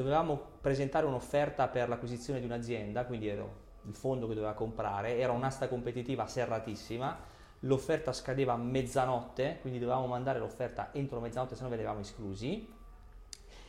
Dovevamo 0.00 0.40
presentare 0.62 1.04
un'offerta 1.04 1.68
per 1.68 1.90
l'acquisizione 1.90 2.40
di 2.40 2.46
un'azienda, 2.46 3.04
quindi 3.04 3.28
ero 3.28 3.68
il 3.86 3.94
fondo 3.94 4.26
che 4.26 4.32
doveva 4.32 4.54
comprare, 4.54 5.18
era 5.18 5.32
un'asta 5.32 5.68
competitiva 5.68 6.26
serratissima, 6.26 7.18
l'offerta 7.60 8.10
scadeva 8.14 8.54
a 8.54 8.56
mezzanotte, 8.56 9.58
quindi 9.60 9.78
dovevamo 9.78 10.06
mandare 10.06 10.38
l'offerta 10.38 10.88
entro 10.92 11.20
mezzanotte, 11.20 11.54
se 11.54 11.62
no 11.62 11.68
venivamo 11.68 12.00
esclusi. 12.00 12.66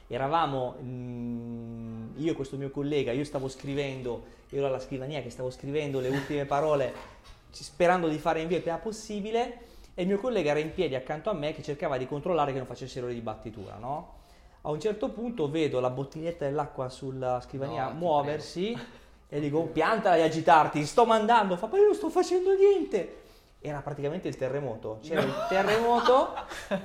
Eravamo, 0.08 0.78
mm, 0.82 2.12
io 2.16 2.32
e 2.32 2.36
questo 2.36 2.56
mio 2.56 2.70
collega, 2.70 3.12
io 3.12 3.26
stavo 3.26 3.50
scrivendo, 3.50 4.24
ero 4.52 4.68
alla 4.68 4.80
scrivania 4.80 5.22
che 5.22 5.32
stavo 5.32 5.50
scrivendo 5.52 6.00
le 6.00 6.08
ultime 6.08 6.46
parole 6.46 6.94
sperando 7.50 8.08
di 8.08 8.18
fare 8.18 8.40
invio 8.40 8.56
il 8.56 8.64
prima 8.64 8.78
possibile 8.78 9.60
e 9.94 10.04
il 10.04 10.08
mio 10.08 10.18
collega 10.18 10.52
era 10.52 10.60
in 10.60 10.74
piedi 10.74 10.96
accanto 10.96 11.30
a 11.30 11.34
me 11.34 11.52
che 11.52 11.62
cercava 11.62 11.98
di 11.98 12.08
controllare 12.08 12.54
che 12.54 12.58
non 12.58 12.68
facessero 12.68 13.08
le 13.08 13.14
dibattitura, 13.14 13.76
no? 13.76 14.20
A 14.64 14.70
un 14.70 14.80
certo 14.80 15.10
punto 15.10 15.50
vedo 15.50 15.80
la 15.80 15.90
bottiglietta 15.90 16.46
dell'acqua 16.46 16.88
sulla 16.90 17.42
scrivania 17.42 17.88
No, 17.88 17.94
muoversi 17.96 18.78
e 19.28 19.40
dico 19.40 19.64
piantala 19.64 20.18
di 20.18 20.22
agitarti, 20.22 20.86
sto 20.86 21.06
mandando, 21.06 21.56
fa 21.58 21.68
ma 21.72 21.78
io 21.78 21.86
non 21.86 21.96
sto 21.96 22.10
facendo 22.10 22.54
niente. 22.54 23.18
Era 23.60 23.80
praticamente 23.82 24.28
il 24.28 24.36
terremoto, 24.36 25.00
c'era 25.02 25.22
il 25.22 25.34
terremoto 25.50 26.34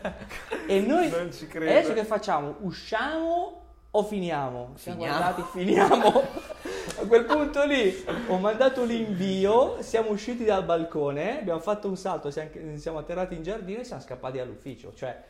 e 0.66 0.80
noi 0.80 1.08
Non 1.10 1.32
ci 1.32 1.44
e 1.44 1.48
credo. 1.48 1.70
adesso 1.70 1.92
che 1.92 2.04
facciamo? 2.04 2.56
Usciamo 2.60 3.60
o 3.90 4.02
finiamo? 4.02 4.72
Siamo 4.76 4.98
Finiamo. 5.02 5.18
guardati, 5.18 5.42
finiamo. 5.52 6.22
A 6.94 7.04
quel 7.06 7.24
punto 7.24 7.64
lì 7.64 8.04
ho 8.28 8.38
mandato 8.38 8.84
l'invio, 8.84 9.78
siamo 9.80 10.10
usciti 10.10 10.44
dal 10.44 10.64
balcone, 10.64 11.40
abbiamo 11.40 11.58
fatto 11.60 11.88
un 11.88 11.96
salto, 11.96 12.30
siamo, 12.30 12.50
siamo 12.76 12.98
atterrati 12.98 13.34
in 13.34 13.42
giardino 13.42 13.80
e 13.80 13.84
siamo 13.84 14.00
scappati 14.00 14.38
all'ufficio. 14.38 14.92
Cioè, 14.94 15.20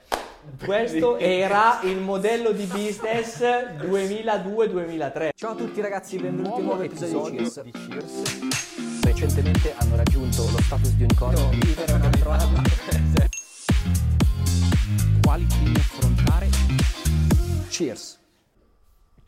questo 0.65 1.17
era 1.17 1.81
il 1.83 1.99
modello 1.99 2.53
di 2.53 2.65
business 2.65 3.41
2002-2003. 3.41 5.31
Ciao 5.35 5.53
a 5.53 5.55
tutti 5.55 5.81
ragazzi, 5.81 6.19
benvenuti 6.19 6.51
in 6.51 6.57
un 6.57 6.65
nuovo 6.65 6.83
episodio 6.83 7.31
di 7.31 7.37
Cheers. 7.37 7.63
di 7.63 7.71
Cheers. 7.73 9.05
Recentemente 9.05 9.75
hanno 9.79 9.97
raggiunto 9.97 10.43
lo 10.43 10.61
status 10.61 10.91
di 10.91 11.05
unicorno. 11.05 11.51
Quali 15.23 15.47
temi 15.47 15.75
affrontare? 15.75 16.49
Cheers. 17.69 18.25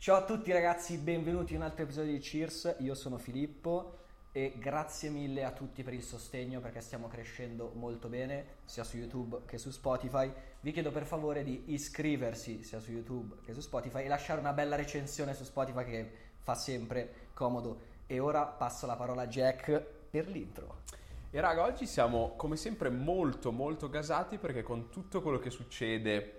Ciao 0.01 0.15
a 0.15 0.23
tutti 0.23 0.53
ragazzi, 0.53 0.97
benvenuti 0.97 1.51
in 1.51 1.59
un 1.59 1.65
altro 1.65 1.83
episodio 1.83 2.13
di 2.13 2.19
Cheers. 2.19 2.77
Io 2.79 2.95
sono 2.95 3.17
Filippo 3.17 3.97
e 4.31 4.53
grazie 4.57 5.09
mille 5.09 5.43
a 5.43 5.51
tutti 5.51 5.83
per 5.83 5.91
il 5.91 6.03
sostegno 6.03 6.61
perché 6.61 6.79
stiamo 6.79 7.09
crescendo 7.09 7.73
molto 7.75 8.07
bene 8.07 8.59
sia 8.63 8.85
su 8.85 8.95
YouTube 8.95 9.41
che 9.45 9.57
su 9.57 9.71
Spotify. 9.71 10.31
Vi 10.61 10.71
chiedo 10.71 10.91
per 10.91 11.05
favore 11.05 11.43
di 11.43 11.63
iscriversi 11.73 12.63
sia 12.63 12.79
su 12.79 12.91
YouTube 12.91 13.39
che 13.43 13.53
su 13.53 13.59
Spotify 13.59 14.05
e 14.05 14.07
lasciare 14.07 14.39
una 14.39 14.53
bella 14.53 14.77
recensione 14.77 15.33
su 15.33 15.43
Spotify 15.43 15.83
che 15.83 16.11
fa 16.43 16.55
sempre 16.55 17.27
comodo. 17.33 17.81
E 18.07 18.19
ora 18.19 18.45
passo 18.45 18.85
la 18.85 18.95
parola 18.95 19.23
a 19.23 19.27
Jack 19.27 19.83
per 20.09 20.29
l'intro. 20.29 20.83
E 21.29 21.41
raga, 21.41 21.65
oggi 21.65 21.85
siamo 21.85 22.35
come 22.37 22.55
sempre 22.55 22.89
molto 22.89 23.51
molto 23.51 23.89
gasati 23.89 24.37
perché 24.37 24.63
con 24.63 24.89
tutto 24.89 25.21
quello 25.21 25.39
che 25.39 25.49
succede, 25.49 26.38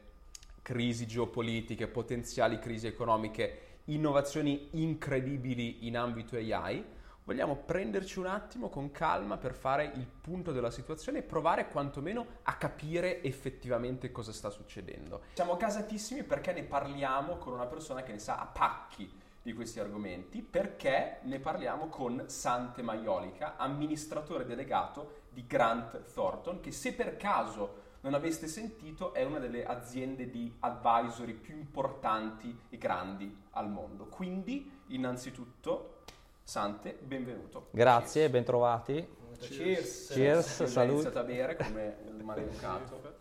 crisi 0.62 1.06
geopolitiche, 1.06 1.88
potenziali 1.88 2.58
crisi 2.58 2.86
economiche, 2.86 3.78
innovazioni 3.84 4.68
incredibili 4.72 5.86
in 5.86 5.96
ambito 5.96 6.36
AI, 6.36 6.84
vogliamo 7.24 7.56
prenderci 7.56 8.18
un 8.18 8.26
attimo 8.26 8.68
con 8.68 8.90
calma 8.90 9.36
per 9.36 9.54
fare 9.54 9.84
il 9.94 10.06
punto 10.06 10.52
della 10.52 10.70
situazione 10.70 11.18
e 11.18 11.22
provare 11.22 11.68
quantomeno 11.68 12.26
a 12.42 12.56
capire 12.56 13.22
effettivamente 13.22 14.10
cosa 14.10 14.32
sta 14.32 14.50
succedendo. 14.50 15.22
Siamo 15.34 15.56
gasatissimi 15.56 16.24
perché 16.24 16.52
ne 16.52 16.64
parliamo 16.64 17.36
con 17.36 17.52
una 17.52 17.66
persona 17.66 18.02
che 18.02 18.12
ne 18.12 18.18
sa 18.18 18.38
a 18.38 18.46
pacchi 18.46 19.18
di 19.42 19.52
questi 19.54 19.80
argomenti 19.80 20.42
perché 20.42 21.20
ne 21.22 21.38
parliamo 21.38 21.86
con 21.86 22.24
Sante 22.26 22.82
Maiolica, 22.82 23.56
amministratore 23.56 24.44
delegato 24.44 25.20
di 25.30 25.46
Grant 25.46 26.12
Thornton, 26.12 26.60
che 26.60 26.72
se 26.72 26.92
per 26.92 27.16
caso 27.16 27.79
non 28.02 28.14
aveste 28.14 28.46
sentito 28.46 29.12
è 29.12 29.24
una 29.24 29.38
delle 29.38 29.64
aziende 29.64 30.30
di 30.30 30.54
advisory 30.60 31.34
più 31.34 31.54
importanti 31.54 32.58
e 32.70 32.78
grandi 32.78 33.34
al 33.50 33.68
mondo. 33.68 34.06
Quindi, 34.06 34.80
innanzitutto, 34.88 35.98
Sante, 36.42 36.98
benvenuto. 37.00 37.68
Grazie, 37.70 38.30
bentrovati. 38.30 39.18
Cheers. 39.38 40.08
Cheers, 40.12 40.60
ho 40.60 40.64
già 40.64 40.70
salute. 40.70 40.92
iniziato 40.92 41.18
a 41.18 41.22
bere 41.22 41.56
come 41.56 41.96
un 42.06 42.20
maleducato. 42.24 43.18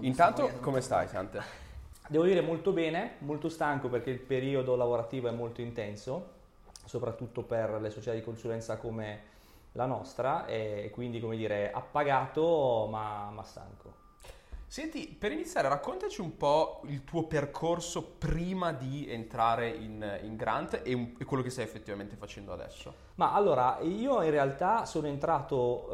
Intanto, 0.00 0.48
come 0.60 0.80
stai, 0.80 1.08
Sante? 1.08 1.40
Devo 2.08 2.24
dire 2.24 2.40
molto 2.40 2.72
bene, 2.72 3.16
molto 3.18 3.48
stanco 3.48 3.88
perché 3.88 4.10
il 4.10 4.18
periodo 4.18 4.74
lavorativo 4.76 5.28
è 5.28 5.32
molto 5.32 5.60
intenso, 5.60 6.30
soprattutto 6.84 7.42
per 7.42 7.80
le 7.80 7.90
società 7.90 8.14
di 8.14 8.22
consulenza 8.22 8.76
come 8.76 9.30
la 9.72 9.86
nostra 9.86 10.44
e 10.46 10.90
quindi 10.92 11.20
come 11.20 11.36
dire 11.36 11.70
appagato 11.70 12.88
ma, 12.90 13.30
ma 13.30 13.42
stanco. 13.42 14.01
Senti, 14.72 15.06
per 15.06 15.32
iniziare, 15.32 15.68
raccontaci 15.68 16.22
un 16.22 16.38
po' 16.38 16.80
il 16.86 17.04
tuo 17.04 17.24
percorso 17.24 18.14
prima 18.16 18.72
di 18.72 19.06
entrare 19.06 19.68
in, 19.68 20.20
in 20.22 20.34
Grant 20.34 20.80
e, 20.82 20.94
un- 20.94 21.14
e 21.18 21.26
quello 21.26 21.42
che 21.42 21.50
stai 21.50 21.64
effettivamente 21.64 22.16
facendo 22.16 22.54
adesso. 22.54 22.94
Ma 23.16 23.34
allora, 23.34 23.80
io 23.82 24.22
in 24.22 24.30
realtà 24.30 24.86
sono 24.86 25.08
entrato 25.08 25.90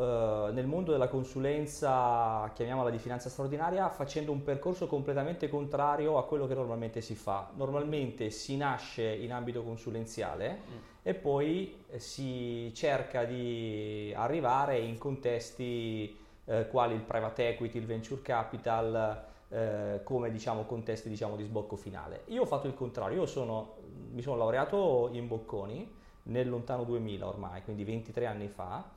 eh, 0.46 0.52
nel 0.52 0.68
mondo 0.68 0.92
della 0.92 1.08
consulenza, 1.08 2.48
chiamiamola 2.54 2.90
di 2.90 2.98
finanza 2.98 3.28
straordinaria, 3.28 3.88
facendo 3.88 4.30
un 4.30 4.44
percorso 4.44 4.86
completamente 4.86 5.48
contrario 5.48 6.16
a 6.16 6.24
quello 6.24 6.46
che 6.46 6.54
normalmente 6.54 7.00
si 7.00 7.16
fa. 7.16 7.50
Normalmente 7.56 8.30
si 8.30 8.56
nasce 8.56 9.02
in 9.02 9.32
ambito 9.32 9.64
consulenziale 9.64 10.60
e 11.02 11.14
poi 11.14 11.82
si 11.96 12.72
cerca 12.76 13.24
di 13.24 14.14
arrivare 14.16 14.78
in 14.78 14.98
contesti 14.98 16.26
eh, 16.48 16.66
quali 16.68 16.94
il 16.94 17.02
private 17.02 17.48
equity, 17.48 17.78
il 17.78 17.86
venture 17.86 18.22
capital, 18.22 19.24
eh, 19.48 20.00
come 20.02 20.30
diciamo 20.30 20.64
contesti 20.64 21.08
diciamo 21.08 21.36
di 21.36 21.44
sbocco 21.44 21.76
finale. 21.76 22.22
Io 22.26 22.42
ho 22.42 22.46
fatto 22.46 22.66
il 22.66 22.74
contrario, 22.74 23.20
io 23.20 23.26
sono, 23.26 23.76
mi 24.12 24.22
sono 24.22 24.36
laureato 24.36 25.10
in 25.12 25.28
Bocconi 25.28 25.96
nel 26.24 26.48
lontano 26.48 26.84
2000 26.84 27.26
ormai, 27.26 27.62
quindi 27.62 27.84
23 27.84 28.26
anni 28.26 28.48
fa. 28.48 28.96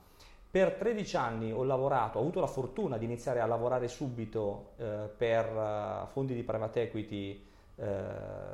Per 0.49 0.73
13 0.73 1.15
anni 1.15 1.51
ho 1.51 1.63
lavorato, 1.63 2.17
ho 2.17 2.21
avuto 2.21 2.41
la 2.41 2.47
fortuna 2.47 2.97
di 2.97 3.05
iniziare 3.05 3.39
a 3.39 3.45
lavorare 3.45 3.87
subito 3.87 4.71
eh, 4.77 5.09
per 5.15 5.45
eh, 5.45 6.07
fondi 6.07 6.33
di 6.33 6.43
private 6.43 6.81
equity 6.81 7.45
eh, 7.75 8.03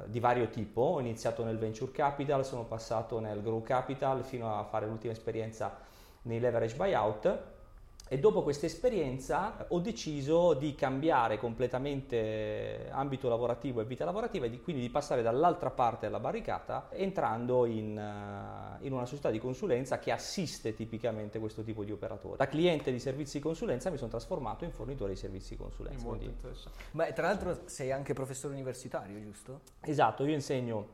di 0.06 0.20
vario 0.20 0.48
tipo. 0.50 0.82
Ho 0.82 1.00
iniziato 1.00 1.44
nel 1.44 1.58
venture 1.58 1.92
capital, 1.92 2.46
sono 2.46 2.66
passato 2.66 3.20
nel 3.20 3.42
grow 3.42 3.64
capital 3.64 4.24
fino 4.24 4.56
a 4.56 4.64
fare 4.64 4.86
l'ultima 4.86 5.14
esperienza 5.14 5.76
nei 6.24 6.40
leverage 6.40 6.76
buyout. 6.76 7.56
E 8.10 8.20
dopo 8.20 8.42
questa 8.42 8.66
esperienza 8.66 9.66
ho 9.68 9.80
deciso 9.80 10.54
di 10.54 10.76
cambiare 10.76 11.38
completamente 11.38 12.88
ambito 12.92 13.28
lavorativo 13.28 13.82
e 13.82 13.86
vita 13.86 14.06
lavorativa 14.06 14.46
e 14.46 14.50
di- 14.50 14.62
quindi 14.62 14.82
di 14.82 14.90
passare 14.90 15.22
dall'altra 15.22 15.72
parte 15.72 16.06
della 16.06 16.20
barricata 16.20 16.88
entrando 16.92 17.66
in, 17.66 17.98
eh, 17.98 18.86
in 18.86 18.94
una 18.94 19.06
società 19.06 19.30
di 19.30 19.40
consulenza 19.40 20.00
che 20.00 20.12
assiste 20.12 20.74
tipicamente 20.74 21.38
questo 21.40 21.64
tipo 21.64 21.84
di 21.84 21.92
operatori. 21.92 22.38
Da 22.38 22.48
cliente 22.48 22.92
di 22.92 23.00
servizi 23.00 23.38
di 23.38 23.44
consulenza 23.44 23.90
mi 23.90 23.98
sono 23.98 24.10
trasformato 24.10 24.64
in 24.64 24.72
fornitore 24.72 25.12
di 25.12 25.18
servizi 25.18 25.56
di 25.56 25.62
consulenza. 25.62 26.04
Molto 26.04 26.18
quindi- 26.20 26.36
interessante. 26.36 26.78
Ma 26.92 27.12
tra 27.12 27.28
l'altro 27.28 27.60
sei 27.66 27.92
anche 27.92 28.14
professore 28.14 28.54
universitario, 28.54 29.20
giusto? 29.22 29.62
Esatto, 29.82 30.24
io 30.26 30.34
insegno 30.34 30.88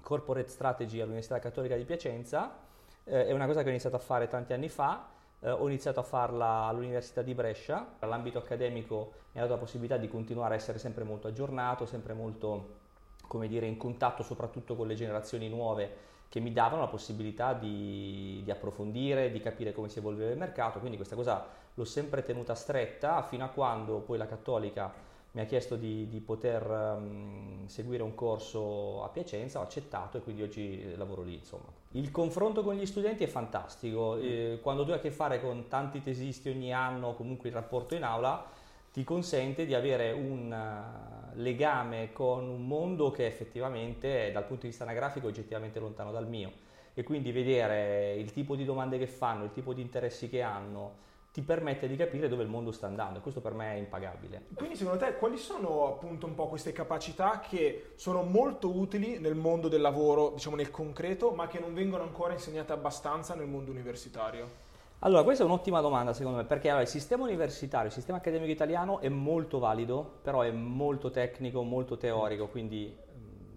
corporate 0.00 0.48
strategy 0.48 1.00
all'Università 1.00 1.38
Cattolica 1.40 1.76
di 1.76 1.84
Piacenza, 1.84 2.56
eh, 3.04 3.26
è 3.26 3.32
una 3.32 3.46
cosa 3.46 3.62
che 3.62 3.66
ho 3.66 3.70
iniziato 3.70 3.96
a 3.96 4.00
fare 4.00 4.28
tanti 4.28 4.52
anni 4.52 4.68
fa, 4.68 5.08
eh, 5.42 5.50
ho 5.50 5.66
iniziato 5.66 6.00
a 6.00 6.04
farla 6.04 6.64
all'Università 6.64 7.22
di 7.22 7.34
Brescia, 7.34 7.96
l'ambito 8.00 8.38
accademico 8.38 9.12
mi 9.32 9.40
ha 9.40 9.42
dato 9.42 9.54
la 9.54 9.60
possibilità 9.60 9.96
di 9.96 10.08
continuare 10.08 10.54
a 10.54 10.56
essere 10.56 10.78
sempre 10.78 11.04
molto 11.04 11.28
aggiornato, 11.28 11.86
sempre 11.86 12.14
molto, 12.14 12.80
come 13.26 13.48
dire, 13.48 13.66
in 13.66 13.76
contatto 13.76 14.22
soprattutto 14.22 14.76
con 14.76 14.86
le 14.86 14.94
generazioni 14.94 15.48
nuove 15.48 16.10
che 16.28 16.40
mi 16.40 16.52
davano 16.52 16.82
la 16.82 16.88
possibilità 16.88 17.52
di, 17.52 18.40
di 18.42 18.50
approfondire, 18.50 19.30
di 19.30 19.40
capire 19.40 19.72
come 19.72 19.88
si 19.88 19.98
evolveva 19.98 20.30
il 20.30 20.38
mercato, 20.38 20.78
quindi 20.78 20.96
questa 20.96 21.14
cosa 21.14 21.44
l'ho 21.74 21.84
sempre 21.84 22.22
tenuta 22.22 22.54
stretta 22.54 23.22
fino 23.22 23.44
a 23.44 23.48
quando 23.48 23.98
poi 23.98 24.16
la 24.18 24.26
Cattolica 24.26 24.92
mi 25.32 25.40
ha 25.40 25.44
chiesto 25.44 25.76
di, 25.76 26.08
di 26.08 26.20
poter 26.20 26.62
ehm, 26.70 27.66
seguire 27.66 28.02
un 28.02 28.14
corso 28.14 29.02
a 29.02 29.08
Piacenza, 29.08 29.60
ho 29.60 29.62
accettato 29.62 30.18
e 30.18 30.22
quindi 30.22 30.42
oggi 30.42 30.94
lavoro 30.96 31.22
lì. 31.22 31.34
Insomma. 31.34 31.81
Il 31.94 32.10
confronto 32.10 32.62
con 32.62 32.74
gli 32.74 32.86
studenti 32.86 33.22
è 33.22 33.26
fantastico, 33.26 34.16
eh, 34.16 34.58
quando 34.62 34.82
tu 34.84 34.92
hai 34.92 34.96
a 34.96 35.00
che 35.00 35.10
fare 35.10 35.42
con 35.42 35.68
tanti 35.68 36.02
tesisti 36.02 36.48
ogni 36.48 36.72
anno, 36.72 37.12
comunque 37.12 37.50
il 37.50 37.54
rapporto 37.54 37.94
in 37.94 38.02
aula, 38.02 38.46
ti 38.90 39.04
consente 39.04 39.66
di 39.66 39.74
avere 39.74 40.10
un 40.12 40.50
eh, 40.50 41.36
legame 41.36 42.12
con 42.12 42.48
un 42.48 42.66
mondo 42.66 43.10
che 43.10 43.26
effettivamente 43.26 44.30
dal 44.32 44.44
punto 44.44 44.62
di 44.62 44.68
vista 44.68 44.84
anagrafico 44.84 45.26
è 45.26 45.30
oggettivamente 45.30 45.80
lontano 45.80 46.12
dal 46.12 46.26
mio. 46.26 46.50
E 46.94 47.02
quindi 47.02 47.30
vedere 47.30 48.14
il 48.14 48.32
tipo 48.32 48.56
di 48.56 48.64
domande 48.64 48.96
che 48.96 49.06
fanno, 49.06 49.44
il 49.44 49.52
tipo 49.52 49.74
di 49.74 49.82
interessi 49.82 50.30
che 50.30 50.40
hanno, 50.40 50.96
ti 51.32 51.40
permette 51.40 51.88
di 51.88 51.96
capire 51.96 52.28
dove 52.28 52.42
il 52.42 52.48
mondo 52.50 52.72
sta 52.72 52.86
andando 52.86 53.18
e 53.18 53.22
questo 53.22 53.40
per 53.40 53.54
me 53.54 53.72
è 53.72 53.78
impagabile. 53.78 54.48
Quindi 54.54 54.76
secondo 54.76 55.02
te 55.02 55.14
quali 55.14 55.38
sono 55.38 55.86
appunto 55.86 56.26
un 56.26 56.34
po' 56.34 56.46
queste 56.46 56.72
capacità 56.72 57.40
che 57.40 57.92
sono 57.96 58.22
molto 58.22 58.70
utili 58.76 59.18
nel 59.18 59.34
mondo 59.34 59.68
del 59.68 59.80
lavoro, 59.80 60.32
diciamo 60.34 60.56
nel 60.56 60.70
concreto, 60.70 61.30
ma 61.30 61.46
che 61.46 61.58
non 61.58 61.72
vengono 61.72 62.02
ancora 62.02 62.34
insegnate 62.34 62.72
abbastanza 62.72 63.34
nel 63.34 63.46
mondo 63.46 63.70
universitario? 63.70 64.70
Allora, 64.98 65.24
questa 65.24 65.42
è 65.42 65.46
un'ottima 65.46 65.80
domanda 65.80 66.12
secondo 66.12 66.36
me, 66.36 66.44
perché 66.44 66.68
allora, 66.68 66.82
il 66.82 66.88
sistema 66.88 67.24
universitario, 67.24 67.88
il 67.88 67.94
sistema 67.94 68.18
accademico 68.18 68.52
italiano 68.52 69.00
è 69.00 69.08
molto 69.08 69.58
valido, 69.58 70.18
però 70.22 70.42
è 70.42 70.50
molto 70.50 71.10
tecnico, 71.10 71.62
molto 71.62 71.96
teorico, 71.96 72.48
quindi 72.48 72.94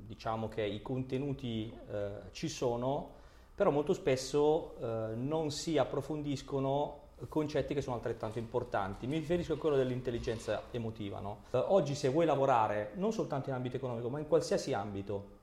diciamo 0.06 0.48
che 0.48 0.64
i 0.64 0.82
contenuti 0.82 1.72
eh, 1.92 2.10
ci 2.32 2.48
sono, 2.48 3.12
però 3.54 3.70
molto 3.70 3.94
spesso 3.94 4.76
eh, 4.80 5.16
non 5.16 5.52
si 5.52 5.78
approfondiscono 5.78 7.04
concetti 7.30 7.74
che 7.74 7.82
sono 7.82 7.96
altrettanto 7.96 8.40
importanti. 8.40 9.08
Mi 9.08 9.18
riferisco 9.18 9.54
a 9.54 9.58
quello 9.58 9.76
dell'intelligenza 9.76 10.64
emotiva. 10.72 11.20
No? 11.20 11.44
Eh, 11.52 11.58
oggi 11.58 11.96
se 11.96 12.10
vuoi 12.10 12.26
lavorare 12.26 12.92
non 12.96 13.12
soltanto 13.12 13.50
in 13.50 13.56
ambito 13.56 13.78
economico, 13.78 14.10
ma 14.10 14.20
in 14.20 14.28
qualsiasi 14.28 14.74
ambito 14.74 15.34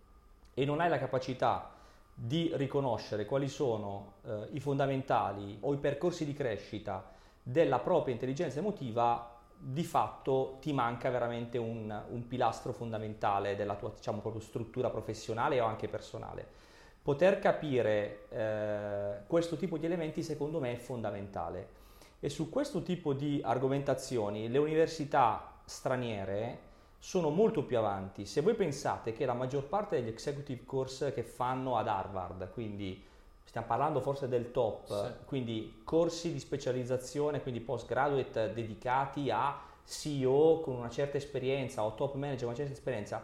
e 0.54 0.64
non 0.64 0.80
hai 0.80 0.88
la 0.88 0.98
capacità 0.98 1.70
di 2.14 2.50
riconoscere 2.54 3.24
quali 3.24 3.48
sono 3.48 4.14
eh, 4.24 4.48
i 4.52 4.60
fondamentali 4.60 5.56
o 5.60 5.72
i 5.72 5.78
percorsi 5.78 6.24
di 6.24 6.34
crescita 6.34 7.10
della 7.42 7.78
propria 7.78 8.14
intelligenza 8.14 8.58
emotiva, 8.58 9.30
di 9.56 9.84
fatto 9.84 10.58
ti 10.60 10.72
manca 10.72 11.08
veramente 11.08 11.56
un, 11.56 12.02
un 12.10 12.26
pilastro 12.26 12.72
fondamentale 12.72 13.56
della 13.56 13.76
tua 13.76 13.92
diciamo, 13.94 14.22
struttura 14.40 14.90
professionale 14.90 15.60
o 15.60 15.66
anche 15.66 15.88
personale. 15.88 16.60
Poter 17.02 17.40
capire 17.40 18.26
eh, 18.28 19.26
questo 19.26 19.56
tipo 19.56 19.76
di 19.76 19.86
elementi 19.86 20.22
secondo 20.22 20.60
me 20.60 20.72
è 20.72 20.76
fondamentale 20.76 21.80
e 22.20 22.28
su 22.28 22.48
questo 22.48 22.82
tipo 22.82 23.12
di 23.12 23.40
argomentazioni 23.42 24.48
le 24.48 24.58
università 24.58 25.54
straniere 25.64 26.70
sono 27.00 27.30
molto 27.30 27.64
più 27.64 27.78
avanti. 27.78 28.26
Se 28.26 28.40
voi 28.42 28.54
pensate 28.54 29.12
che 29.12 29.26
la 29.26 29.32
maggior 29.32 29.64
parte 29.64 29.96
degli 29.96 30.08
executive 30.08 30.64
course 30.64 31.12
che 31.12 31.24
fanno 31.24 31.76
ad 31.76 31.88
Harvard, 31.88 32.52
quindi 32.52 33.04
stiamo 33.42 33.66
parlando 33.66 34.00
forse 34.00 34.28
del 34.28 34.52
top, 34.52 34.86
sì. 34.86 35.12
quindi 35.24 35.80
corsi 35.82 36.32
di 36.32 36.38
specializzazione, 36.38 37.42
quindi 37.42 37.58
postgraduate 37.58 38.52
dedicati 38.52 39.30
a 39.30 39.60
CEO 39.84 40.60
con 40.60 40.76
una 40.76 40.90
certa 40.90 41.16
esperienza 41.16 41.82
o 41.82 41.96
top 41.96 42.14
manager 42.14 42.44
con 42.44 42.48
una 42.50 42.56
certa 42.56 42.72
esperienza, 42.72 43.20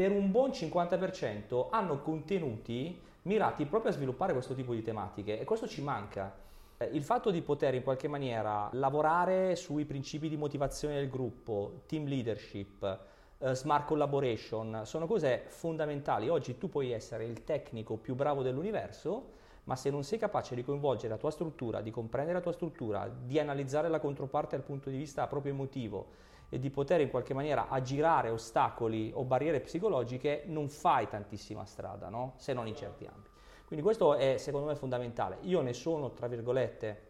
per 0.00 0.12
un 0.12 0.30
buon 0.30 0.48
50% 0.48 1.66
hanno 1.68 2.00
contenuti 2.00 2.98
mirati 3.24 3.66
proprio 3.66 3.90
a 3.90 3.94
sviluppare 3.94 4.32
questo 4.32 4.54
tipo 4.54 4.72
di 4.72 4.80
tematiche 4.80 5.38
e 5.38 5.44
questo 5.44 5.68
ci 5.68 5.82
manca. 5.82 6.34
Eh, 6.78 6.86
il 6.86 7.02
fatto 7.02 7.30
di 7.30 7.42
poter 7.42 7.74
in 7.74 7.82
qualche 7.82 8.08
maniera 8.08 8.70
lavorare 8.72 9.56
sui 9.56 9.84
principi 9.84 10.30
di 10.30 10.38
motivazione 10.38 10.94
del 10.94 11.10
gruppo, 11.10 11.82
team 11.84 12.06
leadership, 12.06 12.98
eh, 13.36 13.54
smart 13.54 13.86
collaboration, 13.86 14.84
sono 14.84 15.06
cose 15.06 15.42
fondamentali. 15.48 16.30
Oggi 16.30 16.56
tu 16.56 16.70
puoi 16.70 16.92
essere 16.92 17.26
il 17.26 17.44
tecnico 17.44 17.98
più 17.98 18.14
bravo 18.14 18.40
dell'universo, 18.40 19.32
ma 19.64 19.76
se 19.76 19.90
non 19.90 20.02
sei 20.02 20.18
capace 20.18 20.54
di 20.54 20.64
coinvolgere 20.64 21.12
la 21.12 21.18
tua 21.18 21.30
struttura, 21.30 21.82
di 21.82 21.90
comprendere 21.90 22.38
la 22.38 22.42
tua 22.42 22.52
struttura, 22.52 23.06
di 23.06 23.38
analizzare 23.38 23.90
la 23.90 24.00
controparte 24.00 24.56
dal 24.56 24.64
punto 24.64 24.88
di 24.88 24.96
vista 24.96 25.26
proprio 25.26 25.52
emotivo, 25.52 26.28
di 26.58 26.70
poter 26.70 27.00
in 27.00 27.10
qualche 27.10 27.34
maniera 27.34 27.68
aggirare 27.68 28.30
ostacoli 28.30 29.12
o 29.14 29.24
barriere 29.24 29.60
psicologiche, 29.60 30.42
non 30.46 30.68
fai 30.68 31.08
tantissima 31.08 31.64
strada, 31.64 32.08
no? 32.08 32.32
se 32.36 32.52
non 32.52 32.66
in 32.66 32.74
certi 32.74 33.06
ambiti. 33.06 33.28
Quindi 33.66 33.84
questo 33.84 34.14
è 34.16 34.36
secondo 34.36 34.66
me 34.66 34.74
fondamentale. 34.74 35.38
Io 35.42 35.60
ne 35.60 35.72
sono, 35.72 36.10
tra 36.12 36.26
virgolette, 36.26 37.02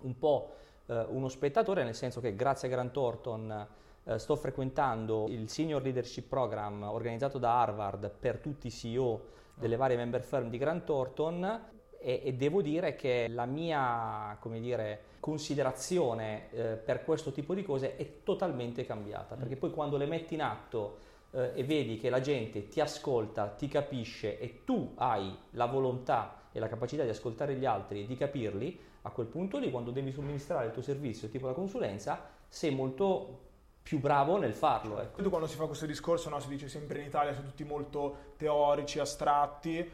un 0.00 0.18
po' 0.18 0.50
eh, 0.86 1.06
uno 1.08 1.28
spettatore, 1.28 1.82
nel 1.82 1.94
senso 1.94 2.20
che 2.20 2.36
grazie 2.36 2.68
a 2.68 2.70
Grant 2.70 2.92
Thornton 2.92 3.66
eh, 4.04 4.18
sto 4.18 4.36
frequentando 4.36 5.26
il 5.28 5.48
Senior 5.48 5.82
Leadership 5.82 6.28
Program 6.28 6.82
organizzato 6.82 7.38
da 7.38 7.58
Harvard 7.58 8.10
per 8.10 8.38
tutti 8.38 8.66
i 8.66 8.70
CEO 8.70 9.32
delle 9.54 9.76
varie 9.76 9.96
member 9.96 10.22
firm 10.22 10.50
di 10.50 10.58
Grant 10.58 10.84
Thornton 10.84 11.62
e, 11.98 12.20
e 12.22 12.34
devo 12.34 12.60
dire 12.60 12.94
che 12.96 13.28
la 13.28 13.46
mia, 13.46 14.36
come 14.40 14.60
dire, 14.60 15.00
considerazione 15.24 16.50
eh, 16.50 16.62
per 16.76 17.02
questo 17.02 17.32
tipo 17.32 17.54
di 17.54 17.62
cose 17.62 17.96
è 17.96 18.22
totalmente 18.24 18.84
cambiata, 18.84 19.36
perché 19.36 19.56
poi 19.56 19.70
quando 19.70 19.96
le 19.96 20.04
metti 20.04 20.34
in 20.34 20.42
atto 20.42 20.98
eh, 21.30 21.52
e 21.54 21.64
vedi 21.64 21.96
che 21.96 22.10
la 22.10 22.20
gente 22.20 22.68
ti 22.68 22.78
ascolta, 22.78 23.46
ti 23.46 23.66
capisce 23.66 24.38
e 24.38 24.64
tu 24.66 24.92
hai 24.96 25.34
la 25.52 25.64
volontà 25.64 26.42
e 26.52 26.58
la 26.58 26.68
capacità 26.68 27.04
di 27.04 27.08
ascoltare 27.08 27.54
gli 27.54 27.64
altri 27.64 28.02
e 28.02 28.06
di 28.06 28.18
capirli, 28.18 28.78
a 29.00 29.08
quel 29.08 29.26
punto 29.28 29.56
lì 29.56 29.70
quando 29.70 29.92
devi 29.92 30.12
somministrare 30.12 30.66
il 30.66 30.72
tuo 30.72 30.82
servizio 30.82 31.30
tipo 31.30 31.46
la 31.46 31.54
consulenza 31.54 32.20
sei 32.46 32.74
molto 32.74 33.40
più 33.82 34.00
bravo 34.00 34.36
nel 34.36 34.52
farlo. 34.52 35.00
Ecco. 35.00 35.26
Quando 35.30 35.46
si 35.46 35.56
fa 35.56 35.64
questo 35.64 35.86
discorso 35.86 36.28
no, 36.28 36.38
si 36.38 36.48
dice 36.48 36.68
sempre 36.68 37.00
in 37.00 37.06
Italia 37.06 37.32
sono 37.32 37.46
tutti 37.46 37.64
molto 37.64 38.34
teorici, 38.36 38.98
astratti, 38.98 39.90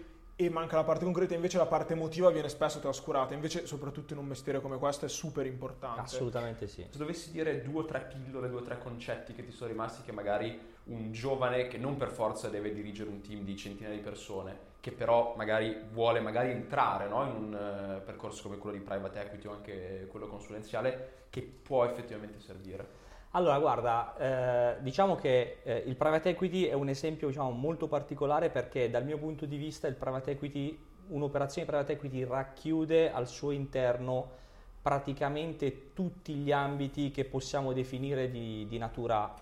e 0.46 0.48
manca 0.48 0.76
la 0.76 0.84
parte 0.84 1.04
concreta, 1.04 1.34
invece 1.34 1.58
la 1.58 1.66
parte 1.66 1.92
emotiva 1.92 2.30
viene 2.30 2.48
spesso 2.48 2.78
trascurata, 2.78 3.34
invece 3.34 3.66
soprattutto 3.66 4.14
in 4.14 4.18
un 4.20 4.24
mestiere 4.24 4.62
come 4.62 4.78
questo 4.78 5.04
è 5.04 5.08
super 5.10 5.44
importante. 5.44 6.00
Assolutamente 6.00 6.66
sì. 6.66 6.86
Se 6.88 6.96
dovessi 6.96 7.30
dire 7.30 7.60
due 7.60 7.82
o 7.82 7.84
tre 7.84 8.08
pillole, 8.10 8.48
due 8.48 8.60
o 8.60 8.62
tre 8.62 8.78
concetti 8.78 9.34
che 9.34 9.44
ti 9.44 9.50
sono 9.50 9.68
rimasti 9.70 10.00
che 10.02 10.12
magari 10.12 10.58
un 10.84 11.12
giovane 11.12 11.68
che 11.68 11.76
non 11.76 11.98
per 11.98 12.08
forza 12.08 12.48
deve 12.48 12.72
dirigere 12.72 13.10
un 13.10 13.20
team 13.20 13.44
di 13.44 13.54
centinaia 13.54 13.94
di 13.94 14.00
persone, 14.00 14.68
che 14.80 14.92
però 14.92 15.34
magari 15.36 15.76
vuole 15.92 16.20
magari 16.20 16.52
entrare 16.52 17.06
no, 17.06 17.22
in 17.26 17.34
un 17.34 17.98
uh, 18.00 18.02
percorso 18.02 18.44
come 18.44 18.56
quello 18.56 18.78
di 18.78 18.82
private 18.82 19.20
equity 19.20 19.46
o 19.46 19.52
anche 19.52 20.08
quello 20.10 20.26
consulenziale, 20.26 21.26
che 21.28 21.42
può 21.42 21.84
effettivamente 21.84 22.40
servire. 22.40 23.08
Allora, 23.32 23.60
guarda, 23.60 24.16
eh, 24.16 24.82
diciamo 24.82 25.14
che 25.14 25.58
eh, 25.62 25.84
il 25.86 25.94
private 25.94 26.30
equity 26.30 26.64
è 26.64 26.72
un 26.72 26.88
esempio 26.88 27.28
diciamo, 27.28 27.52
molto 27.52 27.86
particolare 27.86 28.50
perché 28.50 28.90
dal 28.90 29.04
mio 29.04 29.18
punto 29.18 29.46
di 29.46 29.56
vista 29.56 29.86
equity, 29.86 30.76
un'operazione 31.08 31.64
private 31.64 31.92
equity 31.92 32.24
racchiude 32.24 33.12
al 33.12 33.28
suo 33.28 33.52
interno 33.52 34.38
praticamente 34.82 35.92
tutti 35.92 36.34
gli 36.34 36.50
ambiti 36.50 37.12
che 37.12 37.24
possiamo 37.24 37.72
definire 37.72 38.32
di, 38.32 38.66
di 38.66 38.78
natura 38.78 39.32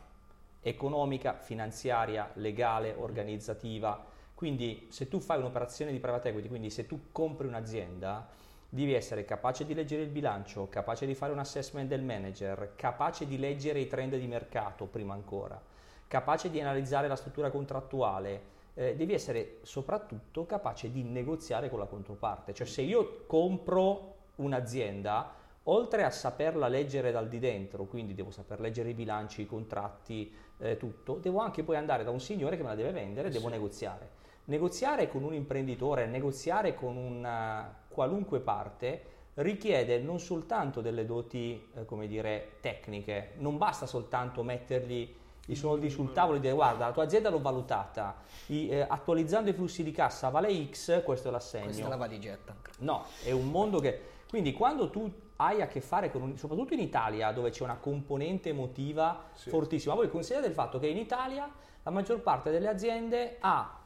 economica, 0.61 1.39
finanziaria, 1.39 2.29
legale, 2.35 2.95
organizzativa. 2.95 4.05
Quindi 4.35 4.89
se 4.91 5.09
tu 5.09 5.19
fai 5.19 5.39
un'operazione 5.39 5.93
di 5.93 5.99
private 5.99 6.29
equity, 6.29 6.49
quindi 6.49 6.69
se 6.69 6.87
tu 6.87 7.07
compri 7.11 7.47
un'azienda, 7.47 8.29
devi 8.69 8.93
essere 8.93 9.25
capace 9.25 9.65
di 9.65 9.75
leggere 9.75 10.03
il 10.03 10.11
bilancio, 10.11 10.69
capace 10.69 11.07
di 11.07 11.15
fare 11.15 11.33
un 11.33 11.39
assessment 11.39 11.89
del 11.89 12.03
manager, 12.03 12.73
capace 12.77 13.27
di 13.27 13.39
leggere 13.39 13.81
i 13.81 13.87
trend 13.87 14.17
di 14.17 14.27
mercato 14.27 14.85
prima 14.85 15.15
ancora, 15.15 15.61
capace 16.07 16.51
di 16.51 16.61
analizzare 16.61 17.09
la 17.09 17.17
struttura 17.17 17.51
contrattuale, 17.51 18.57
eh, 18.75 18.95
devi 18.95 19.15
essere 19.15 19.59
soprattutto 19.63 20.45
capace 20.45 20.91
di 20.91 21.03
negoziare 21.03 21.71
con 21.71 21.79
la 21.79 21.87
controparte. 21.87 22.53
Cioè 22.53 22.67
se 22.67 22.83
io 22.83 23.25
compro 23.27 24.17
un'azienda, 24.37 25.35
oltre 25.65 26.05
a 26.05 26.11
saperla 26.11 26.69
leggere 26.69 27.11
dal 27.11 27.29
di 27.29 27.39
dentro, 27.39 27.85
quindi 27.85 28.15
devo 28.15 28.31
saper 28.31 28.61
leggere 28.61 28.91
i 28.91 28.95
bilanci, 28.95 29.43
i 29.43 29.47
contratti, 29.47 30.33
eh, 30.59 30.77
tutto, 30.77 31.15
devo 31.15 31.39
anche 31.39 31.63
poi 31.63 31.77
andare 31.77 32.05
da 32.05 32.11
un 32.11 32.21
signore 32.21 32.57
che 32.57 32.63
me 32.63 32.69
la 32.69 32.75
deve 32.75 32.93
vendere, 32.93 33.31
devo 33.31 33.49
negoziare. 33.49 34.17
Negoziare 34.45 35.09
con 35.09 35.25
un 35.25 35.35
imprenditore, 35.35 36.07
negoziare 36.07 36.75
con 36.75 36.97
una 36.97 37.87
qualunque 37.99 38.39
parte 38.39 39.03
richiede 39.35 39.99
non 39.99 40.21
soltanto 40.21 40.81
delle 40.81 41.05
doti, 41.05 41.69
eh, 41.75 41.85
come 41.85 42.07
dire, 42.07 42.59
tecniche, 42.61 43.33
non 43.39 43.59
basta 43.59 43.87
soltanto 43.87 44.45
mettergli 44.45 45.13
i 45.47 45.57
soldi 45.57 45.91
sul 45.91 46.13
tavolo 46.13 46.37
e 46.37 46.41
dire 46.41 46.53
guarda 46.53 46.87
la 46.87 46.93
tua 46.93 47.03
azienda 47.03 47.29
l'ho 47.29 47.41
valutata, 47.41 48.19
I, 48.47 48.69
eh, 48.69 48.87
attualizzando 48.89 49.51
i 49.51 49.53
flussi 49.53 49.83
di 49.83 49.91
cassa 49.91 50.29
vale 50.29 50.69
X, 50.71 51.03
questo 51.03 51.27
è 51.27 51.31
l'assegno. 51.33 51.65
Questa 51.65 51.87
è 51.87 51.89
la 51.89 51.97
valigetta. 51.97 52.55
No, 52.79 53.05
è 53.25 53.33
un 53.33 53.51
mondo 53.51 53.81
che... 53.81 54.01
Quindi 54.29 54.53
quando 54.53 54.91
tu 54.91 55.13
hai 55.37 55.61
a 55.61 55.67
che 55.67 55.81
fare 55.81 56.13
con, 56.13 56.23
un, 56.23 56.37
soprattutto 56.37 56.75
in 56.75 56.81
Italia 56.81 57.33
dove 57.33 57.51
c'è 57.51 57.65
una 57.65 57.79
componente 57.79 58.51
emotiva 58.51 59.25
sì. 59.33 59.49
fortissima, 59.49 59.95
voi 59.95 60.09
considerate 60.09 60.47
il 60.47 60.55
fatto 60.55 60.79
che 60.79 60.87
in 60.87 60.99
Italia 60.99 61.51
la 61.83 61.91
maggior 61.91 62.21
parte 62.21 62.53
delle 62.53 62.69
aziende 62.69 63.39
ha 63.41 63.79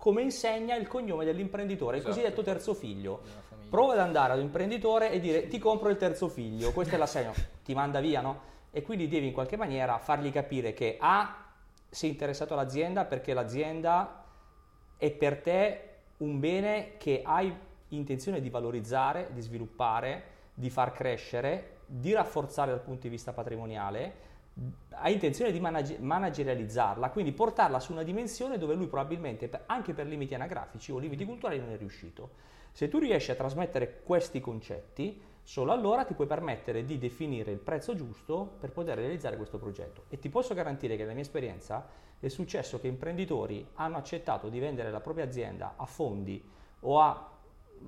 come 0.00 0.22
insegna 0.22 0.76
il 0.76 0.88
cognome 0.88 1.26
dell'imprenditore, 1.26 1.98
esatto. 1.98 2.08
il 2.08 2.16
cosiddetto 2.16 2.42
terzo 2.42 2.72
figlio. 2.72 3.20
Prova 3.68 3.92
ad 3.92 3.98
andare 3.98 4.32
ad 4.32 4.38
un 4.38 4.46
imprenditore 4.46 5.10
e 5.10 5.20
dire 5.20 5.46
ti 5.46 5.58
compro 5.58 5.90
il 5.90 5.98
terzo 5.98 6.28
figlio, 6.28 6.72
questo 6.72 6.94
è 6.94 6.98
l'assegno, 6.98 7.34
ti 7.62 7.74
manda 7.74 8.00
via, 8.00 8.22
no? 8.22 8.40
E 8.70 8.80
quindi 8.80 9.08
devi 9.08 9.26
in 9.26 9.34
qualche 9.34 9.58
maniera 9.58 9.98
fargli 9.98 10.32
capire 10.32 10.72
che 10.72 10.96
A, 10.98 11.44
sei 11.90 12.08
interessato 12.08 12.54
all'azienda 12.54 13.04
perché 13.04 13.34
l'azienda 13.34 14.24
è 14.96 15.10
per 15.10 15.42
te 15.42 15.88
un 16.18 16.40
bene 16.40 16.96
che 16.96 17.20
hai 17.22 17.54
intenzione 17.88 18.40
di 18.40 18.48
valorizzare, 18.48 19.28
di 19.32 19.42
sviluppare, 19.42 20.22
di 20.54 20.70
far 20.70 20.92
crescere, 20.92 21.80
di 21.84 22.14
rafforzare 22.14 22.70
dal 22.70 22.80
punto 22.80 23.02
di 23.02 23.10
vista 23.10 23.34
patrimoniale 23.34 24.28
ha 24.90 25.08
intenzione 25.08 25.52
di 25.52 25.60
manage- 25.60 25.98
managerializzarla, 25.98 27.10
quindi 27.10 27.32
portarla 27.32 27.80
su 27.80 27.92
una 27.92 28.02
dimensione 28.02 28.58
dove 28.58 28.74
lui 28.74 28.86
probabilmente, 28.86 29.50
anche 29.66 29.94
per 29.94 30.06
limiti 30.06 30.34
anagrafici 30.34 30.92
o 30.92 30.98
limiti 30.98 31.24
culturali, 31.24 31.58
non 31.58 31.70
è 31.70 31.76
riuscito. 31.76 32.48
Se 32.72 32.88
tu 32.88 32.98
riesci 32.98 33.30
a 33.30 33.34
trasmettere 33.34 34.02
questi 34.02 34.40
concetti, 34.40 35.28
Solo 35.42 35.72
allora 35.72 36.04
ti 36.04 36.14
puoi 36.14 36.26
permettere 36.26 36.84
di 36.84 36.98
definire 36.98 37.50
il 37.50 37.58
prezzo 37.58 37.96
giusto 37.96 38.56
per 38.60 38.70
poter 38.70 38.98
realizzare 38.98 39.36
questo 39.36 39.58
progetto. 39.58 40.04
E 40.08 40.18
ti 40.18 40.28
posso 40.28 40.54
garantire 40.54 40.94
che 40.94 41.02
nella 41.02 41.14
mia 41.14 41.22
esperienza 41.22 41.88
è 42.20 42.28
successo 42.28 42.78
che 42.78 42.86
imprenditori 42.86 43.66
hanno 43.74 43.96
accettato 43.96 44.48
di 44.48 44.60
vendere 44.60 44.90
la 44.90 45.00
propria 45.00 45.24
azienda 45.24 45.74
a 45.76 45.86
fondi 45.86 46.40
o 46.80 47.00
a 47.00 47.30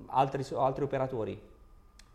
altri, 0.07 0.45
altri 0.55 0.83
operatori 0.83 1.41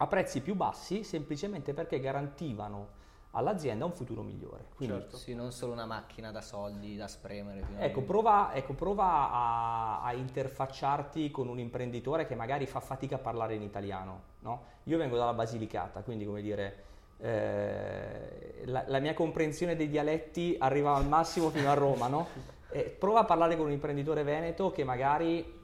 a 0.01 0.07
prezzi 0.07 0.43
più 0.43 0.55
bassi 0.55 1.03
semplicemente 1.03 1.73
perché 1.73 1.99
garantivano 1.99 2.97
all'azienda 3.39 3.85
un 3.85 3.93
futuro 3.93 4.23
migliore. 4.23 4.67
Quindi, 4.75 4.97
certo. 4.97 5.17
Sì, 5.17 5.35
non 5.35 5.53
solo 5.53 5.73
una 5.73 5.87
macchina 5.87 6.31
da 6.31 6.41
soldi 6.41 6.97
da 6.97 7.07
spremere. 7.07 7.65
Ecco 7.79 8.03
prova, 8.03 8.53
ecco, 8.53 8.75
prova, 8.75 9.31
a, 9.31 10.03
a, 10.03 10.13
interfacciarti 10.13 11.31
con 11.31 11.49
un 11.49 11.59
imprenditore 11.59 12.27
che 12.27 12.35
magari 12.35 12.67
fa 12.67 12.81
fatica 12.81 13.17
a 13.17 13.19
parlare 13.19 13.55
in 13.55 13.63
italiano. 13.63 14.23
No? 14.41 14.63
Io 14.85 14.99
vengo 14.99 15.17
dalla 15.17 15.33
Basilicata, 15.33 16.01
quindi 16.01 16.25
come 16.25 16.43
dire, 16.43 16.85
eh, 17.19 18.63
la, 18.65 18.85
la, 18.87 18.99
mia 18.99 19.15
comprensione 19.15 19.77
dei 19.77 19.89
dialetti 19.89 20.57
arriva 20.59 20.95
al 20.95 21.07
massimo 21.07 21.51
fino 21.51 21.71
a 21.71 21.75
Roma. 21.75 22.09
No? 22.09 22.27
prova 22.99 23.21
a 23.21 23.25
parlare 23.25 23.57
con 23.57 23.67
un 23.67 23.73
imprenditore 23.73 24.23
veneto 24.25 24.71
che 24.73 24.85
magari 24.85 25.57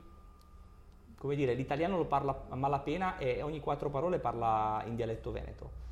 come 1.17 1.37
dire, 1.37 1.55
l'italiano 1.55 1.97
lo 1.97 2.05
parla 2.05 2.45
a 2.51 2.55
malapena 2.55 3.17
e 3.17 3.41
ogni 3.41 3.61
quattro 3.61 3.89
parole 3.89 4.19
parla 4.19 4.83
in 4.87 4.95
dialetto 4.95 5.33
veneto 5.33 5.84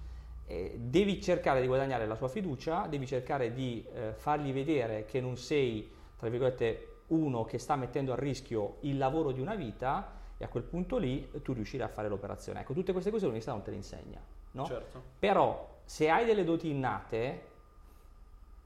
eh, 0.53 0.75
devi 0.77 1.19
cercare 1.19 1.63
di 1.63 1.67
guadagnare 1.67 2.07
la 2.07 2.15
sua 2.15 2.29
fiducia, 2.29 2.87
devi 2.87 3.07
cercare 3.07 3.55
di 3.55 3.83
eh, 3.95 4.13
fargli 4.13 4.53
vedere 4.53 5.07
che 5.07 5.19
non 5.19 5.39
sei, 5.39 5.91
tra 6.15 6.29
virgolette, 6.29 6.89
uno 7.09 7.45
che 7.45 7.57
sta 7.57 7.75
mettendo 7.75 8.13
a 8.13 8.17
rischio 8.17 8.77
il 8.81 8.99
lavoro 8.99 9.33
di 9.33 9.41
una 9.41 9.55
vita 9.55 10.13
e 10.37 10.45
a 10.45 10.49
quel 10.49 10.65
punto 10.65 10.99
lì 10.99 11.27
tu 11.43 11.55
riuscirai 11.55 11.87
a 11.87 11.91
fare 11.91 12.09
l'operazione. 12.09 12.61
Ecco, 12.61 12.75
tutte 12.75 12.93
queste 12.93 13.11
cose 13.11 13.23
l'università 13.23 13.55
non 13.55 13.65
te 13.65 13.71
le 13.71 13.77
insegna, 13.77 14.21
no? 14.53 14.67
Certo. 14.67 15.03
Però 15.19 15.81
se 15.87 16.11
hai 16.11 16.27
delle 16.27 16.45
doti 16.45 16.69
innate 16.69 17.51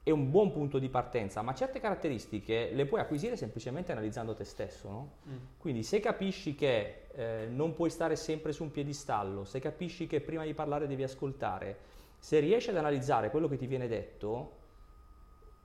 è 0.07 0.11
un 0.11 0.31
buon 0.31 0.53
punto 0.53 0.79
di 0.79 0.87
partenza, 0.87 1.41
ma 1.41 1.53
certe 1.53 1.81
caratteristiche 1.81 2.69
le 2.71 2.85
puoi 2.85 3.01
acquisire 3.01 3.35
semplicemente 3.35 3.91
analizzando 3.91 4.33
te 4.33 4.45
stesso. 4.45 4.89
No? 4.89 5.11
Mm. 5.27 5.35
Quindi 5.57 5.83
se 5.83 5.99
capisci 5.99 6.55
che 6.55 7.07
eh, 7.13 7.47
non 7.49 7.73
puoi 7.73 7.89
stare 7.89 8.15
sempre 8.15 8.53
su 8.53 8.63
un 8.63 8.71
piedistallo, 8.71 9.43
se 9.43 9.59
capisci 9.59 10.07
che 10.07 10.21
prima 10.21 10.45
di 10.45 10.53
parlare 10.53 10.87
devi 10.87 11.03
ascoltare, 11.03 11.77
se 12.19 12.39
riesci 12.39 12.69
ad 12.69 12.77
analizzare 12.77 13.29
quello 13.29 13.49
che 13.49 13.57
ti 13.57 13.67
viene 13.67 13.89
detto 13.89 14.51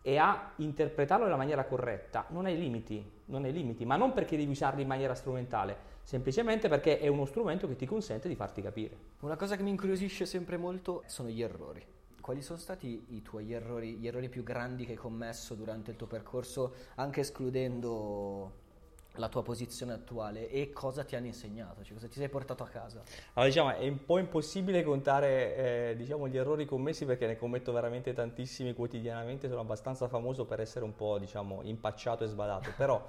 e 0.02 0.16
a 0.16 0.54
interpretarlo 0.56 1.24
nella 1.24 1.36
maniera 1.36 1.64
corretta, 1.64 2.26
non 2.30 2.46
hai 2.46 2.58
limiti, 2.58 3.00
non 3.26 3.44
hai 3.44 3.52
limiti, 3.52 3.84
ma 3.84 3.94
non 3.94 4.12
perché 4.12 4.36
devi 4.36 4.50
usarli 4.50 4.82
in 4.82 4.88
maniera 4.88 5.14
strumentale, 5.14 5.76
semplicemente 6.02 6.68
perché 6.68 6.98
è 6.98 7.06
uno 7.06 7.26
strumento 7.26 7.68
che 7.68 7.76
ti 7.76 7.86
consente 7.86 8.26
di 8.26 8.34
farti 8.34 8.60
capire. 8.60 8.96
Una 9.20 9.36
cosa 9.36 9.54
che 9.54 9.62
mi 9.62 9.70
incuriosisce 9.70 10.26
sempre 10.26 10.56
molto 10.56 11.04
sono 11.06 11.28
gli 11.28 11.42
errori 11.42 12.00
quali 12.22 12.40
sono 12.40 12.58
stati 12.58 13.04
i 13.08 13.20
tuoi 13.20 13.52
errori, 13.52 13.96
gli 13.96 14.06
errori 14.06 14.30
più 14.30 14.42
grandi 14.42 14.86
che 14.86 14.92
hai 14.92 14.96
commesso 14.96 15.54
durante 15.54 15.90
il 15.90 15.96
tuo 15.96 16.06
percorso, 16.06 16.72
anche 16.94 17.20
escludendo 17.20 18.60
la 19.16 19.28
tua 19.28 19.42
posizione 19.42 19.92
attuale? 19.92 20.48
E 20.48 20.72
cosa 20.72 21.04
ti 21.04 21.16
hanno 21.16 21.26
insegnato, 21.26 21.82
cioè 21.82 21.94
cosa 21.94 22.06
ti 22.06 22.14
sei 22.14 22.28
portato 22.28 22.62
a 22.62 22.68
casa? 22.68 23.02
Allora 23.34 23.50
diciamo 23.50 23.74
è 23.74 23.86
un 23.88 24.04
po' 24.04 24.18
impossibile 24.18 24.82
contare 24.84 25.90
eh, 25.90 25.96
diciamo, 25.96 26.28
gli 26.28 26.36
errori 26.38 26.64
commessi 26.64 27.04
perché 27.04 27.26
ne 27.26 27.36
commetto 27.36 27.72
veramente 27.72 28.14
tantissimi 28.14 28.72
quotidianamente, 28.72 29.48
sono 29.48 29.60
abbastanza 29.60 30.08
famoso 30.08 30.46
per 30.46 30.60
essere 30.60 30.84
un 30.84 30.94
po' 30.94 31.18
diciamo 31.18 31.60
impacciato 31.62 32.24
e 32.24 32.28
sbadato, 32.28 32.72
però 32.76 33.04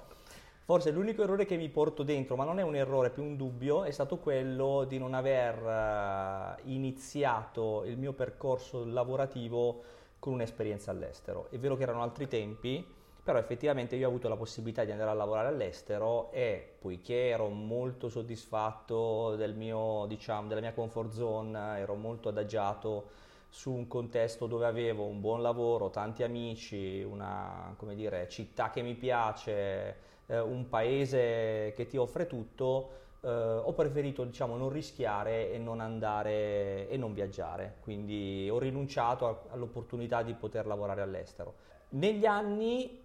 Forse 0.66 0.90
l'unico 0.90 1.22
errore 1.22 1.44
che 1.44 1.58
mi 1.58 1.68
porto 1.68 2.02
dentro, 2.02 2.36
ma 2.36 2.44
non 2.44 2.58
è 2.58 2.62
un 2.62 2.74
errore, 2.74 3.08
è 3.08 3.10
più 3.10 3.22
un 3.22 3.36
dubbio, 3.36 3.84
è 3.84 3.90
stato 3.90 4.16
quello 4.16 4.86
di 4.88 4.96
non 4.96 5.12
aver 5.12 5.62
uh, 5.62 6.70
iniziato 6.70 7.84
il 7.84 7.98
mio 7.98 8.14
percorso 8.14 8.82
lavorativo 8.86 9.82
con 10.18 10.32
un'esperienza 10.32 10.90
all'estero. 10.90 11.48
È 11.50 11.58
vero 11.58 11.76
che 11.76 11.82
erano 11.82 12.02
altri 12.02 12.28
tempi, 12.28 12.82
però 13.22 13.38
effettivamente 13.38 13.96
io 13.96 14.06
ho 14.06 14.08
avuto 14.08 14.26
la 14.26 14.36
possibilità 14.36 14.84
di 14.84 14.90
andare 14.90 15.10
a 15.10 15.14
lavorare 15.14 15.48
all'estero 15.48 16.32
e 16.32 16.76
poiché 16.78 17.28
ero 17.28 17.48
molto 17.50 18.08
soddisfatto 18.08 19.36
del 19.36 19.54
mio, 19.54 20.06
diciamo, 20.08 20.48
della 20.48 20.62
mia 20.62 20.72
comfort 20.72 21.12
zone, 21.12 21.78
ero 21.78 21.94
molto 21.94 22.30
adagiato 22.30 23.10
su 23.50 23.70
un 23.70 23.86
contesto 23.86 24.46
dove 24.46 24.64
avevo 24.64 25.04
un 25.04 25.20
buon 25.20 25.42
lavoro, 25.42 25.90
tanti 25.90 26.22
amici, 26.22 27.02
una 27.02 27.76
dire, 27.92 28.28
città 28.28 28.70
che 28.70 28.80
mi 28.80 28.94
piace, 28.94 30.13
eh, 30.26 30.40
un 30.40 30.68
paese 30.68 31.72
che 31.74 31.86
ti 31.86 31.96
offre 31.96 32.26
tutto, 32.26 33.02
eh, 33.20 33.28
ho 33.28 33.72
preferito 33.72 34.24
diciamo, 34.24 34.56
non 34.56 34.68
rischiare 34.70 35.50
e 35.52 35.58
non 35.58 35.80
andare 35.80 36.88
e 36.88 36.96
non 36.96 37.12
viaggiare, 37.12 37.76
quindi 37.80 38.48
ho 38.50 38.58
rinunciato 38.58 39.26
a, 39.26 39.52
all'opportunità 39.52 40.22
di 40.22 40.34
poter 40.34 40.66
lavorare 40.66 41.02
all'estero. 41.02 41.54
Negli 41.90 42.26
anni, 42.26 43.02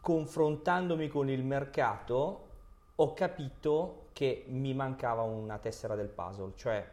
confrontandomi 0.00 1.08
con 1.08 1.28
il 1.30 1.44
mercato, 1.44 2.48
ho 2.94 3.12
capito 3.14 4.08
che 4.12 4.44
mi 4.48 4.74
mancava 4.74 5.22
una 5.22 5.58
tessera 5.58 5.94
del 5.94 6.08
puzzle, 6.08 6.52
cioè 6.54 6.86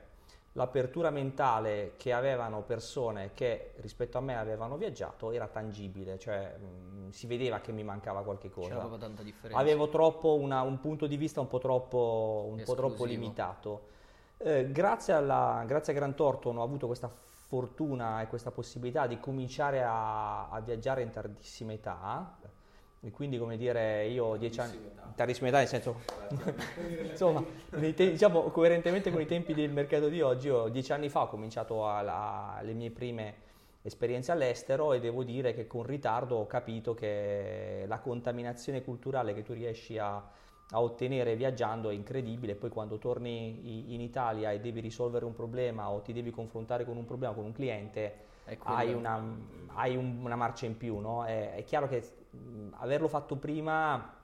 l'apertura 0.53 1.09
mentale 1.09 1.93
che 1.97 2.11
avevano 2.11 2.63
persone 2.63 3.31
che 3.33 3.73
rispetto 3.77 4.17
a 4.17 4.21
me 4.21 4.37
avevano 4.37 4.77
viaggiato 4.77 5.31
era 5.31 5.47
tangibile, 5.47 6.17
cioè 6.17 6.55
mh, 6.57 6.65
mm, 6.65 7.09
si 7.09 7.27
vedeva 7.27 7.59
che 7.59 7.71
mi 7.71 7.83
mancava 7.83 8.23
qualche 8.23 8.49
cosa. 8.49 8.69
C'era 8.69 8.79
proprio 8.79 8.99
tanta 8.99 9.23
differenza. 9.23 9.59
Avevo 9.59 9.89
troppo 9.89 10.35
una, 10.35 10.61
un 10.61 10.79
punto 10.79 11.05
di 11.07 11.17
vista 11.17 11.39
un 11.39 11.47
po' 11.47 11.59
troppo, 11.59 12.47
un 12.49 12.63
po 12.63 12.75
troppo 12.75 13.05
limitato. 13.05 13.97
Eh, 14.37 14.71
grazie, 14.71 15.13
alla, 15.13 15.63
grazie 15.67 15.93
a 15.93 15.95
Gran 15.95 16.15
Torton 16.15 16.57
ho 16.57 16.63
avuto 16.63 16.87
questa 16.87 17.11
fortuna 17.49 18.21
e 18.21 18.27
questa 18.27 18.51
possibilità 18.51 19.05
di 19.05 19.19
cominciare 19.19 19.83
a, 19.83 20.49
a 20.49 20.59
viaggiare 20.61 21.01
in 21.01 21.09
tardissima 21.09 21.73
età, 21.73 22.37
e 23.01 23.11
quindi, 23.11 23.37
come 23.37 23.55
dire, 23.55 24.07
io 24.07 24.25
ho 24.25 24.37
dieci 24.37 24.59
anni, 24.59 24.77
tardissima 25.15 25.47
età, 25.47 25.59
nel 25.59 25.67
senso, 25.67 26.01
insomma, 27.09 27.43
te- 27.69 27.93
diciamo, 27.93 28.43
coerentemente 28.49 29.09
con 29.11 29.21
i 29.21 29.25
tempi 29.25 29.53
del 29.53 29.71
mercato 29.71 30.09
di 30.09 30.21
oggi, 30.21 30.47
io 30.47 30.67
dieci 30.67 30.91
anni 30.91 31.07
fa 31.07 31.21
ho 31.21 31.27
cominciato 31.27 31.87
a, 31.87 32.57
a, 32.57 32.61
le 32.61 32.73
mie 32.73 32.91
prime 32.91 33.47
esperienze 33.81 34.33
all'estero 34.33 34.91
e 34.91 34.99
devo 34.99 35.23
dire 35.23 35.53
che 35.53 35.65
con 35.65 35.83
ritardo 35.83 36.35
ho 36.35 36.45
capito 36.45 36.93
che 36.93 37.85
la 37.87 37.99
contaminazione 37.99 38.83
culturale 38.83 39.33
che 39.33 39.43
tu 39.43 39.53
riesci 39.53 39.97
a, 39.97 40.15
a 40.71 40.81
ottenere 40.81 41.37
viaggiando 41.37 41.89
è 41.89 41.93
incredibile, 41.93 42.55
poi 42.55 42.69
quando 42.69 42.97
torni 42.97 43.93
in 43.93 44.01
Italia 44.01 44.51
e 44.51 44.59
devi 44.59 44.81
risolvere 44.81 45.23
un 45.23 45.33
problema 45.33 45.89
o 45.89 46.01
ti 46.01 46.11
devi 46.11 46.31
confrontare 46.31 46.83
con 46.83 46.97
un 46.97 47.05
problema 47.05 47.33
con 47.33 47.45
un 47.45 47.53
cliente, 47.53 48.27
hai, 48.63 48.93
una, 48.93 49.21
hai 49.73 49.95
un, 49.95 50.19
una, 50.23 50.35
marcia 50.35 50.65
in 50.65 50.77
più, 50.77 50.97
no? 50.99 51.25
è, 51.25 51.55
è 51.55 51.63
chiaro 51.63 51.87
che 51.87 52.03
averlo 52.71 53.07
fatto 53.07 53.35
prima 53.35 54.17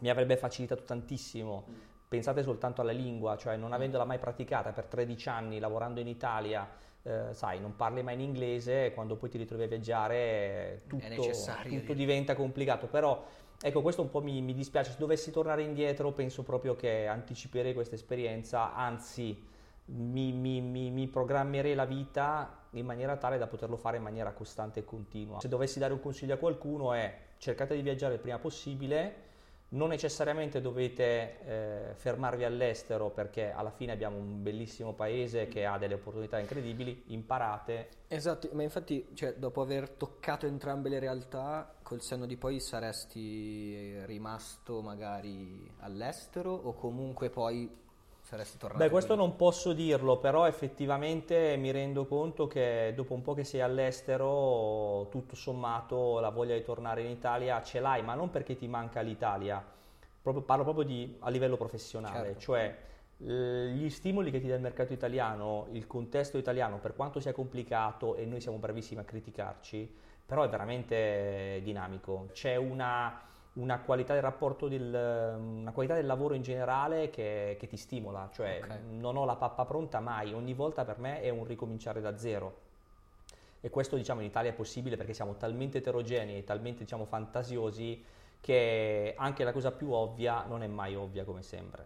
mi 0.00 0.08
avrebbe 0.08 0.36
facilitato 0.36 0.82
tantissimo. 0.82 1.90
Pensate 2.08 2.42
soltanto 2.42 2.82
alla 2.82 2.92
lingua, 2.92 3.36
cioè 3.36 3.56
non 3.56 3.72
avendola 3.72 4.04
mai 4.04 4.18
praticata 4.18 4.72
per 4.72 4.86
13 4.86 5.28
anni 5.30 5.58
lavorando 5.58 5.98
in 5.98 6.08
Italia, 6.08 6.68
eh, 7.02 7.28
sai, 7.32 7.58
non 7.58 7.74
parli 7.74 8.02
mai 8.02 8.14
in 8.14 8.20
inglese, 8.20 8.92
quando 8.92 9.16
poi 9.16 9.30
ti 9.30 9.38
ritrovi 9.38 9.62
a 9.62 9.66
viaggiare 9.66 10.82
tutto, 10.86 11.30
tutto 11.68 11.92
diventa 11.94 12.34
complicato. 12.34 12.86
Però 12.86 13.24
ecco, 13.60 13.80
questo 13.80 14.02
un 14.02 14.10
po' 14.10 14.20
mi, 14.20 14.42
mi, 14.42 14.52
dispiace. 14.52 14.90
Se 14.90 14.98
dovessi 14.98 15.30
tornare 15.30 15.62
indietro, 15.62 16.12
penso 16.12 16.42
proprio 16.42 16.76
che 16.76 17.06
anticiperei 17.06 17.72
questa 17.72 17.94
esperienza, 17.94 18.74
anzi 18.74 19.48
mi, 19.86 20.32
mi, 20.32 20.60
mi 20.60 21.08
programmerei 21.08 21.74
la 21.74 21.86
vita 21.86 22.61
in 22.72 22.86
maniera 22.86 23.16
tale 23.16 23.38
da 23.38 23.46
poterlo 23.46 23.76
fare 23.76 23.96
in 23.96 24.02
maniera 24.02 24.32
costante 24.32 24.80
e 24.80 24.84
continua. 24.84 25.40
Se 25.40 25.48
dovessi 25.48 25.78
dare 25.78 25.92
un 25.92 26.00
consiglio 26.00 26.34
a 26.34 26.38
qualcuno 26.38 26.92
è 26.92 27.14
cercate 27.38 27.74
di 27.74 27.82
viaggiare 27.82 28.14
il 28.14 28.20
prima 28.20 28.38
possibile, 28.38 29.30
non 29.72 29.88
necessariamente 29.88 30.60
dovete 30.60 31.38
eh, 31.44 31.94
fermarvi 31.94 32.44
all'estero 32.44 33.10
perché 33.10 33.50
alla 33.50 33.70
fine 33.70 33.92
abbiamo 33.92 34.18
un 34.18 34.42
bellissimo 34.42 34.92
paese 34.92 35.48
che 35.48 35.64
ha 35.64 35.78
delle 35.78 35.94
opportunità 35.94 36.38
incredibili, 36.38 37.04
imparate. 37.06 37.88
Esatto, 38.08 38.50
ma 38.52 38.62
infatti 38.62 39.08
cioè, 39.14 39.34
dopo 39.34 39.62
aver 39.62 39.88
toccato 39.90 40.46
entrambe 40.46 40.88
le 40.90 40.98
realtà, 40.98 41.74
col 41.82 42.02
senno 42.02 42.26
di 42.26 42.36
poi 42.36 42.60
saresti 42.60 44.04
rimasto 44.04 44.82
magari 44.82 45.70
all'estero 45.80 46.52
o 46.52 46.74
comunque 46.74 47.30
poi 47.30 47.80
saresti 48.32 48.56
tornato? 48.56 48.82
Beh, 48.82 48.90
questo 48.90 49.14
non 49.14 49.36
posso 49.36 49.74
dirlo, 49.74 50.16
però 50.16 50.46
effettivamente 50.46 51.56
mi 51.56 51.70
rendo 51.70 52.06
conto 52.06 52.46
che 52.46 52.92
dopo 52.96 53.12
un 53.12 53.20
po' 53.20 53.34
che 53.34 53.44
sei 53.44 53.60
all'estero, 53.60 55.06
tutto 55.10 55.36
sommato 55.36 56.18
la 56.18 56.30
voglia 56.30 56.54
di 56.54 56.62
tornare 56.62 57.02
in 57.02 57.10
Italia 57.10 57.62
ce 57.62 57.80
l'hai, 57.80 58.02
ma 58.02 58.14
non 58.14 58.30
perché 58.30 58.56
ti 58.56 58.66
manca 58.66 59.00
l'Italia, 59.02 59.62
proprio, 60.22 60.42
parlo 60.42 60.64
proprio 60.64 60.84
di, 60.84 61.16
a 61.20 61.28
livello 61.28 61.56
professionale, 61.56 62.28
certo. 62.28 62.40
cioè 62.40 62.78
gli 63.22 63.88
stimoli 63.88 64.32
che 64.32 64.40
ti 64.40 64.48
dà 64.48 64.56
il 64.56 64.60
mercato 64.60 64.92
italiano, 64.92 65.68
il 65.72 65.86
contesto 65.86 66.38
italiano, 66.38 66.78
per 66.78 66.96
quanto 66.96 67.20
sia 67.20 67.32
complicato 67.32 68.16
e 68.16 68.24
noi 68.24 68.40
siamo 68.40 68.56
bravissimi 68.56 69.00
a 69.00 69.04
criticarci, 69.04 69.88
però 70.26 70.42
è 70.42 70.48
veramente 70.48 71.60
dinamico. 71.62 72.28
C'è 72.32 72.56
una 72.56 73.30
una 73.54 73.80
qualità 73.80 74.14
del 74.14 74.22
rapporto, 74.22 74.66
del, 74.68 74.92
una 75.38 75.72
qualità 75.72 75.94
del 75.94 76.06
lavoro 76.06 76.34
in 76.34 76.42
generale 76.42 77.10
che, 77.10 77.56
che 77.58 77.66
ti 77.66 77.76
stimola, 77.76 78.30
cioè 78.32 78.60
Ok. 78.62 78.78
non 78.90 79.16
ho 79.16 79.24
la 79.24 79.36
pappa 79.36 79.64
pronta 79.64 80.00
mai, 80.00 80.32
ogni 80.32 80.54
volta 80.54 80.84
per 80.84 80.98
me 80.98 81.20
è 81.20 81.28
un 81.28 81.44
ricominciare 81.44 82.00
da 82.00 82.16
zero. 82.16 82.60
E 83.60 83.70
questo 83.70 83.96
diciamo 83.96 84.20
in 84.20 84.26
Italia 84.26 84.50
è 84.50 84.54
possibile 84.54 84.96
perché 84.96 85.12
siamo 85.14 85.36
talmente 85.36 85.78
eterogenei 85.78 86.38
e 86.38 86.44
talmente 86.44 86.80
diciamo 86.82 87.04
fantasiosi 87.04 88.02
che 88.40 89.14
anche 89.16 89.44
la 89.44 89.52
cosa 89.52 89.70
più 89.70 89.92
ovvia 89.92 90.44
non 90.46 90.62
è 90.62 90.66
mai 90.66 90.96
ovvia 90.96 91.24
come 91.24 91.42
sembra. 91.42 91.84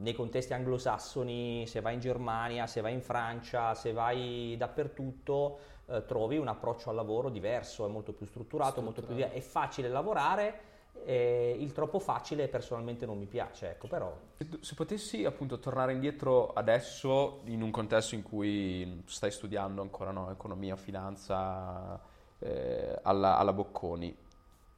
Nei 0.00 0.14
contesti 0.14 0.52
anglosassoni, 0.54 1.66
se 1.66 1.80
vai 1.80 1.94
in 1.94 2.00
Germania, 2.00 2.66
se 2.66 2.80
vai 2.80 2.92
in 2.92 3.02
Francia, 3.02 3.74
se 3.74 3.92
vai 3.92 4.56
dappertutto, 4.56 5.58
eh, 5.90 6.04
trovi 6.04 6.36
un 6.36 6.48
approccio 6.48 6.90
al 6.90 6.96
lavoro 6.96 7.30
diverso, 7.30 7.86
è 7.86 7.88
molto 7.88 8.12
più 8.12 8.26
strutturato, 8.26 8.80
molto 8.80 9.00
più 9.02 9.14
Strutturato. 9.14 9.38
è 9.38 9.40
facile 9.40 9.88
lavorare, 9.88 10.60
eh, 11.04 11.56
il 11.58 11.72
troppo 11.72 11.98
facile 11.98 12.48
personalmente 12.48 13.06
non 13.06 13.18
mi 13.18 13.26
piace, 13.26 13.70
ecco, 13.70 13.86
però 13.86 14.14
Se 14.60 14.74
potessi 14.74 15.24
appunto 15.24 15.58
tornare 15.58 15.92
indietro 15.92 16.52
adesso 16.52 17.40
in 17.44 17.62
un 17.62 17.70
contesto 17.70 18.14
in 18.14 18.22
cui 18.22 19.02
stai 19.06 19.30
studiando 19.30 19.80
ancora 19.80 20.10
no, 20.10 20.30
economia, 20.30 20.76
finanza 20.76 22.00
eh, 22.38 22.98
alla, 23.02 23.38
alla 23.38 23.52
Bocconi, 23.52 24.16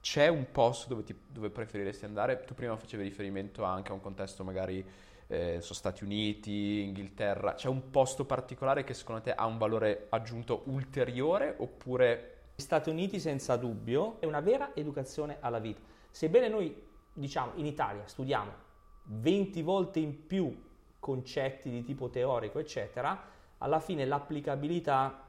c'è 0.00 0.28
un 0.28 0.46
posto 0.50 0.88
dove, 0.88 1.02
ti- 1.04 1.18
dove 1.26 1.50
preferiresti 1.50 2.04
andare? 2.04 2.44
Tu 2.44 2.54
prima 2.54 2.76
facevi 2.76 3.02
riferimento 3.02 3.64
anche 3.64 3.90
a 3.90 3.94
un 3.94 4.00
contesto 4.00 4.44
magari 4.44 4.84
eh, 5.30 5.60
sono 5.60 5.74
Stati 5.74 6.02
Uniti, 6.02 6.82
Inghilterra, 6.82 7.54
c'è 7.54 7.68
un 7.68 7.90
posto 7.90 8.24
particolare 8.24 8.82
che 8.82 8.94
secondo 8.94 9.22
te 9.22 9.32
ha 9.32 9.46
un 9.46 9.58
valore 9.58 10.06
aggiunto 10.10 10.62
ulteriore 10.66 11.54
oppure 11.56 12.38
Stati 12.56 12.90
Uniti 12.90 13.20
senza 13.20 13.56
dubbio 13.56 14.20
è 14.20 14.26
una 14.26 14.40
vera 14.40 14.74
educazione 14.74 15.36
alla 15.40 15.60
vita. 15.60 15.80
Sebbene 16.10 16.48
noi, 16.48 16.74
diciamo, 17.12 17.52
in 17.54 17.66
Italia 17.66 18.02
studiamo 18.06 18.68
20 19.04 19.62
volte 19.62 20.00
in 20.00 20.26
più 20.26 20.68
concetti 20.98 21.70
di 21.70 21.82
tipo 21.84 22.10
teorico, 22.10 22.58
eccetera, 22.58 23.28
alla 23.58 23.80
fine 23.80 24.04
l'applicabilità, 24.04 25.26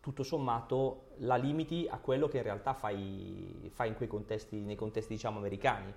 tutto 0.00 0.22
sommato, 0.22 1.12
la 1.18 1.36
limiti 1.36 1.86
a 1.88 1.98
quello 1.98 2.26
che 2.26 2.38
in 2.38 2.42
realtà 2.42 2.74
fai, 2.74 3.70
fai 3.72 3.88
in 3.88 3.94
quei 3.94 4.08
contesti, 4.08 4.56
nei 4.60 4.76
contesti, 4.76 5.14
diciamo, 5.14 5.38
americani. 5.38 5.92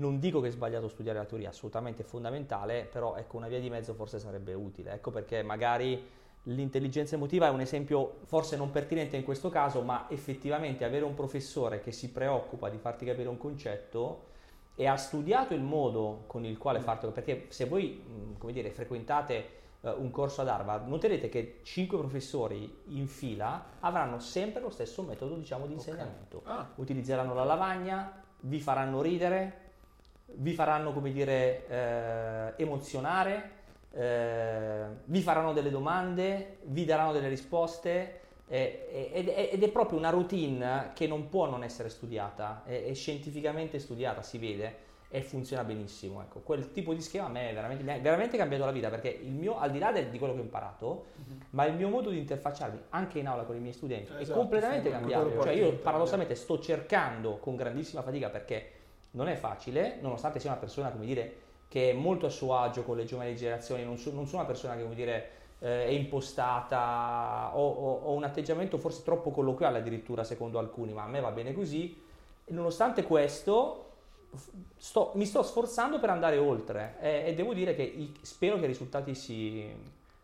Non 0.00 0.18
dico 0.18 0.40
che 0.40 0.48
è 0.48 0.50
sbagliato 0.50 0.88
studiare 0.88 1.18
la 1.18 1.26
teoria, 1.26 1.50
assolutamente 1.50 2.02
fondamentale, 2.02 2.88
però 2.90 3.16
ecco, 3.16 3.36
una 3.36 3.48
via 3.48 3.60
di 3.60 3.68
mezzo 3.68 3.92
forse 3.92 4.18
sarebbe 4.18 4.54
utile. 4.54 4.92
Ecco 4.92 5.10
perché 5.10 5.42
magari 5.42 6.02
l'intelligenza 6.44 7.16
emotiva 7.16 7.46
è 7.46 7.50
un 7.50 7.60
esempio 7.60 8.20
forse 8.24 8.56
non 8.56 8.70
pertinente 8.70 9.16
in 9.16 9.24
questo 9.24 9.50
caso, 9.50 9.82
ma 9.82 10.06
effettivamente 10.08 10.84
avere 10.84 11.04
un 11.04 11.14
professore 11.14 11.80
che 11.80 11.92
si 11.92 12.10
preoccupa 12.10 12.70
di 12.70 12.78
farti 12.78 13.04
capire 13.04 13.28
un 13.28 13.36
concetto 13.36 14.28
e 14.74 14.86
ha 14.86 14.96
studiato 14.96 15.52
il 15.52 15.60
modo 15.60 16.24
con 16.26 16.46
il 16.46 16.56
quale 16.56 16.80
fartelo, 16.80 17.12
perché 17.12 17.46
se 17.48 17.66
voi, 17.66 18.02
mh, 18.02 18.38
come 18.38 18.52
dire, 18.52 18.70
frequentate 18.70 19.48
eh, 19.82 19.90
un 19.90 20.10
corso 20.10 20.40
ad 20.40 20.48
Harvard, 20.48 20.88
noterete 20.88 21.28
che 21.28 21.58
cinque 21.62 21.98
professori 21.98 22.74
in 22.86 23.06
fila 23.06 23.72
avranno 23.80 24.18
sempre 24.18 24.62
lo 24.62 24.70
stesso 24.70 25.02
metodo, 25.02 25.34
diciamo, 25.34 25.66
di 25.66 25.74
insegnamento. 25.74 26.40
Ah. 26.44 26.70
Utilizzeranno 26.76 27.34
la 27.34 27.44
lavagna, 27.44 28.22
vi 28.40 28.60
faranno 28.60 29.02
ridere, 29.02 29.59
vi 30.34 30.52
faranno, 30.52 30.92
come 30.92 31.12
dire, 31.12 31.66
eh, 31.68 32.62
emozionare, 32.62 33.50
eh, 33.92 34.84
vi 35.04 35.20
faranno 35.20 35.52
delle 35.52 35.70
domande, 35.70 36.58
vi 36.64 36.84
daranno 36.84 37.12
delle 37.12 37.28
risposte 37.28 38.18
eh, 38.48 39.10
ed, 39.12 39.28
è- 39.28 39.50
ed 39.52 39.62
è 39.62 39.68
proprio 39.68 39.98
una 39.98 40.10
routine 40.10 40.90
che 40.94 41.06
non 41.06 41.28
può 41.28 41.48
non 41.48 41.62
essere 41.62 41.88
studiata, 41.88 42.62
è, 42.64 42.84
è 42.84 42.94
scientificamente 42.94 43.78
studiata, 43.78 44.22
si 44.22 44.38
vede 44.38 44.88
e 45.08 45.22
funziona 45.22 45.64
benissimo. 45.64 46.20
Ecco, 46.20 46.40
quel 46.40 46.72
tipo 46.72 46.94
di 46.94 47.00
schema 47.00 47.26
a 47.26 47.28
me 47.28 47.50
è 47.50 47.54
veramente, 47.54 47.82
mi 47.82 47.92
ha 47.92 47.98
veramente 47.98 48.36
cambiato 48.36 48.64
la 48.64 48.70
vita 48.72 48.88
perché 48.90 49.08
il 49.08 49.32
mio, 49.32 49.58
al 49.58 49.70
di 49.70 49.78
là 49.78 49.92
del- 49.92 50.08
di 50.08 50.18
quello 50.18 50.34
che 50.34 50.40
ho 50.40 50.42
imparato, 50.44 51.06
ma 51.50 51.64
il 51.64 51.74
mio 51.74 51.88
modo 51.88 52.10
di 52.10 52.18
interfacciarmi 52.18 52.80
anche 52.90 53.18
in 53.18 53.26
aula 53.26 53.42
con 53.42 53.56
i 53.56 53.60
miei 53.60 53.72
studenti 53.72 54.12
è 54.12 54.20
Esatto, 54.20 54.38
completamente 54.38 54.86
sì, 54.88 54.94
cambiato. 54.94 55.42
Cioè, 55.42 55.52
io 55.52 55.72
paradossalmente 55.74 56.34
sto 56.36 56.60
cercando 56.60 57.38
con 57.38 57.56
grandissima 57.56 58.02
fatica 58.02 58.30
perché 58.30 58.70
non 59.12 59.28
è 59.28 59.34
facile, 59.34 59.98
nonostante 60.00 60.38
sia 60.40 60.50
una 60.50 60.58
persona, 60.60 60.90
come 60.90 61.06
dire, 61.06 61.36
che 61.68 61.90
è 61.90 61.92
molto 61.92 62.26
a 62.26 62.30
suo 62.30 62.56
agio 62.56 62.82
con 62.82 62.96
le 62.96 63.04
giovani 63.04 63.36
generazioni, 63.36 63.84
non, 63.84 63.96
so- 63.98 64.12
non 64.12 64.26
sono 64.26 64.38
una 64.42 64.50
persona 64.50 64.74
che, 64.76 64.82
come 64.82 64.94
dire, 64.94 65.30
eh, 65.60 65.84
è 65.86 65.90
impostata 65.90 67.50
o, 67.54 67.68
o- 67.68 68.00
o 68.04 68.12
un 68.12 68.24
atteggiamento 68.24 68.78
forse 68.78 69.02
troppo 69.02 69.30
colloquiale 69.30 69.78
addirittura 69.78 70.24
secondo 70.24 70.58
alcuni, 70.58 70.92
ma 70.92 71.04
a 71.04 71.08
me 71.08 71.20
va 71.20 71.30
bene 71.30 71.52
così. 71.52 72.00
E 72.44 72.52
nonostante 72.52 73.02
questo, 73.04 73.86
sto- 74.76 75.12
mi 75.14 75.26
sto 75.26 75.42
sforzando 75.42 75.98
per 76.00 76.10
andare 76.10 76.38
oltre 76.38 76.96
e, 77.00 77.24
e 77.26 77.34
devo 77.34 77.52
dire 77.54 77.74
che 77.74 77.82
i- 77.82 78.12
spero 78.22 78.58
che 78.58 78.64
i 78.64 78.68
risultati 78.68 79.14
si, 79.14 79.68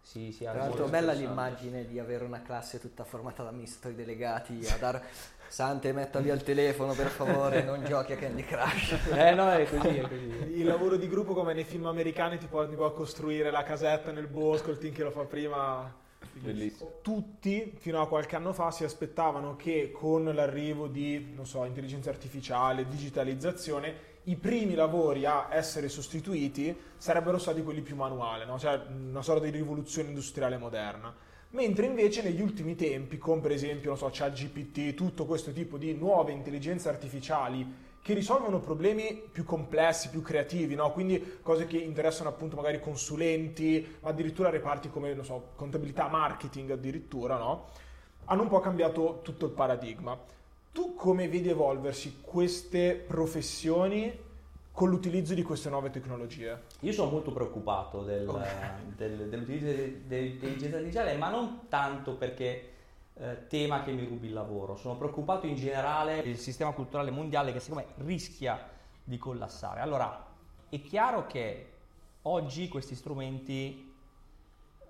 si, 0.01 0.33
si 0.33 0.45
Tra 0.45 0.53
l'altro 0.55 0.87
bella 0.87 1.13
l'immagine 1.13 1.87
di 1.87 1.99
avere 1.99 2.25
una 2.25 2.41
classe 2.43 2.81
tutta 2.81 3.05
formata 3.05 3.43
da 3.43 3.51
amministratori 3.51 3.95
delegati 3.95 4.67
a 4.69 4.77
dar 4.79 5.03
Sante 5.49 5.93
metta 5.93 6.21
via 6.21 6.35
il 6.35 6.43
telefono 6.43 6.93
per 6.95 7.09
favore, 7.09 7.63
non 7.63 7.85
giochi 7.85 8.13
a 8.13 8.17
Candy 8.17 8.45
Crush. 8.45 8.99
Eh 9.15 9.35
no, 9.35 9.51
è 9.51 9.69
così, 9.69 9.97
è 9.97 10.03
così. 10.03 10.59
Il 10.59 10.67
lavoro 10.67 10.97
di 10.97 11.09
gruppo 11.09 11.35
come 11.35 11.55
nei 11.55 11.65
film 11.65 11.87
americani 11.87 12.39
ti 12.39 12.47
può, 12.47 12.69
ti 12.69 12.75
può 12.75 12.93
costruire 12.93 13.51
la 13.51 13.63
casetta 13.63 14.11
nel 14.11 14.27
bosco, 14.27 14.71
il 14.71 14.79
team 14.79 14.93
che 14.93 15.03
lo 15.03 15.11
fa 15.11 15.25
prima. 15.25 16.05
Bellissimo. 16.33 16.99
Tutti 17.01 17.73
fino 17.79 18.01
a 18.01 18.09
qualche 18.09 18.37
anno 18.37 18.53
fa 18.53 18.71
si 18.71 18.85
aspettavano 18.85 19.57
che 19.57 19.91
con 19.91 20.25
l'arrivo 20.25 20.87
di, 20.87 21.33
non 21.35 21.47
so, 21.47 21.65
intelligenza 21.65 22.11
artificiale, 22.11 22.87
digitalizzazione, 22.87 24.15
i 24.25 24.37
primi 24.37 24.75
lavori 24.75 25.25
a 25.25 25.49
essere 25.51 25.89
sostituiti 25.89 26.77
sarebbero 26.97 27.39
stati 27.39 27.63
quelli 27.63 27.81
più 27.81 27.95
manuali, 27.97 28.45
no? 28.45 28.59
cioè 28.59 28.81
una 28.89 29.23
sorta 29.23 29.45
di 29.45 29.51
rivoluzione 29.51 30.09
industriale 30.09 30.59
moderna. 30.59 31.15
Mentre 31.57 31.87
invece 31.87 32.21
negli 32.21 32.42
ultimi 32.42 32.75
tempi, 32.75 33.16
con 33.16 33.40
per 33.40 33.51
esempio, 33.51 33.88
non 33.88 33.97
so, 33.97 34.11
ChatGPT, 34.12 34.92
tutto 34.92 35.25
questo 35.25 35.53
tipo 35.53 35.79
di 35.79 35.95
nuove 35.95 36.31
intelligenze 36.31 36.90
artificiali 36.90 37.66
che 38.03 38.12
risolvono 38.12 38.61
problemi 38.61 39.23
più 39.33 39.42
complessi, 39.45 40.11
più 40.11 40.21
creativi, 40.21 40.75
no? 40.75 40.92
quindi 40.92 41.38
cose 41.40 41.64
che 41.64 41.79
interessano 41.79 42.29
appunto 42.29 42.57
magari 42.57 42.79
consulenti, 42.79 43.97
ma 44.01 44.11
addirittura 44.11 44.51
reparti 44.51 44.90
come, 44.90 45.16
so, 45.23 45.53
contabilità, 45.57 46.09
marketing 46.09 46.73
addirittura, 46.73 47.38
no? 47.38 47.69
hanno 48.27 48.42
un 48.42 48.49
po' 48.49 48.61
cambiato 48.61 49.21
tutto 49.23 49.47
il 49.47 49.53
paradigma. 49.53 50.14
Tu 50.73 50.95
come 50.95 51.27
vedi 51.27 51.49
evolversi 51.49 52.19
queste 52.21 53.03
professioni 53.07 54.12
con 54.77 54.91
l'utilizzo 54.91 55.33
di 55.33 55.43
queste 55.43 55.71
nuove 55.71 55.89
tecnologie? 55.89 56.65
Io 56.81 56.93
sono 56.93 57.11
molto 57.11 57.33
preoccupato 57.33 58.03
del- 58.03 58.27
del- 58.95 59.27
dell'utilizzo 59.31 59.65
de- 59.65 60.07
dell'intelligenza 60.07 60.77
artificiale, 60.77 61.17
ma 61.17 61.31
non 61.31 61.61
tanto 61.71 62.15
perché 62.17 62.73
eh, 63.15 63.47
tema 63.47 63.81
che 63.83 63.93
mi 63.93 64.05
rubi 64.05 64.27
il 64.27 64.35
lavoro, 64.35 64.77
sono 64.77 64.99
preoccupato 64.99 65.47
in 65.47 65.55
generale 65.55 66.23
del 66.23 66.37
sistema 66.37 66.73
culturale 66.73 67.11
mondiale 67.11 67.55
che 67.55 67.61
secondo 67.61 67.87
me 67.97 68.05
rischia 68.05 68.69
di 69.03 69.17
collassare. 69.17 69.81
Allora, 69.81 70.27
è 70.69 70.79
chiaro 70.83 71.27
che 71.27 71.73
oggi 72.23 72.69
questi 72.69 72.95
strumenti 72.95 73.95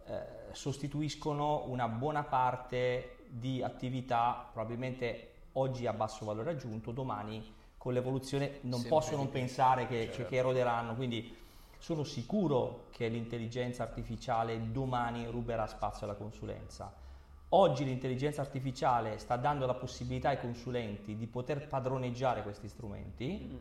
eh, 0.06 0.20
sostituiscono 0.50 1.62
una 1.68 1.86
buona 1.86 2.24
parte 2.24 3.18
di 3.28 3.62
attività 3.62 4.48
probabilmente 4.52 5.34
oggi 5.52 5.86
a 5.86 5.92
basso 5.92 6.24
valore 6.24 6.50
aggiunto, 6.50 6.90
domani 6.90 7.54
con 7.86 7.94
l'evoluzione 7.94 8.58
non 8.62 8.80
Sempre 8.80 8.88
posso 8.88 9.14
non 9.14 9.30
pensare 9.30 9.86
che, 9.86 10.10
Certo. 10.12 10.28
che 10.28 10.36
eroderanno, 10.38 10.96
quindi 10.96 11.36
sono 11.78 12.02
sicuro 12.02 12.86
che 12.90 13.06
l'intelligenza 13.06 13.84
artificiale 13.84 14.72
domani 14.72 15.24
ruberà 15.26 15.68
spazio 15.68 16.04
alla 16.04 16.16
consulenza. 16.16 16.92
Oggi 17.50 17.84
l'intelligenza 17.84 18.40
artificiale 18.40 19.18
sta 19.18 19.36
dando 19.36 19.66
la 19.66 19.74
possibilità 19.74 20.30
ai 20.30 20.40
consulenti 20.40 21.14
di 21.14 21.28
poter 21.28 21.68
padroneggiare 21.68 22.42
questi 22.42 22.66
strumenti. 22.66 23.56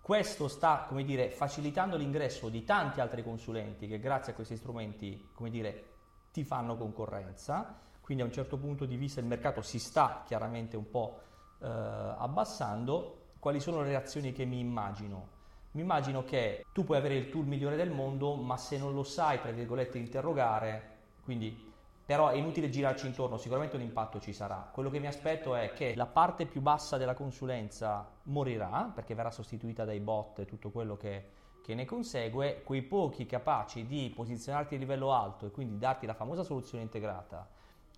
Questo 0.00 0.46
sta, 0.46 0.84
come 0.86 1.02
dire, 1.02 1.30
facilitando 1.30 1.96
l'ingresso 1.96 2.48
di 2.50 2.62
tanti 2.62 3.00
altri 3.00 3.24
consulenti 3.24 3.88
che 3.88 3.98
grazie 3.98 4.30
a 4.30 4.36
questi 4.36 4.56
strumenti, 4.56 5.30
come 5.34 5.50
dire, 5.50 5.86
ti 6.30 6.44
fanno 6.44 6.76
concorrenza. 6.76 7.80
Quindi 8.00 8.22
a 8.22 8.26
un 8.26 8.32
certo 8.32 8.58
punto 8.58 8.84
di 8.84 8.94
vista 8.94 9.18
il 9.18 9.26
mercato 9.26 9.60
si 9.60 9.80
sta 9.80 10.22
chiaramente 10.24 10.76
un 10.76 10.88
po' 10.88 11.18
eh, 11.60 11.66
abbassando. 11.66 13.19
Quali 13.40 13.58
sono 13.58 13.80
le 13.80 13.88
reazioni 13.88 14.32
che 14.32 14.44
mi 14.44 14.58
immagino? 14.58 15.38
Mi 15.70 15.80
immagino 15.80 16.24
che 16.24 16.66
tu 16.74 16.84
puoi 16.84 16.98
avere 16.98 17.16
il 17.16 17.30
tool 17.30 17.46
migliore 17.46 17.74
del 17.74 17.90
mondo, 17.90 18.34
ma 18.34 18.58
se 18.58 18.76
non 18.76 18.92
lo 18.92 19.02
sai, 19.02 19.40
tra 19.40 19.50
virgolette, 19.50 19.96
interrogare, 19.96 20.98
quindi 21.22 21.72
però 22.04 22.28
è 22.28 22.36
inutile 22.36 22.68
girarci 22.68 23.06
intorno, 23.06 23.38
sicuramente 23.38 23.76
un 23.76 23.82
impatto 23.82 24.20
ci 24.20 24.34
sarà. 24.34 24.68
Quello 24.70 24.90
che 24.90 24.98
mi 24.98 25.06
aspetto 25.06 25.54
è 25.54 25.72
che 25.72 25.94
la 25.94 26.04
parte 26.04 26.44
più 26.44 26.60
bassa 26.60 26.98
della 26.98 27.14
consulenza 27.14 28.06
morirà, 28.24 28.92
perché 28.94 29.14
verrà 29.14 29.30
sostituita 29.30 29.86
dai 29.86 30.00
bot 30.00 30.40
e 30.40 30.44
tutto 30.44 30.68
quello 30.68 30.98
che, 30.98 31.30
che 31.62 31.74
ne 31.74 31.86
consegue, 31.86 32.60
quei 32.62 32.82
pochi 32.82 33.24
capaci 33.24 33.86
di 33.86 34.12
posizionarti 34.14 34.74
a 34.74 34.78
livello 34.78 35.14
alto 35.14 35.46
e 35.46 35.50
quindi 35.50 35.78
darti 35.78 36.04
la 36.04 36.12
famosa 36.12 36.42
soluzione 36.42 36.82
integrata. 36.82 37.48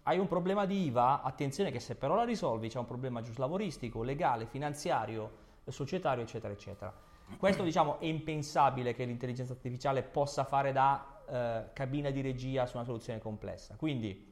Hai 0.04 0.18
un 0.18 0.26
problema 0.26 0.66
di 0.66 0.86
IVA? 0.86 1.22
Attenzione 1.22 1.70
che 1.70 1.78
se 1.78 1.94
però 1.94 2.16
la 2.16 2.24
risolvi 2.24 2.68
c'è 2.68 2.78
un 2.78 2.86
problema 2.86 3.20
giuslavoristico, 3.20 4.02
legale, 4.02 4.46
finanziario, 4.46 5.30
societario, 5.68 6.24
eccetera, 6.24 6.52
eccetera. 6.52 6.92
Questo 7.38 7.62
diciamo 7.62 8.00
è 8.00 8.06
impensabile 8.06 8.94
che 8.94 9.04
l'intelligenza 9.04 9.52
artificiale 9.52 10.02
possa 10.02 10.42
fare 10.42 10.72
da 10.72 11.22
eh, 11.28 11.70
cabina 11.72 12.10
di 12.10 12.20
regia 12.20 12.66
su 12.66 12.76
una 12.76 12.84
soluzione 12.84 13.20
complessa. 13.20 13.76
Quindi 13.76 14.28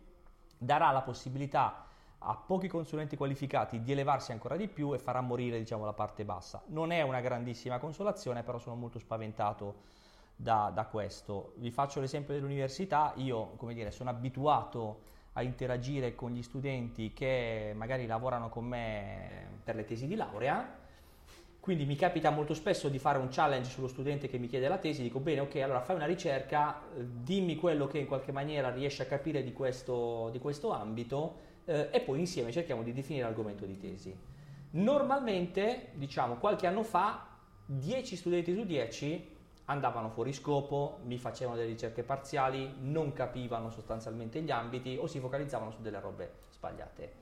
darà 0.58 0.90
la 0.90 1.02
possibilità 1.02 1.86
a 2.18 2.34
pochi 2.34 2.66
consulenti 2.66 3.16
qualificati 3.16 3.80
di 3.80 3.92
elevarsi 3.92 4.32
ancora 4.32 4.56
di 4.56 4.66
più 4.66 4.92
e 4.92 4.98
farà 4.98 5.20
morire 5.20 5.56
diciamo, 5.56 5.84
la 5.84 5.92
parte 5.92 6.24
bassa. 6.24 6.60
Non 6.66 6.90
è 6.90 7.02
una 7.02 7.20
grandissima 7.20 7.78
consolazione, 7.78 8.42
però 8.42 8.58
sono 8.58 8.74
molto 8.74 8.98
spaventato 8.98 9.82
da, 10.34 10.72
da 10.74 10.86
questo. 10.86 11.52
Vi 11.58 11.70
faccio 11.70 12.00
l'esempio 12.00 12.34
dell'università, 12.34 13.12
io 13.16 13.52
come 13.54 13.72
dire, 13.72 13.92
sono 13.92 14.10
abituato 14.10 15.18
a 15.34 15.42
interagire 15.42 16.14
con 16.14 16.32
gli 16.32 16.42
studenti 16.42 17.12
che 17.12 17.72
magari 17.76 18.06
lavorano 18.06 18.48
con 18.48 18.64
me 18.64 19.58
per 19.62 19.76
le 19.76 19.84
tesi 19.84 20.06
di 20.06 20.16
laurea, 20.16 20.78
quindi 21.60 21.84
mi 21.84 21.94
capita 21.94 22.30
molto 22.30 22.54
spesso 22.54 22.88
di 22.88 22.98
fare 22.98 23.18
un 23.18 23.28
challenge 23.30 23.70
sullo 23.70 23.86
studente 23.86 24.28
che 24.28 24.38
mi 24.38 24.46
chiede 24.46 24.66
la 24.66 24.78
tesi, 24.78 25.02
dico 25.02 25.20
bene, 25.20 25.40
ok, 25.40 25.56
allora 25.56 25.82
fai 25.82 25.96
una 25.96 26.06
ricerca, 26.06 26.80
eh, 26.96 27.04
dimmi 27.22 27.56
quello 27.56 27.86
che 27.86 27.98
in 27.98 28.06
qualche 28.06 28.32
maniera 28.32 28.70
riesci 28.70 29.02
a 29.02 29.04
capire 29.04 29.42
di 29.44 29.52
questo, 29.52 30.30
di 30.32 30.38
questo 30.38 30.72
ambito 30.72 31.48
eh, 31.66 31.88
e 31.92 32.00
poi 32.00 32.18
insieme 32.18 32.50
cerchiamo 32.50 32.82
di 32.82 32.94
definire 32.94 33.24
l'argomento 33.24 33.66
di 33.66 33.78
tesi. 33.78 34.16
Normalmente, 34.72 35.90
diciamo, 35.94 36.36
qualche 36.36 36.66
anno 36.66 36.82
fa, 36.82 37.26
10 37.66 38.16
studenti 38.16 38.54
su 38.54 38.64
10 38.64 39.28
andavano 39.70 40.10
fuori 40.10 40.32
scopo, 40.32 40.98
mi 41.04 41.16
facevano 41.16 41.56
delle 41.56 41.68
ricerche 41.68 42.02
parziali, 42.02 42.74
non 42.80 43.12
capivano 43.12 43.70
sostanzialmente 43.70 44.42
gli 44.42 44.50
ambiti 44.50 44.96
o 45.00 45.06
si 45.06 45.20
focalizzavano 45.20 45.70
su 45.70 45.80
delle 45.80 46.00
robe 46.00 46.32
sbagliate. 46.50 47.12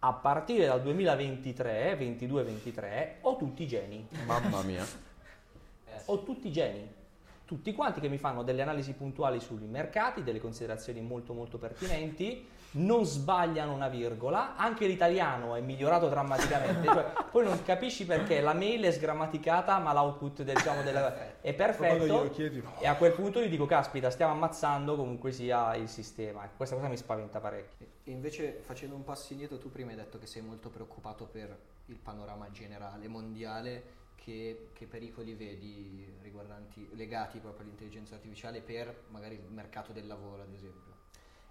A 0.00 0.14
partire 0.14 0.66
dal 0.66 0.80
2023, 0.80 1.98
22-23, 1.98 3.14
ho 3.20 3.36
tutti 3.36 3.62
i 3.62 3.66
geni. 3.68 4.08
Mamma 4.24 4.62
mia. 4.62 4.84
ho 6.06 6.22
tutti 6.22 6.48
i 6.48 6.52
geni 6.52 7.00
tutti 7.52 7.74
quanti 7.74 8.00
che 8.00 8.08
mi 8.08 8.16
fanno 8.16 8.42
delle 8.42 8.62
analisi 8.62 8.94
puntuali 8.94 9.38
sui 9.38 9.66
mercati, 9.66 10.22
delle 10.22 10.40
considerazioni 10.40 11.02
molto 11.02 11.34
molto 11.34 11.58
pertinenti, 11.58 12.48
non 12.72 13.04
sbagliano 13.04 13.72
una 13.72 13.88
virgola, 13.88 14.56
anche 14.56 14.86
l'italiano 14.86 15.54
è 15.54 15.60
migliorato 15.60 16.08
drammaticamente, 16.08 16.86
cioè, 16.86 17.12
poi 17.30 17.44
non 17.44 17.62
capisci 17.62 18.06
perché 18.06 18.40
la 18.40 18.54
mail 18.54 18.84
è 18.84 18.92
sgrammaticata 18.92 19.78
ma 19.78 19.92
l'output 19.92 20.42
del, 20.42 20.54
diciamo, 20.54 20.82
della, 20.82 21.40
è 21.40 21.52
perfetto 21.52 22.30
chiedi, 22.30 22.62
no. 22.62 22.74
e 22.78 22.86
a 22.86 22.96
quel 22.96 23.12
punto 23.12 23.40
gli 23.40 23.48
dico 23.48 23.66
caspita 23.66 24.10
stiamo 24.10 24.32
ammazzando 24.32 24.96
comunque 24.96 25.32
sia 25.32 25.74
il 25.76 25.88
sistema, 25.88 26.48
questa 26.56 26.74
cosa 26.76 26.88
mi 26.88 26.96
spaventa 26.96 27.40
parecchio. 27.40 27.86
E 28.04 28.10
invece 28.10 28.60
facendo 28.64 28.94
un 28.94 29.04
passo 29.04 29.32
indietro 29.32 29.58
tu 29.58 29.70
prima 29.70 29.90
hai 29.90 29.96
detto 29.96 30.18
che 30.18 30.26
sei 30.26 30.42
molto 30.42 30.70
preoccupato 30.70 31.26
per 31.26 31.56
il 31.86 31.98
panorama 31.98 32.50
generale, 32.50 33.06
mondiale 33.06 34.00
che, 34.14 34.68
che, 34.72 34.86
pericoli 34.86 35.34
vedi 35.34 36.10
riguardanti, 36.22 36.88
legati 36.92 37.38
proprio 37.38 37.64
all'intelligenza 37.64 38.14
artificiale 38.14 38.60
per 38.60 39.04
magari 39.08 39.34
il 39.34 39.42
mercato 39.50 39.92
del 39.92 40.06
lavoro, 40.06 40.42
ad 40.42 40.52
esempio? 40.54 41.01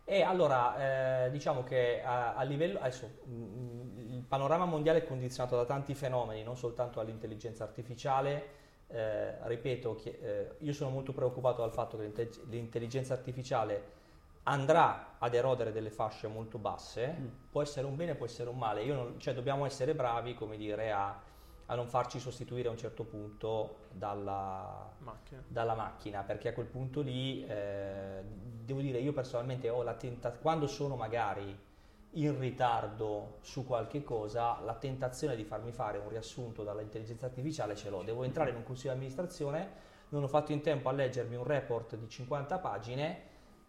E 0.03 0.21
allora, 0.23 1.25
eh, 1.25 1.31
diciamo 1.31 1.63
che 1.63 2.01
a, 2.03 2.35
a 2.35 2.43
livello, 2.43 2.79
adesso, 2.79 3.09
mh, 3.23 3.33
mm, 3.33 4.13
il 4.13 4.23
panorama 4.27 4.65
mondiale 4.65 4.99
è 4.99 5.05
condizionato 5.05 5.55
da 5.55 5.65
tanti 5.65 5.93
fenomeni, 5.93 6.43
non 6.43 6.57
soltanto 6.57 6.99
dall'intelligenza 6.99 7.63
artificiale. 7.63 8.59
Eh, 8.87 9.47
ripeto, 9.47 9.95
che, 9.95 10.19
eh, 10.21 10.55
io 10.65 10.73
sono 10.73 10.89
molto 10.89 11.13
preoccupato 11.13 11.61
dal 11.61 11.71
fatto 11.71 11.97
che 11.97 12.29
l'intelligenza 12.49 13.13
artificiale 13.13 13.99
andrà 14.43 15.15
ad 15.19 15.33
erodere 15.33 15.71
delle 15.71 15.91
fasce 15.91 16.27
molto 16.27 16.57
basse, 16.57 17.15
mm. 17.17 17.27
può 17.51 17.61
essere 17.61 17.85
un 17.85 17.95
bene, 17.95 18.15
può 18.15 18.25
essere 18.25 18.49
un 18.49 18.57
male. 18.57 18.83
Non, 18.85 19.19
cioè, 19.19 19.33
dobbiamo 19.33 19.65
essere 19.65 19.93
bravi, 19.93 20.33
come 20.33 20.57
dire, 20.57 20.91
a 20.91 21.19
a 21.71 21.75
non 21.75 21.87
farci 21.87 22.19
sostituire 22.19 22.67
a 22.67 22.71
un 22.71 22.77
certo 22.77 23.05
punto 23.05 23.87
dalla 23.93 24.91
macchina, 24.97 25.41
dalla 25.47 25.73
macchina 25.73 26.21
perché 26.21 26.49
a 26.49 26.53
quel 26.53 26.65
punto 26.65 26.99
lì, 26.99 27.45
eh, 27.45 28.21
devo 28.65 28.81
dire, 28.81 28.99
io 28.99 29.13
personalmente 29.13 29.69
ho 29.69 29.81
la 29.81 29.93
tentazione, 29.93 30.41
quando 30.41 30.67
sono 30.67 30.97
magari 30.97 31.57
in 32.15 32.37
ritardo 32.37 33.37
su 33.39 33.65
qualche 33.65 34.03
cosa, 34.03 34.59
la 34.65 34.73
tentazione 34.73 35.37
di 35.37 35.45
farmi 35.45 35.71
fare 35.71 35.97
un 35.97 36.09
riassunto 36.09 36.63
dall'intelligenza 36.63 37.27
artificiale 37.27 37.77
ce 37.77 37.89
l'ho. 37.89 38.03
Devo 38.03 38.23
entrare 38.23 38.49
in 38.49 38.57
un 38.57 38.63
consiglio 38.63 38.91
di 38.91 38.97
amministrazione, 38.97 39.69
non 40.09 40.23
ho 40.23 40.27
fatto 40.27 40.51
in 40.51 40.59
tempo 40.59 40.89
a 40.89 40.91
leggermi 40.91 41.37
un 41.37 41.45
report 41.45 41.95
di 41.95 42.09
50 42.09 42.59
pagine, 42.59 43.21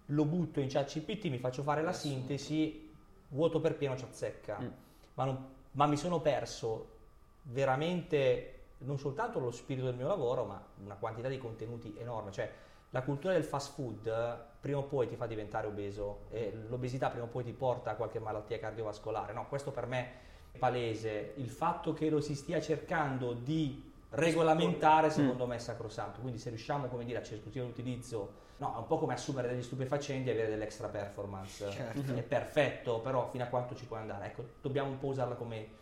lo 0.07 0.25
butto 0.25 0.59
in 0.59 0.67
chat 0.69 0.89
CPT, 0.89 1.27
mi 1.27 1.39
faccio 1.39 1.63
fare 1.63 1.83
la 1.83 1.93
sintesi, 1.93 2.93
vuoto 3.29 3.61
per 3.61 3.77
pieno 3.77 3.97
ci 3.97 4.03
azzecca. 4.03 4.59
Mm. 4.61 4.69
Ma, 5.15 5.25
non, 5.25 5.49
ma 5.71 5.87
mi 5.87 5.97
sono 5.97 6.21
perso 6.21 6.99
veramente 7.43 8.59
non 8.79 8.99
soltanto 8.99 9.39
lo 9.39 9.51
spirito 9.51 9.87
del 9.87 9.95
mio 9.95 10.09
lavoro, 10.09 10.45
ma 10.45 10.63
una 10.83 10.97
quantità 10.97 11.29
di 11.29 11.39
contenuti 11.39 11.95
enorme. 11.99 12.33
Cioè, 12.33 12.51
la 12.91 13.03
cultura 13.03 13.33
del 13.33 13.45
fast 13.45 13.75
food 13.75 14.45
prima 14.61 14.79
o 14.79 14.83
poi 14.85 15.09
ti 15.09 15.17
fa 15.17 15.27
diventare 15.27 15.67
obeso 15.67 16.27
e 16.31 16.53
l'obesità 16.69 17.09
prima 17.09 17.25
o 17.25 17.29
poi 17.29 17.43
ti 17.45 17.53
porta 17.53 17.93
a 17.93 17.95
qualche 17.95 18.19
malattia 18.19 18.59
cardiovascolare. 18.59 19.33
No, 19.33 19.47
questo 19.49 19.71
per 19.71 19.87
me 19.87 20.11
è 20.53 20.59
palese. 20.59 21.33
Il 21.37 21.49
fatto 21.49 21.93
che 21.95 22.11
lo 22.11 22.21
si 22.21 22.35
stia 22.35 22.61
cercando 22.61 23.33
di 23.33 23.91
regolamentare, 24.11 25.11
secondo 25.11 25.47
mm. 25.47 25.49
me, 25.49 25.55
è 25.57 25.59
sacrosanto. 25.59 26.21
Quindi, 26.21 26.39
se 26.39 26.51
riusciamo, 26.51 26.87
come 26.89 27.05
dire, 27.05 27.21
a 27.21 27.23
circoscrivere 27.23 27.73
l'utilizzo, 27.73 28.33
no, 28.59 28.75
è 28.75 28.79
un 28.79 28.87
po' 28.87 28.99
come 28.99 29.15
assumere 29.15 29.49
degli 29.49 29.63
stupefacenti 29.63 30.29
e 30.29 30.33
avere 30.33 30.51
dell'extra 30.51 30.89
performance. 30.89 31.71
Certo. 31.71 32.15
È 32.15 32.23
perfetto, 32.23 33.01
però 33.01 33.31
fino 33.31 33.45
a 33.45 33.47
quanto 33.47 33.75
ci 33.75 33.87
può 33.87 33.97
andare? 33.97 34.27
Ecco, 34.27 34.45
dobbiamo 34.61 34.91
un 34.91 34.99
po' 34.99 35.07
usarla 35.07 35.35
come 35.35 35.81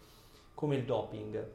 come 0.60 0.76
il 0.76 0.84
doping. 0.84 1.48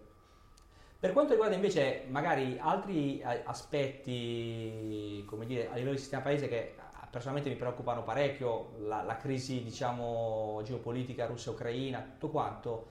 Per 0.98 1.14
quanto 1.14 1.34
riguarda 1.34 1.54
invece 1.54 2.06
magari 2.08 2.58
altri 2.60 3.22
aspetti, 3.24 5.24
come 5.28 5.46
dire, 5.46 5.70
a 5.70 5.76
livello 5.76 5.92
di 5.92 6.00
sistema 6.00 6.24
paese 6.24 6.48
che 6.48 6.74
personalmente 7.12 7.50
mi 7.50 7.56
preoccupano 7.56 8.04
parecchio, 8.04 8.72
la, 8.80 9.04
la 9.04 9.16
crisi 9.18 9.62
diciamo 9.62 10.60
geopolitica 10.64 11.28
russa-ucraina, 11.28 12.00
tutto 12.00 12.30
quanto, 12.30 12.88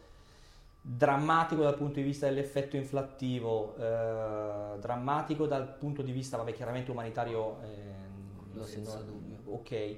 drammatico 0.81 1.62
dal 1.62 1.74
punto 1.74 1.94
di 1.94 2.03
vista 2.03 2.29
dell'effetto 2.29 2.77
inflattivo, 2.77 3.74
eh, 3.77 4.79
drammatico 4.79 5.46
dal 5.46 5.77
punto 5.77 6.03
di 6.03 6.12
vista, 6.12 6.37
vabbè, 6.37 6.53
chiaramente 6.53 6.92
umanitario, 6.92 7.59
eh, 7.62 8.62
senza 8.62 8.98
dubbio. 8.98 9.38
Ok. 9.46 9.96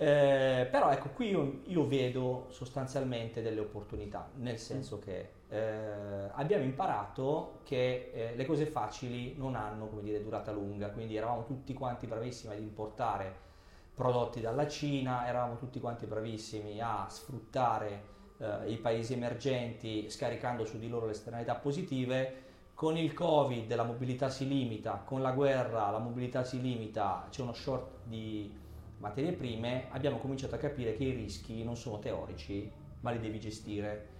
Eh, 0.00 0.68
però 0.70 0.90
ecco, 0.90 1.08
qui 1.08 1.30
io, 1.30 1.60
io, 1.64 1.88
vedo 1.88 2.46
sostanzialmente 2.50 3.40
delle 3.40 3.60
opportunità, 3.60 4.28
nel 4.36 4.58
senso 4.58 5.00
che 5.00 5.37
eh, 5.50 6.28
abbiamo 6.32 6.64
imparato 6.64 7.60
che 7.64 8.10
eh, 8.12 8.36
le 8.36 8.44
cose 8.44 8.66
facili 8.66 9.34
non 9.36 9.54
hanno 9.54 9.88
dire, 10.00 10.22
durata 10.22 10.52
lunga, 10.52 10.90
quindi 10.90 11.16
eravamo 11.16 11.44
tutti 11.44 11.72
quanti 11.72 12.06
bravissimi 12.06 12.54
ad 12.54 12.60
importare 12.60 13.46
prodotti 13.94 14.40
dalla 14.40 14.68
Cina, 14.68 15.26
eravamo 15.26 15.56
tutti 15.56 15.80
quanti 15.80 16.06
bravissimi 16.06 16.80
a 16.80 17.06
sfruttare 17.08 18.16
eh, 18.38 18.70
i 18.70 18.76
paesi 18.76 19.14
emergenti 19.14 20.08
scaricando 20.10 20.64
su 20.64 20.78
di 20.78 20.88
loro 20.88 21.06
le 21.06 21.12
esternalità 21.12 21.54
positive. 21.54 22.46
Con 22.74 22.96
il 22.96 23.12
Covid 23.12 23.74
la 23.74 23.82
mobilità 23.82 24.28
si 24.28 24.46
limita, 24.46 25.02
con 25.04 25.20
la 25.20 25.32
guerra 25.32 25.90
la 25.90 25.98
mobilità 25.98 26.44
si 26.44 26.60
limita, 26.60 27.26
c'è 27.28 27.42
uno 27.42 27.52
short 27.52 28.04
di 28.04 28.54
materie 28.98 29.32
prime, 29.32 29.86
abbiamo 29.90 30.18
cominciato 30.18 30.54
a 30.54 30.58
capire 30.58 30.94
che 30.94 31.04
i 31.04 31.10
rischi 31.10 31.64
non 31.64 31.76
sono 31.76 31.98
teorici, 31.98 32.70
ma 33.00 33.10
li 33.10 33.18
devi 33.18 33.40
gestire 33.40 34.17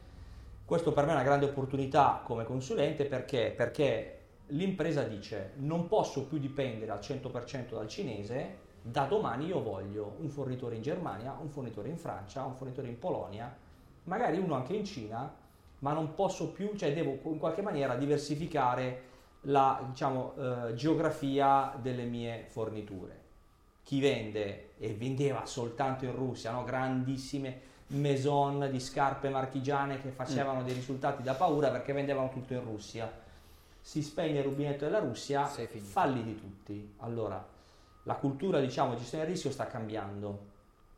questo 0.68 0.92
per 0.92 1.06
me 1.06 1.12
è 1.12 1.14
una 1.14 1.22
grande 1.22 1.46
opportunità 1.46 2.20
come 2.22 2.44
consulente 2.44 3.06
perché? 3.06 3.54
perché 3.56 4.18
l'impresa 4.48 5.02
dice 5.02 5.52
non 5.60 5.88
posso 5.88 6.26
più 6.26 6.36
dipendere 6.36 6.90
al 6.90 6.98
100% 6.98 7.70
dal 7.70 7.88
cinese, 7.88 8.58
da 8.82 9.04
domani 9.04 9.46
io 9.46 9.62
voglio 9.62 10.16
un 10.18 10.28
fornitore 10.28 10.74
in 10.76 10.82
Germania, 10.82 11.34
un 11.40 11.48
fornitore 11.48 11.88
in 11.88 11.96
Francia, 11.96 12.44
un 12.44 12.54
fornitore 12.54 12.88
in 12.88 12.98
Polonia, 12.98 13.50
magari 14.04 14.36
uno 14.36 14.56
anche 14.56 14.74
in 14.74 14.84
Cina, 14.84 15.34
ma 15.78 15.92
non 15.94 16.14
posso 16.14 16.52
più, 16.52 16.76
cioè 16.76 16.92
devo 16.92 17.18
in 17.30 17.38
qualche 17.38 17.62
maniera 17.62 17.94
diversificare 17.94 19.02
la 19.44 19.82
diciamo, 19.88 20.34
eh, 20.36 20.74
geografia 20.74 21.74
delle 21.80 22.04
mie 22.04 22.44
forniture. 22.46 23.22
Chi 23.84 24.00
vende 24.00 24.72
e 24.76 24.92
vendeva 24.92 25.46
soltanto 25.46 26.04
in 26.04 26.14
Russia, 26.14 26.50
no? 26.50 26.62
grandissime 26.64 27.67
maison 27.88 28.68
di 28.70 28.80
scarpe 28.80 29.28
marchigiane 29.28 30.00
che 30.00 30.10
facevano 30.10 30.60
mm. 30.60 30.64
dei 30.64 30.74
risultati 30.74 31.22
da 31.22 31.34
paura 31.34 31.70
perché 31.70 31.92
vendevano 31.92 32.30
tutto 32.30 32.52
in 32.52 32.62
Russia. 32.62 33.10
Si 33.80 34.02
spegne 34.02 34.38
il 34.38 34.44
rubinetto 34.44 34.84
della 34.84 34.98
Russia, 34.98 35.46
falli 35.46 36.22
di 36.22 36.38
tutti. 36.38 36.94
Allora, 36.98 37.44
la 38.02 38.14
cultura, 38.14 38.60
diciamo, 38.60 38.92
di 38.92 39.00
gestione 39.00 39.24
del 39.24 39.32
rischio 39.32 39.50
sta 39.50 39.66
cambiando. 39.66 40.56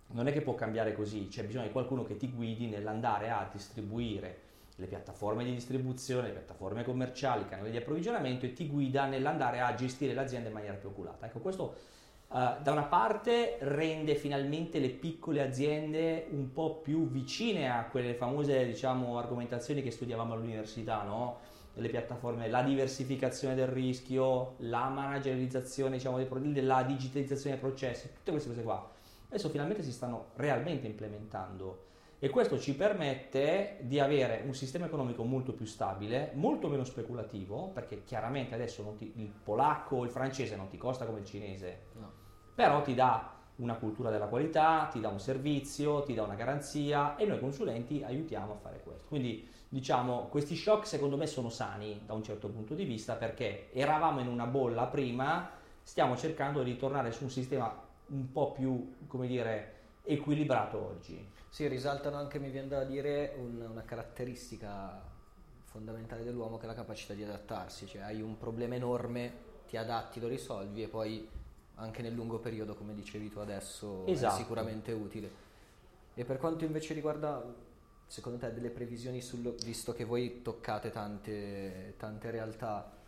Non 0.09 0.27
è 0.27 0.33
che 0.33 0.41
può 0.41 0.55
cambiare 0.57 0.93
così, 0.93 1.29
c'è 1.29 1.45
bisogno 1.45 1.67
di 1.67 1.73
qualcuno 1.73 2.05
che 2.05 2.17
ti 2.17 2.29
guidi 2.33 2.67
nell'andare 2.67 3.31
a 3.31 3.49
distribuire 3.53 4.49
le 4.75 4.87
piattaforme 4.87 5.45
di 5.45 5.53
distribuzione, 5.53 6.29
le 6.29 6.33
piattaforme 6.33 6.83
commerciali, 6.83 7.43
i 7.43 7.49
canali 7.49 7.71
di 7.71 7.77
approvvigionamento 7.77 8.47
e 8.47 8.53
ti 8.53 8.67
guida 8.67 9.07
nell'andare 9.07 9.61
a 9.61 9.75
gestire 9.75 10.15
l'azienda 10.15 10.49
in 10.49 10.55
maniera 10.55 10.75
più 10.75 10.89
oculata. 10.89 11.27
Ecco, 11.27 11.39
questo 11.39 11.77
Uh, 12.31 12.63
da 12.63 12.71
una 12.71 12.85
parte 12.85 13.57
rende 13.59 14.15
finalmente 14.15 14.79
le 14.79 14.91
piccole 14.91 15.43
aziende 15.43 16.29
un 16.31 16.53
po' 16.53 16.77
più 16.77 17.09
vicine 17.09 17.69
a 17.69 17.87
quelle 17.87 18.15
famose 18.15 18.65
diciamo, 18.67 19.19
argomentazioni 19.19 19.83
che 19.83 19.91
studiavamo 19.91 20.35
all'università, 20.35 21.03
no? 21.03 21.39
delle 21.75 21.89
piattaforme, 21.89 22.49
la 22.49 22.63
diversificazione 22.63 23.57
del 23.57 23.67
rischio, 23.67 24.55
la 24.59 24.89
managerializzazione 24.89 25.97
diciamo, 25.97 26.19
dei 26.19 26.27
prodotti, 26.27 26.61
la 26.61 26.85
digitalizzazione 26.85 27.59
dei 27.59 27.65
processi, 27.65 28.13
tutte 28.15 28.31
queste 28.31 28.51
cose 28.51 28.63
qua. 28.63 28.91
Adesso 29.29 29.49
finalmente 29.49 29.83
si 29.83 29.91
stanno 29.91 30.27
realmente 30.37 30.87
implementando 30.87 31.87
e 32.23 32.29
questo 32.29 32.59
ci 32.59 32.77
permette 32.77 33.79
di 33.81 33.99
avere 33.99 34.43
un 34.45 34.55
sistema 34.55 34.85
economico 34.85 35.25
molto 35.25 35.55
più 35.55 35.65
stabile, 35.65 36.33
molto 36.35 36.69
meno 36.69 36.85
speculativo, 36.85 37.71
perché 37.73 38.05
chiaramente 38.05 38.55
adesso 38.55 38.95
ti, 38.99 39.11
il 39.17 39.33
polacco 39.43 39.97
o 39.97 40.05
il 40.05 40.11
francese 40.11 40.55
non 40.55 40.69
ti 40.69 40.77
costa 40.77 41.07
come 41.07 41.21
il 41.21 41.25
cinese, 41.25 41.79
no. 41.95 42.13
però 42.55 42.83
ti 42.83 42.93
dà 42.93 43.39
una 43.57 43.75
cultura 43.77 44.11
della 44.11 44.27
qualità, 44.27 44.91
ti 44.93 45.01
dà 45.01 45.09
un 45.09 45.19
servizio, 45.19 46.03
ti 46.03 46.13
dà 46.13 46.23
una 46.23 46.35
garanzia 46.35 47.17
e 47.17 47.25
noi 47.25 47.41
consulenti 47.41 48.03
aiutiamo 48.03 48.53
a 48.53 48.57
fare 48.57 48.83
questo. 48.83 49.09
Quindi 49.09 49.49
diciamo 49.67 50.27
questi 50.29 50.57
shock 50.57 50.87
secondo 50.87 51.17
me 51.17 51.27
sono 51.27 51.49
sani 51.49 52.03
da 52.05 52.13
un 52.13 52.23
certo 52.23 52.49
punto 52.49 52.75
di 52.75 52.85
vista 52.85 53.15
perché 53.15 53.73
eravamo 53.73 54.21
in 54.21 54.29
una 54.29 54.47
bolla 54.47 54.87
prima, 54.89 55.49
stiamo 55.83 56.19
cercando 56.19 56.63
di 56.63 56.73
ritornare 56.73 57.13
su 57.13 57.25
un 57.25 57.31
sistema 57.31 57.89
un 58.09 58.31
po' 58.31 58.53
più, 58.53 58.97
come 59.07 59.27
dire, 59.27 59.79
equilibrato 60.03 60.85
oggi. 60.97 61.39
Sì, 61.51 61.67
risaltano 61.67 62.17
anche, 62.17 62.39
mi 62.39 62.49
viene 62.49 62.69
da 62.69 62.85
dire, 62.85 63.35
un, 63.37 63.61
una 63.61 63.83
caratteristica 63.83 65.03
fondamentale 65.65 66.23
dell'uomo 66.23 66.59
che 66.59 66.65
è 66.65 66.67
la 66.67 66.75
capacità 66.75 67.13
di 67.13 67.25
adattarsi, 67.25 67.87
cioè 67.87 68.03
hai 68.03 68.23
un 68.23 68.39
problema 68.39 68.77
enorme, 68.77 69.49
ti 69.69 69.77
adatti, 69.77 70.21
lo 70.21 70.29
risolvi 70.29 70.85
e 70.85 70.89
poi 70.89 71.29
anche 71.75 72.03
nel 72.03 72.15
lungo 72.15 72.39
periodo, 72.39 72.75
come 72.75 72.95
dicevi 72.95 73.31
tu 73.31 73.41
adesso, 73.41 74.07
esatto. 74.07 74.35
è 74.35 74.39
sicuramente 74.39 74.93
utile. 74.93 75.31
E 76.15 76.25
per 76.25 76.39
quanto 76.39 76.65
invece 76.65 76.95
riguarda, 76.95 77.43
secondo 78.07 78.39
te, 78.39 78.53
delle 78.53 78.71
previsioni, 78.71 79.21
sul, 79.21 79.55
visto 79.65 79.93
che 79.93 80.05
voi 80.05 80.43
toccate 80.43 80.91
tante, 80.91 81.95
tante 81.97 82.31
realtà, 82.31 82.99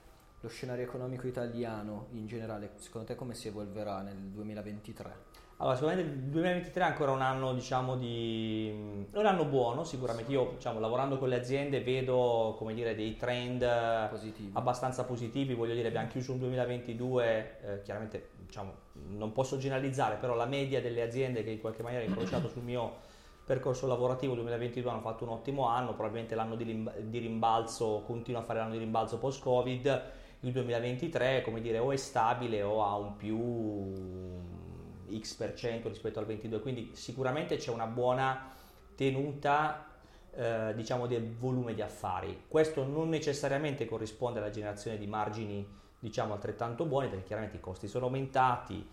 lo 0.42 0.48
scenario 0.48 0.82
economico 0.82 1.28
italiano 1.28 2.08
in 2.12 2.26
generale, 2.26 2.72
secondo 2.76 3.06
te 3.06 3.14
come 3.14 3.32
si 3.32 3.46
evolverà 3.46 4.02
nel 4.02 4.16
2023? 4.16 5.30
Allora, 5.58 5.76
sicuramente 5.76 6.10
il 6.10 6.18
2023 6.18 6.82
è 6.82 6.86
ancora 6.86 7.12
un 7.12 7.20
anno, 7.22 7.54
diciamo, 7.54 7.96
di... 7.96 9.06
un 9.12 9.26
anno 9.26 9.44
buono, 9.44 9.84
sicuramente. 9.84 10.32
Io, 10.32 10.54
diciamo, 10.56 10.80
lavorando 10.80 11.18
con 11.18 11.28
le 11.28 11.36
aziende 11.36 11.80
vedo, 11.84 12.56
come 12.58 12.74
dire, 12.74 12.96
dei 12.96 13.16
trend 13.16 13.64
positivi. 14.08 14.50
abbastanza 14.54 15.04
positivi. 15.04 15.54
Voglio 15.54 15.74
dire, 15.74 15.86
abbiamo 15.86 16.08
chiuso 16.08 16.32
un 16.32 16.40
2022, 16.40 17.60
eh, 17.62 17.82
chiaramente, 17.82 18.30
diciamo, 18.44 18.72
non 19.10 19.30
posso 19.30 19.56
generalizzare, 19.58 20.16
però 20.16 20.34
la 20.34 20.46
media 20.46 20.80
delle 20.80 21.02
aziende 21.02 21.44
che 21.44 21.50
in 21.50 21.60
qualche 21.60 21.84
maniera 21.84 22.04
ho 22.04 22.08
incrociato 22.08 22.48
sul 22.48 22.64
mio 22.64 22.96
percorso 23.44 23.86
lavorativo 23.86 24.34
2022 24.34 24.90
hanno 24.90 25.00
fatto 25.00 25.22
un 25.22 25.30
ottimo 25.30 25.68
anno, 25.68 25.94
probabilmente 25.94 26.34
l'anno 26.34 26.56
di 26.56 27.18
rimbalzo 27.18 28.02
continua 28.04 28.40
a 28.40 28.42
fare 28.42 28.58
l'anno 28.58 28.72
di 28.72 28.78
rimbalzo 28.78 29.18
post-Covid. 29.18 30.20
Il 30.44 30.52
2023, 30.52 31.42
come 31.42 31.60
dire, 31.60 31.78
o 31.78 31.92
è 31.92 31.96
stabile 31.96 32.62
o 32.62 32.84
ha 32.84 32.96
un 32.96 33.16
più 33.16 35.20
X% 35.20 35.88
rispetto 35.88 36.18
al 36.18 36.26
22, 36.26 36.60
quindi 36.60 36.90
sicuramente 36.94 37.56
c'è 37.56 37.70
una 37.70 37.86
buona 37.86 38.50
tenuta 38.94 39.86
eh, 40.34 40.72
diciamo 40.74 41.06
del 41.06 41.34
volume 41.36 41.74
di 41.74 41.82
affari. 41.82 42.44
Questo 42.48 42.84
non 42.84 43.08
necessariamente 43.08 43.84
corrisponde 43.84 44.38
alla 44.38 44.50
generazione 44.50 44.98
di 44.98 45.06
margini 45.06 45.80
diciamo 45.98 46.32
altrettanto 46.32 46.84
buoni 46.84 47.08
perché 47.08 47.24
chiaramente 47.24 47.58
i 47.58 47.60
costi 47.60 47.86
sono 47.86 48.06
aumentati, 48.06 48.84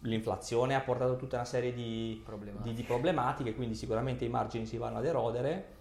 l'inflazione 0.00 0.76
ha 0.76 0.80
portato 0.80 1.16
tutta 1.16 1.34
una 1.34 1.44
serie 1.44 1.72
di 1.72 2.22
problematiche. 2.24 2.68
Di, 2.68 2.76
di 2.76 2.82
problematiche, 2.84 3.54
quindi 3.54 3.74
sicuramente 3.74 4.24
i 4.24 4.28
margini 4.28 4.64
si 4.64 4.76
vanno 4.76 4.98
ad 4.98 5.06
erodere, 5.06 5.74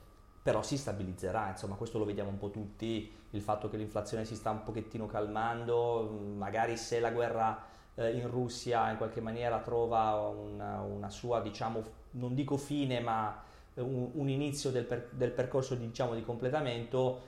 però 0.46 0.62
si 0.62 0.78
stabilizzerà, 0.78 1.50
insomma 1.50 1.74
questo 1.74 1.98
lo 1.98 2.06
vediamo 2.06 2.30
un 2.30 2.38
po' 2.38 2.52
tutti, 2.52 3.12
il 3.32 3.42
fatto 3.42 3.68
che 3.68 3.78
l'inflazione 3.78 4.26
si 4.26 4.36
sta 4.36 4.52
un 4.52 4.62
pochettino 4.62 5.08
calmando, 5.08 6.08
magari 6.36 6.78
se 6.78 7.00
la 7.00 7.10
guerra 7.10 7.64
eh, 7.96 8.12
in 8.12 8.30
Russia 8.30 8.92
in 8.92 8.98
qualche 8.98 9.22
maniera 9.22 9.60
trova 9.62 10.30
una, 10.30 10.82
una 10.82 11.10
sua, 11.10 11.42
diciamo, 11.42 11.82
non 12.12 12.36
dico 12.36 12.58
fine, 12.58 13.00
ma 13.00 13.42
un, 13.74 14.12
un 14.14 14.30
inizio 14.30 14.70
del, 14.70 14.86
per, 14.86 15.10
del 15.14 15.32
percorso 15.32 15.74
di, 15.74 15.88
diciamo, 15.88 16.14
di 16.14 16.22
completamento, 16.22 17.22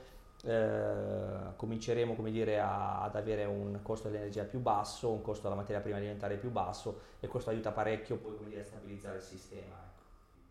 eh, 0.44 1.56
cominceremo 1.56 2.14
come 2.14 2.30
dire, 2.30 2.60
a, 2.60 3.02
ad 3.02 3.16
avere 3.16 3.46
un 3.46 3.80
costo 3.82 4.06
dell'energia 4.06 4.44
più 4.44 4.60
basso, 4.60 5.10
un 5.10 5.22
costo 5.22 5.42
della 5.42 5.56
materia 5.56 5.80
prima 5.80 5.96
alimentare 5.96 6.36
più 6.36 6.52
basso 6.52 7.00
e 7.18 7.26
questo 7.26 7.50
aiuta 7.50 7.72
parecchio 7.72 8.16
poi 8.18 8.36
come 8.36 8.50
dire, 8.50 8.60
a 8.60 8.64
stabilizzare 8.64 9.16
il 9.16 9.24
sistema. 9.24 9.87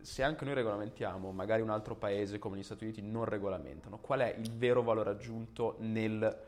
Se 0.00 0.22
anche 0.22 0.44
noi 0.44 0.54
regolamentiamo, 0.54 1.32
magari 1.32 1.62
un 1.62 1.70
altro 1.70 1.96
paese 1.96 2.38
come 2.38 2.56
gli 2.56 2.62
Stati 2.62 2.84
Uniti 2.84 3.02
non 3.02 3.24
regolamentano, 3.24 3.98
qual 3.98 4.20
è 4.20 4.34
il 4.38 4.50
vero 4.56 4.82
valore 4.82 5.10
aggiunto 5.10 5.76
nel 5.80 6.46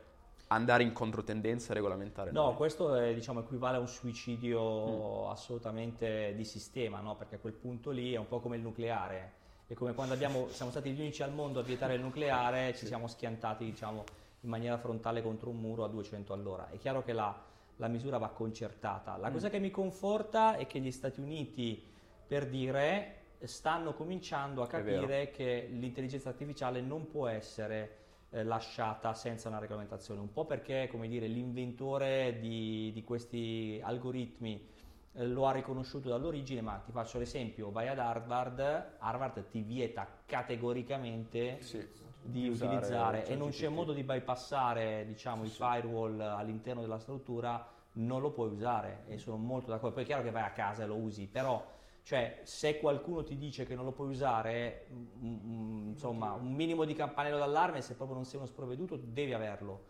andare 0.52 0.82
in 0.82 0.92
controtendenza 0.92 1.70
e 1.70 1.74
regolamentare. 1.74 2.30
No, 2.32 2.46
noi. 2.46 2.54
questo 2.54 2.94
è, 2.94 3.14
diciamo, 3.14 3.40
equivale 3.40 3.76
a 3.76 3.80
un 3.80 3.88
suicidio 3.88 5.26
mm. 5.26 5.30
assolutamente 5.30 6.34
di 6.34 6.44
sistema, 6.44 7.00
no? 7.00 7.16
perché 7.16 7.36
a 7.36 7.38
quel 7.38 7.52
punto 7.52 7.90
lì 7.90 8.12
è 8.14 8.18
un 8.18 8.26
po' 8.26 8.40
come 8.40 8.56
il 8.56 8.62
nucleare. 8.62 9.38
È 9.66 9.74
come 9.74 9.94
quando 9.94 10.14
abbiamo, 10.14 10.48
siamo 10.50 10.70
stati 10.70 10.90
gli 10.90 11.00
unici 11.00 11.22
al 11.22 11.32
mondo 11.32 11.60
a 11.60 11.62
vietare 11.62 11.94
il 11.94 12.00
nucleare, 12.00 12.74
ci 12.74 12.86
siamo 12.86 13.06
schiantati 13.06 13.64
diciamo, 13.64 14.04
in 14.40 14.48
maniera 14.48 14.76
frontale 14.76 15.22
contro 15.22 15.50
un 15.50 15.58
muro 15.58 15.84
a 15.84 15.88
200 15.88 16.32
all'ora. 16.32 16.68
È 16.68 16.78
chiaro 16.78 17.04
che 17.04 17.12
la, 17.12 17.32
la 17.76 17.88
misura 17.88 18.18
va 18.18 18.30
concertata. 18.30 19.16
La 19.16 19.30
mm. 19.30 19.32
cosa 19.32 19.50
che 19.50 19.60
mi 19.60 19.70
conforta 19.70 20.56
è 20.56 20.66
che 20.66 20.80
gli 20.80 20.90
Stati 20.90 21.20
Uniti, 21.20 21.80
per 22.26 22.48
dire, 22.48 23.18
stanno 23.46 23.94
cominciando 23.94 24.62
a 24.62 24.66
capire 24.66 25.30
che 25.30 25.68
l'intelligenza 25.70 26.28
artificiale 26.28 26.80
non 26.80 27.08
può 27.08 27.26
essere 27.26 27.96
eh, 28.30 28.44
lasciata 28.44 29.14
senza 29.14 29.48
una 29.48 29.58
regolamentazione, 29.58 30.20
un 30.20 30.32
po' 30.32 30.44
perché 30.44 30.88
come 30.90 31.08
dire, 31.08 31.26
l'inventore 31.26 32.38
di, 32.38 32.90
di 32.92 33.02
questi 33.02 33.80
algoritmi 33.82 34.68
eh, 35.12 35.26
lo 35.26 35.46
ha 35.46 35.52
riconosciuto 35.52 36.08
dall'origine, 36.08 36.60
ma 36.60 36.76
ti 36.84 36.92
faccio 36.92 37.18
l'esempio, 37.18 37.70
vai 37.70 37.88
ad 37.88 37.98
Harvard, 37.98 38.96
Harvard 38.98 39.48
ti 39.48 39.62
vieta 39.62 40.06
categoricamente 40.24 41.60
sì, 41.60 41.84
di 42.22 42.48
utilizzare 42.48 43.26
e 43.26 43.34
non 43.34 43.50
c'è 43.50 43.68
modo 43.68 43.92
di 43.92 44.04
bypassare 44.04 45.04
diciamo, 45.06 45.44
sì, 45.44 45.50
i 45.50 45.54
firewall 45.54 46.20
all'interno 46.20 46.82
della 46.82 46.98
struttura, 46.98 47.66
non 47.92 48.20
lo 48.20 48.30
puoi 48.30 48.50
usare 48.50 49.02
e 49.08 49.18
sono 49.18 49.36
molto 49.36 49.70
d'accordo, 49.70 49.94
poi 49.94 50.04
è 50.04 50.06
chiaro 50.06 50.22
che 50.22 50.30
vai 50.30 50.44
a 50.44 50.52
casa 50.52 50.84
e 50.84 50.86
lo 50.86 50.96
usi, 50.96 51.26
però 51.26 51.78
cioè, 52.10 52.40
se 52.42 52.80
qualcuno 52.80 53.22
ti 53.22 53.36
dice 53.36 53.64
che 53.64 53.76
non 53.76 53.84
lo 53.84 53.92
puoi 53.92 54.08
usare, 54.08 54.86
mm, 54.92 55.26
mm, 55.26 55.88
insomma, 55.90 56.32
un 56.32 56.52
minimo 56.52 56.84
di 56.84 56.92
campanello 56.92 57.38
d'allarme, 57.38 57.82
se 57.82 57.94
proprio 57.94 58.16
non 58.16 58.24
sei 58.24 58.38
uno 58.38 58.48
sprovveduto, 58.48 58.96
devi 58.96 59.32
averlo. 59.32 59.84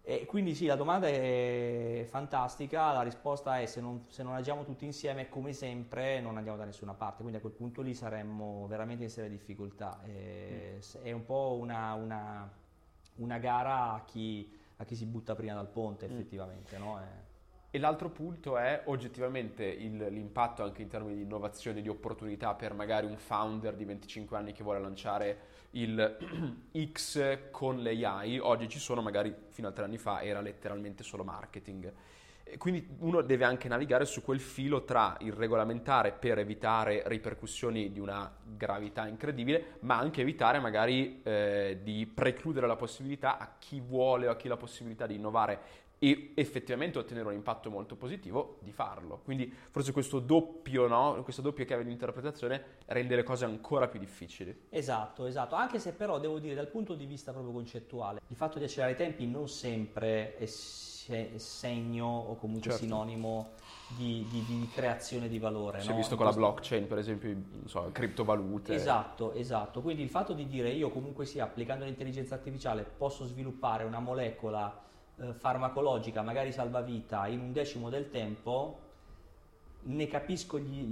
E 0.00 0.24
quindi 0.24 0.54
sì, 0.54 0.64
la 0.64 0.76
domanda 0.76 1.08
è 1.08 2.06
fantastica, 2.08 2.90
la 2.94 3.02
risposta 3.02 3.60
è 3.60 3.66
se 3.66 3.82
non, 3.82 4.06
se 4.08 4.22
non, 4.22 4.32
agiamo 4.32 4.64
tutti 4.64 4.86
insieme, 4.86 5.28
come 5.28 5.52
sempre, 5.52 6.20
non 6.20 6.38
andiamo 6.38 6.56
da 6.56 6.64
nessuna 6.64 6.94
parte, 6.94 7.20
quindi 7.20 7.36
a 7.36 7.40
quel 7.42 7.52
punto 7.52 7.82
lì 7.82 7.92
saremmo 7.92 8.66
veramente 8.66 9.02
in 9.02 9.10
seria 9.10 9.28
difficoltà. 9.28 10.00
E, 10.04 10.78
mm. 10.78 11.02
È 11.02 11.12
un 11.12 11.26
po' 11.26 11.58
una, 11.60 11.92
una, 11.92 12.50
una 13.16 13.38
gara 13.38 13.92
a 13.92 14.04
chi, 14.06 14.50
a 14.76 14.84
chi, 14.86 14.96
si 14.96 15.04
butta 15.04 15.34
prima 15.34 15.52
dal 15.52 15.68
ponte, 15.68 16.06
effettivamente. 16.06 16.78
Mm. 16.78 16.80
No? 16.80 17.24
E 17.76 17.78
l'altro 17.78 18.08
punto 18.08 18.56
è 18.56 18.84
oggettivamente 18.86 19.62
il, 19.62 20.06
l'impatto 20.08 20.62
anche 20.62 20.80
in 20.80 20.88
termini 20.88 21.14
di 21.16 21.24
innovazione, 21.24 21.82
di 21.82 21.90
opportunità 21.90 22.54
per 22.54 22.72
magari 22.72 23.04
un 23.04 23.18
founder 23.18 23.74
di 23.74 23.84
25 23.84 24.34
anni 24.34 24.52
che 24.52 24.62
vuole 24.62 24.80
lanciare 24.80 25.38
il 25.72 26.16
X 26.90 27.50
con 27.50 27.80
le 27.80 28.02
AI. 28.02 28.38
Oggi 28.38 28.66
ci 28.70 28.78
sono, 28.78 29.02
magari 29.02 29.34
fino 29.50 29.68
a 29.68 29.72
tre 29.72 29.84
anni 29.84 29.98
fa 29.98 30.22
era 30.22 30.40
letteralmente 30.40 31.02
solo 31.02 31.22
marketing. 31.22 31.92
E 32.48 32.56
quindi 32.58 32.88
uno 33.00 33.20
deve 33.20 33.44
anche 33.44 33.68
navigare 33.68 34.06
su 34.06 34.22
quel 34.22 34.40
filo 34.40 34.84
tra 34.84 35.16
il 35.20 35.32
regolamentare 35.32 36.12
per 36.12 36.38
evitare 36.38 37.02
ripercussioni 37.04 37.92
di 37.92 37.98
una 38.00 38.32
gravità 38.42 39.06
incredibile, 39.06 39.76
ma 39.80 39.98
anche 39.98 40.22
evitare 40.22 40.60
magari 40.60 41.20
eh, 41.24 41.80
di 41.82 42.06
precludere 42.06 42.66
la 42.66 42.76
possibilità 42.76 43.36
a 43.36 43.56
chi 43.58 43.80
vuole 43.80 44.28
o 44.28 44.30
a 44.30 44.36
chi 44.36 44.46
ha 44.46 44.50
la 44.50 44.56
possibilità 44.56 45.06
di 45.06 45.16
innovare 45.16 45.84
e 45.98 46.32
effettivamente 46.34 46.98
ottenere 46.98 47.28
un 47.28 47.34
impatto 47.34 47.70
molto 47.70 47.96
positivo 47.96 48.58
di 48.60 48.70
farlo. 48.70 49.20
Quindi 49.24 49.52
forse 49.70 49.92
questo 49.92 50.18
doppio, 50.18 50.86
no? 50.86 51.22
questa 51.22 51.42
doppia 51.42 51.64
chiave 51.64 51.84
di 51.84 51.90
interpretazione 51.90 52.62
rende 52.86 53.16
le 53.16 53.22
cose 53.22 53.44
ancora 53.44 53.88
più 53.88 53.98
difficili. 53.98 54.64
Esatto, 54.68 55.26
esatto, 55.26 55.54
anche 55.54 55.78
se 55.78 55.92
però 55.92 56.18
devo 56.18 56.38
dire 56.38 56.54
dal 56.54 56.68
punto 56.68 56.94
di 56.94 57.06
vista 57.06 57.32
proprio 57.32 57.52
concettuale, 57.52 58.20
il 58.26 58.36
fatto 58.36 58.58
di 58.58 58.64
accelerare 58.64 58.92
i 58.92 58.96
tempi 58.96 59.26
non 59.26 59.48
sempre 59.48 60.36
è 60.36 60.46
segno 60.46 62.06
o 62.06 62.36
comunque 62.36 62.70
certo. 62.70 62.84
sinonimo 62.84 63.50
di, 63.96 64.26
di, 64.28 64.44
di, 64.44 64.68
creazione 64.74 65.28
di 65.28 65.38
valore. 65.38 65.80
Si 65.80 65.88
è 65.88 65.90
no? 65.90 65.96
visto 65.96 66.16
con 66.16 66.26
la 66.26 66.32
blockchain, 66.32 66.86
per 66.86 66.98
esempio, 66.98 67.32
non 67.32 67.68
so, 67.68 67.88
criptovalute. 67.92 68.74
Esatto, 68.74 69.32
esatto. 69.32 69.80
Quindi 69.80 70.02
il 70.02 70.10
fatto 70.10 70.32
di 70.32 70.46
dire 70.46 70.70
io 70.70 70.90
comunque 70.90 71.24
sia 71.24 71.44
applicando 71.44 71.84
l'intelligenza 71.84 72.34
artificiale 72.34 72.82
posso 72.82 73.24
sviluppare 73.24 73.84
una 73.84 74.00
molecola 74.00 74.82
eh, 75.18 75.32
farmacologica, 75.32 76.22
magari 76.22 76.52
salvavita, 76.52 77.26
in 77.26 77.40
un 77.40 77.52
decimo 77.52 77.88
del 77.88 78.10
tempo, 78.10 78.84
ne 79.82 80.06
capisco 80.08 80.58
gli, 80.58 80.82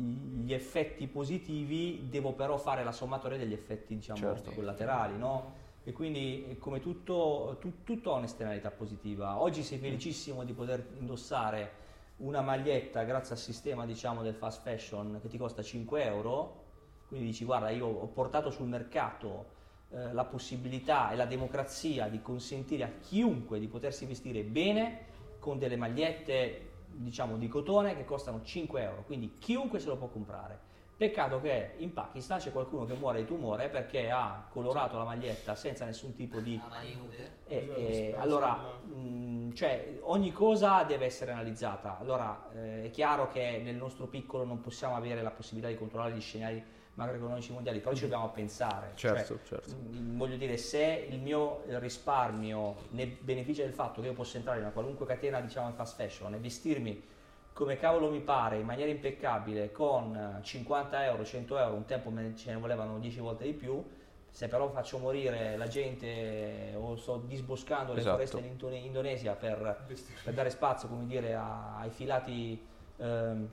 gli, 0.45 0.53
effetti 0.53 1.07
positivi, 1.07 2.07
devo 2.09 2.33
però 2.33 2.57
fare 2.57 2.85
la 2.85 2.93
sommatoria 2.93 3.37
degli 3.37 3.53
effetti 3.53 3.95
diciamo, 3.95 4.19
certo. 4.19 4.53
collaterali, 4.53 5.19
no? 5.19 5.63
E 5.85 5.93
quindi 5.93 6.57
come 6.59 6.81
tutto, 6.81 7.59
tu, 7.61 7.83
tutto 7.85 8.15
ha 8.15 8.17
un'esternalità 8.17 8.71
positiva. 8.71 9.41
Oggi 9.41 9.63
sei 9.63 9.79
felicissimo 9.79 10.45
di 10.45 10.53
poter 10.53 10.87
indossare 10.99 11.83
una 12.19 12.41
maglietta 12.41 13.03
grazie 13.03 13.35
al 13.35 13.41
sistema 13.41 13.85
diciamo, 13.85 14.23
del 14.23 14.35
fast 14.35 14.63
fashion 14.63 15.19
che 15.21 15.29
ti 15.29 15.37
costa 15.37 15.63
5 15.63 16.05
euro, 16.05 16.63
quindi 17.09 17.27
dici 17.27 17.45
guarda 17.45 17.71
io 17.71 17.87
ho 17.87 18.07
portato 18.07 18.51
sul 18.51 18.67
mercato 18.67 19.54
eh, 19.95 20.13
la 20.13 20.25
possibilità 20.25 21.13
e 21.13 21.17
la 21.17 21.25
democrazia 21.25 22.09
di 22.09 22.21
consentire 22.21 22.83
a 22.83 22.91
chiunque 23.01 23.61
di 23.61 23.69
potersi 23.69 24.07
vestire 24.07 24.43
bene 24.43 25.13
con 25.39 25.59
delle 25.59 25.77
magliette 25.77 26.73
diciamo 26.89 27.37
di 27.37 27.47
cotone 27.47 27.97
che 27.97 28.05
costano 28.05 28.43
5 28.43 28.83
euro, 28.83 29.05
quindi 29.05 29.37
chiunque 29.39 29.79
se 29.79 29.87
lo 29.87 29.97
può 29.97 30.09
comprare. 30.09 30.73
Peccato 30.97 31.41
che 31.41 31.73
in 31.79 31.93
Pakistan 31.93 32.39
c'è 32.39 32.53
qualcuno 32.53 32.85
che 32.85 32.95
muore 32.95 33.19
di 33.19 33.27
tumore 33.27 33.69
perché 33.69 34.11
ha 34.11 34.47
colorato 34.49 34.97
la 34.97 35.03
maglietta 35.03 35.57
senza 35.57 35.85
nessun 35.85 36.15
tipo 36.15 36.39
di... 36.39 36.61
E, 37.49 37.57
e, 37.77 38.15
allora, 38.17 38.79
mh, 38.85 39.55
cioè, 39.55 39.99
ogni 40.03 40.31
cosa 40.31 40.85
deve 40.85 41.07
essere 41.07 41.33
analizzata. 41.33 41.99
Allora, 41.99 42.49
eh, 42.55 42.85
è 42.85 42.91
chiaro 42.91 43.29
che 43.29 43.61
nel 43.63 43.75
nostro 43.75 44.07
piccolo 44.07 44.45
non 44.45 44.61
possiamo 44.61 44.95
avere 44.95 45.21
la 45.21 45.33
possibilità 45.33 45.69
di 45.69 45.77
controllare 45.77 46.15
gli 46.15 46.21
scenari 46.21 46.63
macroeconomici 46.95 47.53
mondiali, 47.53 47.81
però 47.81 47.93
ci 47.93 48.03
dobbiamo 48.03 48.31
pensare. 48.31 48.93
Certo, 48.95 49.41
cioè, 49.45 49.61
certo. 49.61 49.75
Mh, 49.75 50.17
voglio 50.17 50.37
dire, 50.37 50.57
se 50.57 51.09
il 51.11 51.19
mio 51.19 51.65
risparmio 51.67 52.77
ne 52.91 53.07
beneficia 53.07 53.65
del 53.65 53.73
fatto 53.73 54.01
che 54.01 54.07
io 54.07 54.15
posso 54.15 54.37
entrare 54.37 54.59
in 54.59 54.65
una 54.65 54.73
qualunque 54.73 55.07
catena, 55.07 55.41
diciamo, 55.41 55.69
in 55.69 55.75
fast 55.75 55.97
fashion 55.97 56.35
e 56.35 56.39
vestirmi 56.39 57.03
come 57.55 57.77
cavolo 57.77 58.11
mi 58.11 58.21
pare, 58.21 58.59
in 58.59 58.67
maniera 58.67 58.91
impeccabile, 58.91 59.71
con 59.71 60.41
50 60.43 61.05
euro, 61.05 61.25
100 61.25 61.57
euro, 61.57 61.75
un 61.75 61.85
tempo 61.85 62.13
ce 62.35 62.51
ne 62.53 62.59
volevano 62.59 62.99
10 62.99 63.21
volte 63.21 63.45
di 63.45 63.53
più, 63.53 63.83
se 64.29 64.49
però 64.49 64.69
faccio 64.71 64.99
morire 64.99 65.57
la 65.57 65.69
gente 65.69 66.75
o 66.77 66.97
sto 66.97 67.23
disboscando 67.25 67.93
le 67.93 68.01
Esatto. 68.01 68.17
foreste 68.17 68.39
in 68.41 68.47
Indone- 68.47 68.79
Indonesia 68.79 69.35
per, 69.35 69.87
per 70.25 70.35
dare 70.35 70.51
spazio, 70.51 70.89
come 70.89 71.07
dire, 71.07 71.35
a- 71.35 71.79
ai 71.79 71.91
filati 71.91 72.61
ehm, 72.97 73.49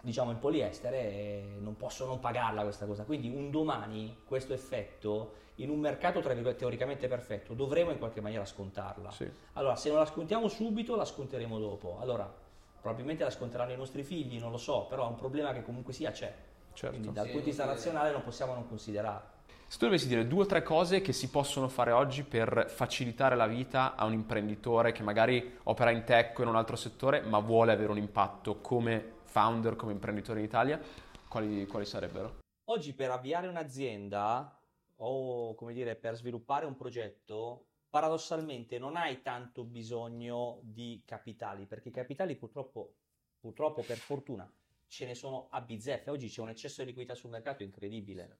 diciamo 0.00 0.30
in 0.30 0.38
poliestere, 0.38 0.98
eh, 0.98 1.56
non 1.60 1.76
posso 1.76 2.06
non 2.06 2.20
pagarla 2.20 2.62
questa 2.62 2.86
cosa. 2.86 3.04
Quindi 3.04 3.28
un 3.28 3.50
domani 3.50 4.20
questo 4.24 4.54
effetto 4.54 5.42
in 5.56 5.68
un 5.68 5.78
mercato 5.80 6.20
tra 6.20 6.32
virgolette 6.32 6.60
teoricamente 6.60 7.08
perfetto 7.08 7.52
dovremo 7.52 7.90
in 7.90 7.98
qualche 7.98 8.22
maniera 8.22 8.46
scontarla. 8.46 9.10
Sì. 9.10 9.30
Allora, 9.52 9.76
se 9.76 9.90
non 9.90 9.98
la 9.98 10.06
scontiamo 10.06 10.48
subito, 10.48 10.96
la 10.96 11.04
sconteremo 11.04 11.58
dopo. 11.58 11.98
Allora, 12.00 12.42
probabilmente 12.84 13.24
la 13.24 13.30
sconteranno 13.30 13.72
i 13.72 13.76
nostri 13.78 14.02
figli, 14.02 14.38
non 14.38 14.50
lo 14.50 14.58
so, 14.58 14.84
però 14.84 15.06
è 15.06 15.08
un 15.08 15.14
problema 15.14 15.54
che 15.54 15.62
comunque 15.62 15.94
sia 15.94 16.10
c'è. 16.10 16.34
Certo. 16.74 16.94
Quindi 16.94 17.14
dal 17.14 17.24
Sì, 17.24 17.30
punto 17.30 17.44
di 17.46 17.50
vista 17.50 17.64
razionale 17.64 18.12
non 18.12 18.22
possiamo 18.22 18.52
non 18.52 18.68
considerare. 18.68 19.24
Se 19.66 19.78
tu 19.78 19.86
dovessi 19.86 20.06
dire 20.06 20.26
due 20.26 20.42
o 20.42 20.46
tre 20.46 20.62
cose 20.62 21.00
che 21.00 21.14
si 21.14 21.30
possono 21.30 21.68
fare 21.68 21.92
oggi 21.92 22.24
per 22.24 22.66
facilitare 22.68 23.36
la 23.36 23.46
vita 23.46 23.94
a 23.94 24.04
un 24.04 24.12
imprenditore 24.12 24.92
che 24.92 25.02
magari 25.02 25.56
opera 25.62 25.90
in 25.92 26.04
tech 26.04 26.38
o 26.38 26.42
in 26.42 26.48
un 26.48 26.56
altro 26.56 26.76
settore, 26.76 27.22
ma 27.22 27.38
vuole 27.38 27.72
avere 27.72 27.90
un 27.90 27.96
impatto 27.96 28.60
come 28.60 29.12
founder, 29.22 29.76
come 29.76 29.92
imprenditore 29.92 30.40
in 30.40 30.44
Italia, 30.44 30.78
quali, 31.26 31.66
quali 31.66 31.86
sarebbero? 31.86 32.40
Oggi 32.64 32.92
per 32.92 33.10
avviare 33.10 33.48
un'azienda 33.48 34.60
o 34.96 35.54
come 35.54 35.72
dire 35.72 35.96
per 35.96 36.16
sviluppare 36.16 36.66
un 36.66 36.76
progetto, 36.76 37.68
paradossalmente 37.94 38.76
non 38.76 38.96
hai 38.96 39.22
tanto 39.22 39.62
bisogno 39.62 40.58
di 40.62 41.00
capitali, 41.04 41.64
perché 41.64 41.90
i 41.90 41.92
capitali 41.92 42.34
purtroppo, 42.34 42.94
purtroppo 43.38 43.82
per 43.82 43.98
fortuna 43.98 44.52
ce 44.88 45.06
ne 45.06 45.14
sono 45.14 45.46
a 45.50 45.60
bizzeffe. 45.60 46.10
Oggi 46.10 46.26
c'è 46.26 46.40
un 46.40 46.48
eccesso 46.48 46.80
di 46.80 46.88
liquidità 46.88 47.14
sul 47.14 47.30
mercato 47.30 47.62
incredibile. 47.62 48.38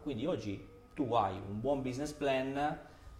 Quindi 0.00 0.24
oggi 0.24 0.64
tu 0.94 1.12
hai 1.14 1.36
un 1.36 1.60
buon 1.60 1.82
business 1.82 2.12
plan, 2.12 2.56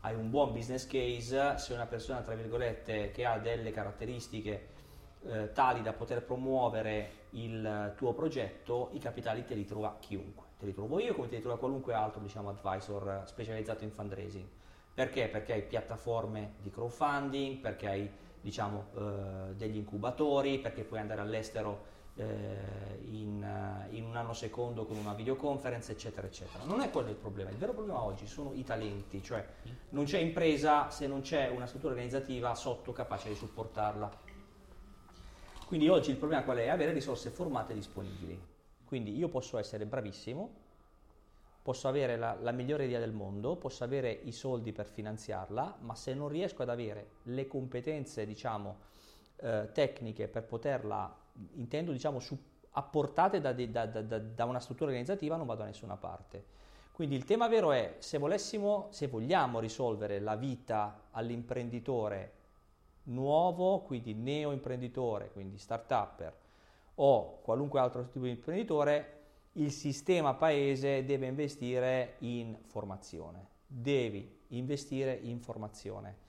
hai 0.03 0.15
un 0.15 0.31
buon 0.31 0.53
business 0.53 0.87
case, 0.87 1.59
sei 1.59 1.75
una 1.75 1.87
persona 1.87 2.23
tra 2.23 2.37
virgolette 2.37 3.11
che 3.11 3.25
ha 3.25 3.37
delle 3.41 3.73
caratteristiche 3.73 4.69
eh, 5.25 5.51
tali 5.51 5.83
da 5.83 5.93
poter 5.93 6.23
promuovere 6.23 7.27
il 7.31 7.93
tuo 7.97 8.15
progetto, 8.15 8.91
i 8.93 9.01
capitali 9.01 9.45
te 9.45 9.57
li 9.57 9.65
trova 9.65 9.97
chiunque. 9.99 10.47
Te 10.59 10.67
li 10.67 10.73
trovo 10.73 11.01
io 11.01 11.13
come 11.13 11.27
te 11.27 11.35
li 11.35 11.43
trova 11.43 11.59
qualunque 11.59 11.93
altro 11.93 12.21
diciamo, 12.21 12.51
advisor 12.51 13.25
specializzato 13.27 13.83
in 13.83 13.91
fundraising. 13.91 14.49
Perché? 14.97 15.29
Perché 15.29 15.53
hai 15.53 15.63
piattaforme 15.63 16.55
di 16.63 16.71
crowdfunding, 16.71 17.59
perché 17.59 17.87
hai 17.87 18.11
diciamo, 18.41 18.87
eh, 18.97 19.55
degli 19.55 19.77
incubatori, 19.77 20.59
perché 20.59 20.85
puoi 20.85 21.01
andare 21.01 21.21
all'estero 21.21 21.85
eh, 22.15 22.25
in, 23.11 23.43
eh, 23.43 23.95
in 23.95 24.05
un 24.05 24.17
anno 24.17 24.33
secondo 24.33 24.87
con 24.87 24.97
una 24.97 25.13
videoconference, 25.13 25.93
eccetera, 25.93 26.27
eccetera. 26.27 26.65
Non 26.65 26.81
è 26.81 26.89
quello 26.89 27.11
il 27.11 27.17
problema. 27.17 27.51
Il 27.51 27.59
vero 27.59 27.75
problema 27.75 28.03
oggi 28.03 28.27
sono 28.27 28.55
i 28.55 28.65
talenti, 28.65 29.23
cioè 29.23 29.47
non 29.91 30.07
c'è 30.07 30.17
impresa 30.19 30.89
se 30.89 31.07
non 31.07 31.21
c'è 31.21 31.51
una 31.51 31.67
struttura 31.67 31.93
organizzativa 31.93 32.55
sotto 32.55 32.93
capace 32.93 33.29
di 33.29 33.35
supportarla. 33.35 34.11
Quindi 35.67 35.89
oggi 35.89 36.09
il 36.09 36.17
problema 36.17 36.43
qual 36.43 36.57
è? 36.57 36.69
Avere 36.69 36.93
risorse 36.93 37.29
formate 37.29 37.75
disponibili. 37.75 38.41
Quindi 38.83 39.15
io 39.15 39.29
posso 39.29 39.59
essere 39.59 39.85
bravissimo, 39.85 40.55
posso 41.67 41.89
avere 41.89 42.17
la, 42.17 42.37
la 42.41 42.53
migliore 42.53 42.85
idea 42.85 43.01
del 43.01 43.11
mondo, 43.11 43.57
posso 43.57 43.83
avere 43.83 44.13
i 44.13 44.31
soldi 44.31 44.71
per 44.73 44.87
finanziarla, 44.87 45.79
ma 45.81 45.97
se 45.97 46.15
non 46.15 46.29
riesco 46.29 46.63
ad 46.63 46.69
avere 46.69 47.15
le 47.25 47.49
competenze, 47.49 48.25
diciamo, 48.25 48.77
eh, 49.39 49.71
tecniche 49.73 50.29
per 50.29 50.45
poterla, 50.45 51.13
intendo, 51.55 51.91
diciamo, 51.91 52.21
su- 52.21 52.39
apportate 52.71 53.41
da, 53.41 53.53
de- 53.53 53.69
da- 53.73 53.87
da- 53.87 54.01
da- 54.21 54.45
una 54.45 54.61
struttura 54.61 54.91
organizzativa, 54.91 55.35
non 55.35 55.45
vado 55.45 55.63
da 55.63 55.67
nessuna 55.67 55.97
parte. 55.97 56.45
Quindi 56.93 57.17
il 57.17 57.25
tema 57.25 57.49
vero 57.49 57.73
è 57.73 57.97
se 57.99 58.17
volessimo, 58.19 58.87
se 58.91 59.09
vogliamo 59.09 59.59
risolvere 59.59 60.21
la 60.21 60.37
vita 60.37 61.09
all'imprenditore 61.11 62.33
nuovo, 63.05 63.81
quindi 63.81 64.15
neo 64.15 64.53
imprenditore, 64.53 65.33
quindi 65.33 65.59
start-upper 65.59 66.33
o 66.95 67.41
qualunque 67.43 67.81
altro 67.81 68.07
tipo 68.09 68.25
di 68.25 68.31
imprenditore, 68.31 69.16
il 69.57 69.71
sistema 69.71 70.35
paese 70.35 71.05
deve 71.05 71.27
investire 71.27 72.17
in 72.21 72.57
formazione. 72.67 73.47
Devi 73.67 74.43
investire 74.49 75.13
in 75.15 75.41
formazione. 75.41 76.25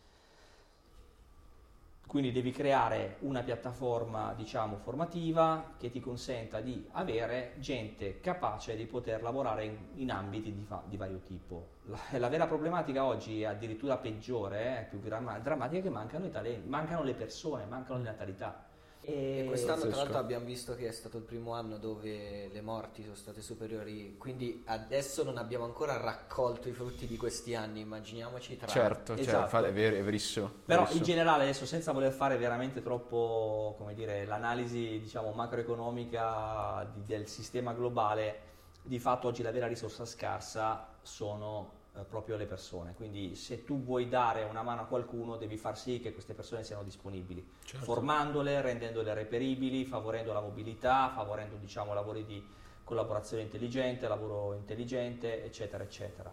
Quindi 2.07 2.31
devi 2.31 2.51
creare 2.51 3.17
una 3.19 3.43
piattaforma, 3.43 4.33
diciamo, 4.33 4.77
formativa 4.77 5.73
che 5.77 5.89
ti 5.89 5.99
consenta 5.99 6.61
di 6.61 6.87
avere 6.91 7.55
gente 7.57 8.21
capace 8.21 8.77
di 8.77 8.85
poter 8.85 9.21
lavorare 9.21 9.65
in, 9.65 9.77
in 9.95 10.11
ambiti 10.11 10.53
di, 10.53 10.63
fa- 10.63 10.83
di 10.87 10.95
vario 10.95 11.19
tipo. 11.19 11.75
La, 11.87 11.99
la 12.17 12.29
vera 12.29 12.47
problematica 12.47 13.03
oggi 13.03 13.41
è 13.41 13.45
addirittura 13.45 13.97
peggiore, 13.97 14.61
eh, 14.61 14.79
è 14.79 14.87
più 14.87 15.01
gramma- 15.01 15.37
drammatica, 15.39 15.81
che 15.81 15.89
mancano 15.89 16.25
i 16.27 16.31
talenti, 16.31 16.69
mancano 16.69 17.03
le 17.03 17.13
persone, 17.13 17.65
mancano 17.65 17.97
le 17.97 18.05
natalità. 18.05 18.66
E 19.09 19.45
quest'anno 19.47 19.87
tra 19.87 19.95
l'altro 19.95 20.17
abbiamo 20.17 20.43
visto 20.43 20.75
che 20.75 20.89
è 20.89 20.91
stato 20.91 21.15
il 21.15 21.23
primo 21.23 21.53
anno 21.53 21.77
dove 21.77 22.49
le 22.51 22.59
morti 22.59 23.03
sono 23.03 23.15
state 23.15 23.41
superiori, 23.41 24.17
quindi 24.17 24.63
adesso 24.65 25.23
non 25.23 25.37
abbiamo 25.37 25.63
ancora 25.63 25.95
raccolto 25.95 26.67
i 26.67 26.73
frutti 26.73 27.07
di 27.07 27.15
questi 27.15 27.55
anni, 27.55 27.79
immaginiamoci 27.79 28.57
tra... 28.57 28.67
Certo, 28.67 29.15
cioè, 29.15 29.23
Esatto. 29.23 29.43
infatti, 29.43 29.67
è, 29.67 29.71
vero, 29.71 29.95
è 29.95 30.03
verissimo. 30.03 30.51
Però 30.65 30.81
verissimo. 30.81 31.05
in 31.05 31.05
generale 31.05 31.43
adesso 31.43 31.65
senza 31.65 31.93
voler 31.93 32.11
fare 32.11 32.35
veramente 32.35 32.83
troppo, 32.83 33.75
come 33.77 33.93
dire, 33.93 34.25
l'analisi 34.25 34.99
diciamo 34.99 35.31
macroeconomica 35.31 36.91
di- 36.93 37.05
del 37.05 37.27
sistema 37.29 37.71
globale, 37.71 38.41
di 38.81 38.99
fatto 38.99 39.29
oggi 39.29 39.41
la 39.41 39.51
vera 39.51 39.67
risorsa 39.67 40.03
scarsa 40.03 40.95
sono 41.01 41.76
eh, 41.97 42.03
proprio 42.03 42.37
le 42.37 42.45
persone. 42.45 42.93
Quindi 42.95 43.35
se 43.35 43.63
tu 43.63 43.81
vuoi 43.83 44.07
dare 44.07 44.43
una 44.43 44.61
mano 44.63 44.81
a 44.81 44.85
qualcuno 44.85 45.37
devi 45.37 45.57
far 45.57 45.77
sì 45.77 45.99
che 45.99 46.13
queste 46.13 46.33
persone 46.33 46.63
siano 46.63 46.83
disponibili, 46.83 47.45
Certo. 47.63 47.83
formandole, 47.85 48.61
rendendole 48.61 49.13
reperibili, 49.13 49.85
favorendo 49.85 50.33
la 50.33 50.41
mobilità, 50.41 51.09
favorendo 51.13 51.55
diciamo 51.55 51.93
lavori 51.93 52.25
di 52.25 52.45
collaborazione 52.83 53.43
intelligente, 53.43 54.07
lavoro 54.07 54.53
intelligente, 54.53 55.43
eccetera, 55.43 55.83
eccetera. 55.83 56.31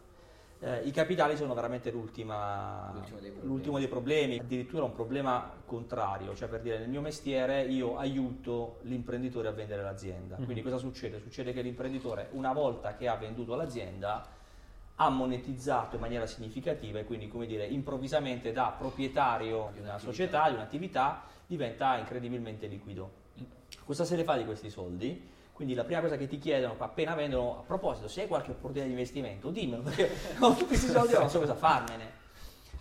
Eh, 0.60 0.82
I 0.84 0.92
capitali 0.92 1.36
sono 1.36 1.52
veramente 1.52 1.90
l'ultima, 1.90 2.90
L'ultimo 2.94 3.18
dei 3.18 3.30
problemi. 3.30 3.48
l'ultimo 3.52 3.78
dei 3.78 3.88
problemi, 3.88 4.38
addirittura 4.38 4.84
un 4.84 4.92
problema 4.94 5.50
contrario, 5.66 6.34
cioè 6.34 6.48
per 6.48 6.60
dire 6.60 6.78
nel 6.78 6.88
mio 6.88 7.00
mestiere 7.00 7.64
io 7.64 7.96
aiuto 7.98 8.78
l'imprenditore 8.82 9.48
a 9.48 9.50
vendere 9.50 9.82
l'azienda. 9.82 10.36
Quindi 10.36 10.62
cosa 10.62 10.78
succede? 10.78 11.18
Succede 11.18 11.52
che 11.52 11.60
l'imprenditore 11.60 12.28
una 12.32 12.52
volta 12.52 12.94
che 12.94 13.08
ha 13.08 13.16
venduto 13.16 13.56
l'azienda 13.56 14.24
ha 14.96 15.08
monetizzato 15.08 15.96
in 15.96 16.00
maniera 16.00 16.26
significativa 16.26 17.00
e 17.00 17.04
quindi 17.04 17.28
come 17.28 17.46
dire 17.46 17.66
improvvisamente 17.66 18.52
da 18.52 18.74
proprietario 18.76 19.70
di 19.72 19.80
una 19.80 19.98
società, 19.98 20.48
di 20.48 20.54
un'attività, 20.54 21.24
diventa 21.46 21.96
incredibilmente 21.96 22.66
liquido. 22.66 23.22
Cosa 23.84 24.04
se 24.04 24.16
ne 24.16 24.24
fa 24.24 24.36
di 24.36 24.44
questi 24.44 24.70
soldi? 24.70 25.32
Quindi 25.52 25.74
la 25.74 25.84
prima 25.84 26.00
cosa 26.00 26.16
che 26.16 26.26
ti 26.26 26.38
chiedono 26.38 26.74
appena 26.78 27.14
vendono, 27.14 27.60
a 27.60 27.62
proposito, 27.62 28.08
se 28.08 28.22
hai 28.22 28.28
qualche 28.28 28.50
opportunità 28.50 28.84
di 28.84 28.90
investimento, 28.90 29.50
dimmelo, 29.50 29.82
perché 29.82 30.10
ho 30.40 30.50
tutti 30.50 30.66
questi 30.66 30.88
soldi 30.88 31.12
non 31.12 31.28
so 31.28 31.38
cosa 31.38 31.54
farmene. 31.54 32.22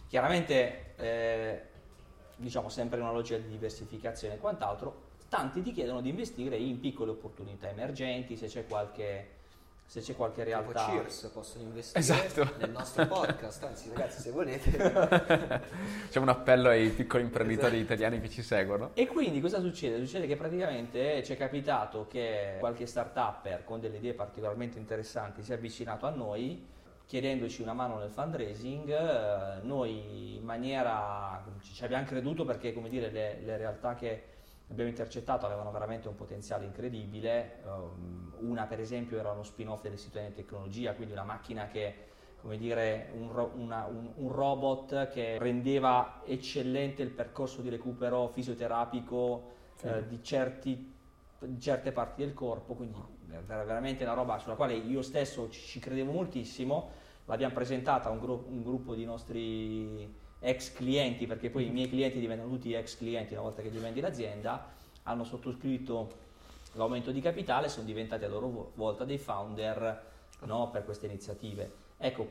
Chiaramente, 0.08 0.94
eh, 0.98 1.62
diciamo 2.36 2.70
sempre 2.70 2.98
in 2.98 3.04
una 3.04 3.14
logica 3.14 3.38
di 3.38 3.48
diversificazione 3.48 4.36
e 4.36 4.38
quant'altro, 4.38 5.12
tanti 5.30 5.62
ti 5.62 5.72
chiedono 5.72 6.02
di 6.02 6.10
investire 6.10 6.58
in 6.58 6.80
piccole 6.80 7.12
opportunità 7.12 7.70
emergenti, 7.70 8.38
se 8.38 8.48
c'è 8.48 8.66
qualche 8.66 9.42
se 9.86 10.02
c'è 10.02 10.16
qualche 10.16 10.44
Tipo 10.44 10.58
realtà... 10.58 10.86
Cheers 10.90 11.30
possono 11.34 11.64
investire 11.64 12.00
Esatto. 12.00 12.56
nel 12.58 12.72
nostro 12.72 13.06
podcast, 13.08 13.64
anzi 13.64 13.90
ragazzi 13.90 14.22
se 14.22 14.32
volete. 14.32 14.72
C'è 16.10 16.20
un 16.20 16.30
appello 16.30 16.70
ai 16.70 16.90
piccoli 16.90 17.24
imprenditori 17.24 17.78
italiani 17.78 18.20
che 18.20 18.30
ci 18.30 18.42
seguono. 18.42 18.92
E 18.94 19.08
quindi 19.08 19.40
cosa 19.40 19.60
succede? 19.60 20.04
Succede 20.04 20.28
che 20.28 20.36
praticamente 20.36 21.24
ci 21.24 21.34
è 21.34 21.38
capitato 21.38 22.08
che 22.08 22.58
qualche 22.60 22.86
start-upper 22.86 23.64
con 23.64 23.80
delle 23.80 23.98
idee 23.98 24.14
particolarmente 24.14 24.78
interessanti 24.80 25.44
si 25.44 25.52
è 25.52 25.56
avvicinato 25.56 26.06
a 26.06 26.10
noi 26.10 26.72
chiedendoci 27.06 27.62
una 27.62 27.74
mano 27.74 28.00
nel 28.00 28.10
fundraising, 28.10 28.90
eh, 28.90 29.62
noi 29.62 30.38
in 30.38 30.44
maniera 30.44 31.44
ci 31.62 31.84
abbiamo 31.84 32.06
creduto 32.06 32.46
perché 32.46 32.74
come 32.74 32.90
dire 32.90 33.12
le, 33.12 33.40
le 33.44 33.58
realtà 33.58 33.94
che 33.94 34.24
abbiamo 34.70 34.90
intercettato 34.90 35.46
avevano 35.46 35.72
veramente 35.72 36.08
un 36.08 36.16
potenziale 36.16 36.66
incredibile, 36.66 37.60
um, 37.66 38.34
una 38.40 38.66
per 38.66 38.80
esempio 38.80 39.18
era 39.20 39.32
uno 39.32 39.44
spin-off 39.44 39.82
dell'Istituto 39.82 40.24
di 40.26 40.34
Tecnologia, 40.34 40.94
quindi 40.94 41.14
una 41.14 41.24
macchina 41.24 41.68
che 41.68 42.12
come 42.42 42.58
dire, 42.58 43.10
un, 43.14 43.32
ro- 43.32 43.54
una- 43.56 43.86
un- 43.86 44.12
un 44.16 44.30
robot 44.30 45.08
che 45.08 45.38
rendeva 45.38 46.22
eccellente 46.26 47.02
il 47.02 47.10
percorso 47.10 47.62
di 47.62 47.70
recupero 47.70 48.28
fisioterapico 48.28 49.52
eh, 49.82 50.08
di, 50.08 50.22
certi- 50.22 50.94
di 51.40 51.60
certe 51.62 51.94
parti 51.94 52.22
del 52.22 52.34
corpo, 52.34 52.74
quindi 52.74 52.98
era 53.48 53.64
veramente 53.64 54.04
una 54.04 54.14
roba 54.14 54.38
sulla 54.40 54.56
quale 54.56 54.74
io 54.74 55.02
stesso 55.02 55.50
ci, 55.50 55.62
ci 55.62 55.80
credevo 55.80 56.12
moltissimo, 56.12 56.90
l'abbiamo 57.26 57.54
presentata 57.54 58.10
a 58.10 58.12
un, 58.12 58.20
gru- 58.20 58.46
un 58.50 58.62
gruppo 58.62 58.94
di 58.94 59.06
nostri 59.06 60.14
ex 60.44 60.74
clienti, 60.74 61.26
perché 61.26 61.50
poi 61.50 61.68
i 61.68 61.70
miei 61.72 61.90
clienti 61.90 62.20
diventano 62.20 62.50
tutti 62.50 62.74
ex 62.74 62.98
clienti 62.98 63.34
una 63.34 63.44
volta 63.44 63.62
che 63.62 63.70
gli 63.70 63.78
vendi 63.78 64.02
l'azienda, 64.02 64.72
hanno 65.04 65.24
sottoscritto 65.24 66.22
l'aumento 66.74 67.12
di 67.12 67.22
capitale, 67.22 67.70
sono 67.70 67.86
diventati 67.86 68.26
a 68.26 68.28
loro 68.28 68.50
vo- 68.50 68.72
volta 68.76 69.06
dei 69.06 69.18
founder 69.18 70.12
no, 70.42 70.70
per 70.70 70.84
queste 70.84 71.06
iniziative. 71.06 71.72
Ecco, 71.98 72.30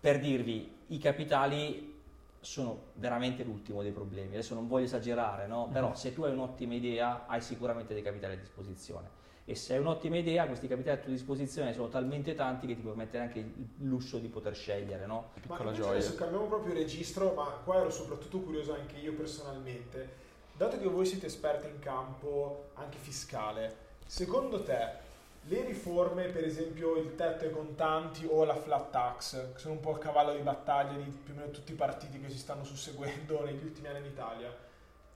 per 0.00 0.18
dirvi, 0.18 0.70
i 0.88 0.98
capitali 0.98 2.00
sono 2.40 2.86
veramente 2.94 3.44
l'ultimo 3.44 3.82
dei 3.82 3.92
problemi. 3.92 4.34
Adesso 4.34 4.54
non 4.54 4.66
voglio 4.66 4.86
esagerare, 4.86 5.46
no? 5.46 5.68
però 5.72 5.94
se 5.94 6.12
tu 6.12 6.24
hai 6.24 6.32
un'ottima 6.32 6.74
idea 6.74 7.26
hai 7.26 7.40
sicuramente 7.40 7.94
dei 7.94 8.02
capitali 8.02 8.34
a 8.34 8.36
disposizione. 8.36 9.20
E 9.44 9.56
se 9.56 9.74
hai 9.74 9.80
un'ottima 9.80 10.16
idea, 10.16 10.46
questi 10.46 10.68
capitali 10.68 10.98
a 10.98 11.00
tua 11.00 11.10
disposizione 11.10 11.72
sono 11.72 11.88
talmente 11.88 12.34
tanti 12.34 12.66
che 12.66 12.76
ti 12.76 12.80
puoi 12.80 12.94
mettere 12.94 13.24
anche 13.24 13.40
il 13.40 13.68
lusso 13.78 14.18
di 14.18 14.28
poter 14.28 14.54
scegliere, 14.54 15.04
no? 15.06 15.30
Ma 15.34 15.40
Piccola 15.40 15.62
invece 15.70 15.82
gioia. 15.82 15.98
adesso 15.98 16.14
cambiamo 16.14 16.44
proprio 16.46 16.74
registro, 16.74 17.32
ma 17.34 17.44
qua 17.64 17.80
ero 17.80 17.90
soprattutto 17.90 18.38
curioso 18.40 18.74
anche 18.74 18.98
io 18.98 19.14
personalmente. 19.14 20.20
Dato 20.56 20.78
che 20.78 20.86
voi 20.86 21.06
siete 21.06 21.26
esperti 21.26 21.66
in 21.66 21.80
campo 21.80 22.70
anche 22.74 22.98
fiscale, 22.98 23.74
secondo 24.06 24.62
te 24.62 25.10
le 25.46 25.64
riforme, 25.64 26.26
per 26.26 26.44
esempio 26.44 26.96
il 26.96 27.16
tetto 27.16 27.44
ai 27.44 27.50
contanti 27.50 28.24
o 28.30 28.44
la 28.44 28.54
flat 28.54 28.90
tax, 28.90 29.52
che 29.54 29.58
sono 29.58 29.74
un 29.74 29.80
po' 29.80 29.90
il 29.90 29.98
cavallo 29.98 30.34
di 30.34 30.42
battaglia 30.42 30.96
di 30.96 31.02
più 31.02 31.34
o 31.34 31.36
meno 31.36 31.50
tutti 31.50 31.72
i 31.72 31.74
partiti 31.74 32.20
che 32.20 32.30
si 32.30 32.38
stanno 32.38 32.62
susseguendo 32.62 33.44
negli 33.44 33.64
ultimi 33.64 33.88
anni 33.88 33.98
in 33.98 34.04
Italia, 34.04 34.56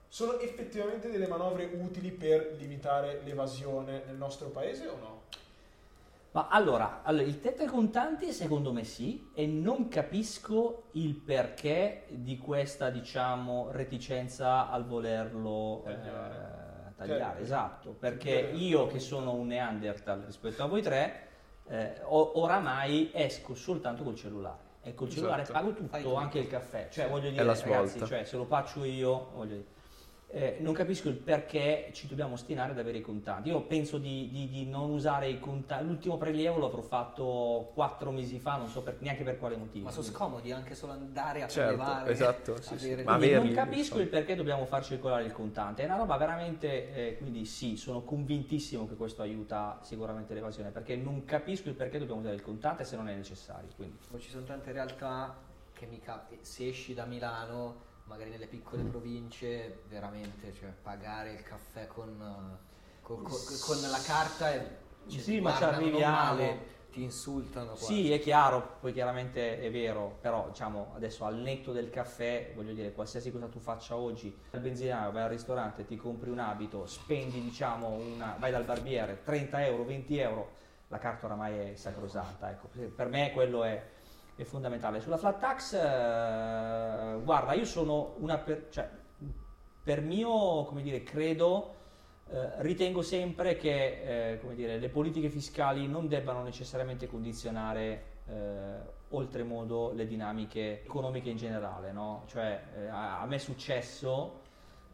sono 0.07 0.39
effettivamente 0.39 1.09
delle 1.11 1.27
manovre 1.27 1.69
utili 1.73 2.11
per 2.11 2.55
limitare 2.57 3.21
l'evasione 3.23 4.03
nel 4.05 4.15
nostro 4.15 4.49
paese 4.49 4.87
o 4.87 4.97
no? 4.97 5.21
Ma 6.31 6.47
allora, 6.49 7.01
allora, 7.03 7.23
il 7.23 7.39
tetto 7.39 7.63
ai 7.63 7.67
contanti 7.67 8.31
secondo 8.31 8.71
me 8.71 8.83
sì 8.83 9.29
e 9.33 9.47
non 9.47 9.87
capisco 9.87 10.83
il 10.91 11.15
perché 11.15 12.05
di 12.09 12.37
questa 12.37 12.89
diciamo 12.89 13.69
reticenza 13.71 14.69
al 14.69 14.85
volerlo 14.85 15.83
eh, 15.87 15.93
Tagliare. 15.95 16.93
tagliare, 16.95 17.21
Certo. 17.23 17.41
esatto, 17.41 17.89
perché 17.97 18.29
Certo. 18.29 18.57
io 18.57 18.87
che 18.87 18.99
sono 18.99 19.33
un 19.33 19.47
Neanderthal 19.47 20.21
rispetto 20.25 20.63
a 20.63 20.67
voi 20.67 20.81
tre, 20.83 21.27
eh, 21.69 22.01
oramai 22.03 23.09
esco 23.13 23.55
soltanto 23.55 24.03
col 24.03 24.15
cellulare 24.15 24.65
e 24.83 24.93
col 24.93 25.09
cellulare 25.09 25.41
Esatto. 25.41 25.57
pago 25.59 25.73
Fai 25.87 26.01
tutto, 26.03 26.15
anche 26.15 26.39
il 26.39 26.47
caffè, 26.47 26.87
cioè 26.89 27.07
voglio 27.09 27.29
dire 27.31 27.43
ragazzi, 27.43 28.05
cioè, 28.05 28.23
se 28.25 28.37
lo 28.37 28.45
faccio 28.45 28.83
io, 28.83 29.31
voglio 29.33 29.55
dire, 29.55 29.65
eh, 30.29 30.57
non 30.59 30.73
capisco 30.73 31.07
il 31.07 31.15
perché 31.15 31.89
ci 31.93 32.05
dobbiamo 32.05 32.33
ostinare 32.33 32.71
ad 32.73 32.79
avere 32.79 32.97
i 32.97 33.01
contanti. 33.01 33.47
Io 33.47 33.61
penso 33.61 33.97
di, 33.97 34.29
di- 34.29 34.49
di 34.49 34.65
non 34.65 34.89
usare 34.89 35.29
i 35.29 35.39
contanti. 35.39 35.85
L'ultimo 35.85 36.17
prelievo 36.17 36.59
l'avrò 36.59 36.81
fatto 36.81 37.71
quattro 37.73 38.11
mesi 38.11 38.37
fa, 38.37 38.57
non 38.57 38.67
so 38.67 38.81
per- 38.81 38.97
neanche 38.99 39.23
per 39.23 39.39
quale 39.39 39.55
motivo. 39.55 39.85
Ma 39.85 39.91
sono 39.91 40.03
scomodi 40.05 40.51
anche 40.51 40.75
solo 40.75 40.91
andare 40.91 41.43
a 41.43 41.47
Certo, 41.47 41.75
prelevare. 41.75 42.11
esatto, 42.11 42.61
sì, 42.61 42.77
sì. 42.77 42.95
Ma 43.03 43.13
averli, 43.13 43.47
non 43.47 43.55
capisco 43.55 43.99
il 43.99 44.07
perché 44.07 44.35
dobbiamo 44.35 44.65
far 44.65 44.83
circolare 44.83 45.23
il 45.23 45.31
contante. 45.31 45.83
È 45.83 45.85
una 45.85 45.95
roba 45.95 46.17
veramente. 46.17 46.93
eh, 46.93 47.17
quindi 47.17 47.45
sì, 47.45 47.77
sono 47.77 48.01
convintissimo 48.01 48.85
che 48.85 48.95
questo 48.95 49.21
aiuta 49.21 49.79
sicuramente 49.81 50.33
l'evasione. 50.33 50.71
Perché 50.71 50.97
non 50.97 51.23
capisco 51.23 51.69
il 51.69 51.75
perché 51.75 51.99
dobbiamo 51.99 52.19
usare 52.19 52.35
il 52.35 52.41
contante 52.41 52.83
se 52.83 52.97
non 52.97 53.07
è 53.07 53.15
necessario. 53.15 53.69
Quindi. 53.77 53.97
Ci 54.19 54.29
sono 54.29 54.43
tante 54.43 54.73
realtà 54.73 55.35
che 55.71 55.85
mica 55.85 56.27
se 56.41 56.67
esci 56.67 56.93
da 56.93 57.05
Milano, 57.05 57.85
magari 58.07 58.29
nelle 58.31 58.47
piccole 58.47 58.83
province, 58.83 59.81
veramente, 59.87 60.53
cioè 60.53 60.69
pagare 60.69 61.31
il 61.33 61.43
caffè 61.43 61.87
con, 61.87 62.09
eh, 62.19 63.01
con, 63.01 63.23
con- 63.23 63.39
con 63.65 63.81
la 63.89 64.01
carta 64.01 64.53
e 64.53 64.85
cioè, 65.07 65.19
Sì, 65.21 65.39
ma 65.39 65.55
ci 65.55 65.63
arriviamo. 65.63 66.15
male, 66.15 66.75
ti 66.91 67.01
insultano. 67.03 67.71
quasi. 67.71 67.85
Sì, 67.85 68.11
è 68.11 68.19
chiaro, 68.19 68.77
poi 68.79 68.91
chiaramente 68.91 69.59
è 69.59 69.69
vero, 69.71 70.17
però 70.19 70.47
diciamo 70.49 70.91
adesso 70.95 71.25
al 71.25 71.35
netto 71.35 71.71
del 71.71 71.89
caffè, 71.89 72.53
voglio 72.55 72.73
dire, 72.73 72.91
qualsiasi 72.93 73.31
cosa 73.31 73.47
tu 73.47 73.59
faccia 73.59 73.95
oggi, 73.95 74.35
al 74.51 74.59
benzinaio, 74.61 75.11
vai 75.11 75.23
al 75.23 75.29
ristorante, 75.29 75.85
ti 75.85 75.95
compri 75.95 76.29
un 76.29 76.39
abito, 76.39 76.85
spendi 76.87 77.41
diciamo 77.41 77.89
una, 77.89 78.35
vai 78.39 78.51
dal 78.51 78.63
barbiere, 78.63 79.21
30 79.23 79.65
euro, 79.65 79.85
20 79.85 80.17
euro, 80.17 80.51
la 80.89 80.97
carta 80.97 81.25
oramai 81.25 81.57
è 81.71 81.75
sacrosanta, 81.75 82.49
ecco, 82.49 82.69
per 82.95 83.07
me 83.07 83.31
quello 83.31 83.63
è, 83.63 83.81
è 84.37 84.45
fondamentale. 84.45 85.01
Sulla 85.01 85.17
flat 85.17 85.39
tax, 85.39 85.73
eh, 85.73 87.19
guarda, 87.23 87.53
io 87.53 87.65
sono 87.65 88.13
una, 88.19 88.37
per, 88.37 88.67
cioè, 88.69 88.87
per 89.83 90.01
mio, 90.01 90.63
come 90.65 90.81
dire, 90.81 91.01
credo, 91.01 91.73
eh, 92.29 92.61
ritengo 92.61 93.01
sempre 93.01 93.55
che 93.57 94.33
eh, 94.33 94.39
come 94.39 94.53
dire, 94.53 94.77
le 94.77 94.89
politiche 94.89 95.29
fiscali 95.29 95.87
non 95.87 96.07
debbano 96.07 96.43
necessariamente 96.43 97.07
condizionare 97.07 98.03
eh, 98.27 98.95
oltremodo 99.09 99.91
le 99.93 100.05
dinamiche 100.05 100.83
economiche 100.83 101.29
in 101.29 101.37
generale. 101.37 101.91
no? 101.91 102.23
Cioè, 102.27 102.61
eh, 102.77 102.87
a, 102.87 103.21
a 103.21 103.25
me 103.25 103.35
è 103.35 103.39
successo 103.39 104.41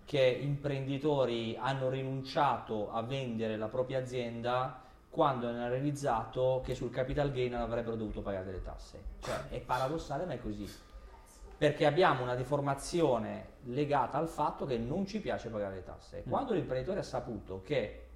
che 0.06 0.22
imprenditori 0.22 1.58
hanno 1.60 1.89
rinunciato 1.89 2.91
a 2.91 3.02
vendere 3.02 3.58
la 3.58 3.68
propria 3.68 4.00
azienda 4.00 4.83
quando 5.14 5.47
hanno 5.47 5.70
realizzato 5.70 6.64
che 6.66 6.74
sul 6.74 6.89
capital 6.89 7.32
gain 7.32 7.51
non 7.51 7.61
avrebbero 7.61 7.95
dovuto 7.95 8.22
pagare 8.22 8.45
delle 8.45 8.64
tasse. 8.64 8.99
Cioè, 9.20 9.49
è 9.49 9.59
paradossale 9.59 10.26
ma 10.26 10.34
è 10.34 10.41
così 10.41 10.68
perché 11.55 11.86
abbiamo 11.86 12.24
una 12.24 12.34
deformazione 12.34 13.51
legata 13.66 14.18
al 14.18 14.28
fatto 14.28 14.66
che 14.66 14.80
non 14.80 15.05
ci 15.05 15.20
piace 15.20 15.49
pagare 15.49 15.76
le 15.76 15.84
tasse. 15.84 16.24
Quando 16.28 16.53
l'imprenditore 16.53 17.01
ha 17.01 17.03
saputo 17.03 17.61
che 17.61 18.07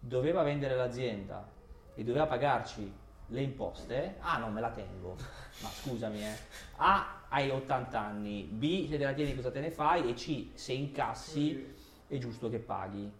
doveva 0.00 0.42
vendere 0.42 0.74
l'azienda 0.74 1.48
e 1.94 2.02
doveva 2.02 2.26
pagarci 2.26 2.92
le 3.28 3.40
imposte, 3.40 4.16
A 4.18 4.36
non 4.38 4.52
me 4.52 4.60
la 4.60 4.70
tengo, 4.70 5.14
ma 5.62 5.68
scusami, 5.68 6.24
eh. 6.24 6.36
A 6.78 7.20
hai 7.28 7.50
80 7.50 7.98
anni, 7.98 8.42
B 8.42 8.88
se 8.88 8.98
te 8.98 9.04
la 9.04 9.12
tieni 9.12 9.36
cosa 9.36 9.52
te 9.52 9.60
ne 9.60 9.70
fai 9.70 10.10
e 10.10 10.14
C 10.14 10.48
se 10.52 10.72
incassi 10.72 11.74
è 12.08 12.18
giusto 12.18 12.50
che 12.50 12.58
paghi. 12.58 13.10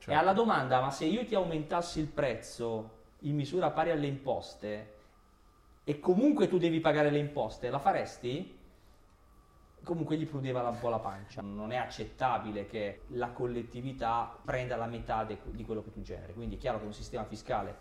Certo. 0.00 0.12
E 0.12 0.14
alla 0.14 0.32
domanda, 0.32 0.80
ma 0.80 0.90
se 0.90 1.04
io 1.04 1.26
ti 1.26 1.34
aumentassi 1.34 2.00
il 2.00 2.06
prezzo 2.06 2.98
in 3.20 3.34
misura 3.34 3.70
pari 3.70 3.90
alle 3.90 4.06
imposte 4.06 4.94
e 5.84 6.00
comunque 6.00 6.48
tu 6.48 6.56
devi 6.56 6.80
pagare 6.80 7.10
le 7.10 7.18
imposte, 7.18 7.68
la 7.68 7.78
faresti? 7.78 8.58
Comunque 9.84 10.16
gli 10.16 10.26
prudeva 10.26 10.66
un 10.66 10.78
po' 10.78 10.88
la 10.88 11.00
pancia. 11.00 11.42
Non 11.42 11.70
è 11.70 11.76
accettabile 11.76 12.64
che 12.64 13.02
la 13.08 13.28
collettività 13.28 14.38
prenda 14.42 14.76
la 14.76 14.86
metà 14.86 15.24
de- 15.24 15.38
di 15.50 15.64
quello 15.66 15.82
che 15.82 15.92
tu 15.92 16.00
generi. 16.00 16.32
Quindi 16.32 16.56
è 16.56 16.58
chiaro 16.58 16.78
che 16.78 16.86
un 16.86 16.94
sistema 16.94 17.24
fiscale 17.24 17.76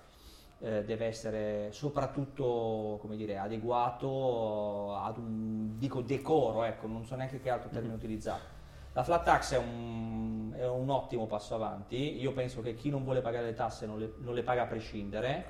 eh, 0.60 0.84
deve 0.84 1.06
essere 1.06 1.72
soprattutto 1.72 2.98
come 3.00 3.16
dire, 3.16 3.38
adeguato 3.38 4.94
ad 4.98 5.18
un 5.18 5.78
dico 5.78 6.02
decoro, 6.02 6.66
ecco, 6.66 6.86
non 6.88 7.06
so 7.06 7.16
neanche 7.16 7.40
che 7.40 7.50
altro 7.50 7.70
termine 7.70 7.94
utilizzare. 7.94 8.59
La 9.00 9.06
flat 9.06 9.24
tax 9.24 9.54
è 9.54 9.58
un, 9.58 10.54
è 10.58 10.68
un 10.68 10.90
ottimo 10.90 11.26
passo 11.26 11.56
avanti. 11.56 12.20
Io 12.20 12.34
penso 12.34 12.62
che 12.62 12.74
chi 12.74 12.90
non 12.90 13.06
vuole 13.06 13.22
pagare 13.22 13.46
le 13.46 13.54
tasse 13.54 13.86
non 13.86 13.98
le, 13.98 14.16
non 14.18 14.34
le 14.34 14.44
paga 14.44 14.64
a 14.64 14.66
prescindere. 14.66 15.46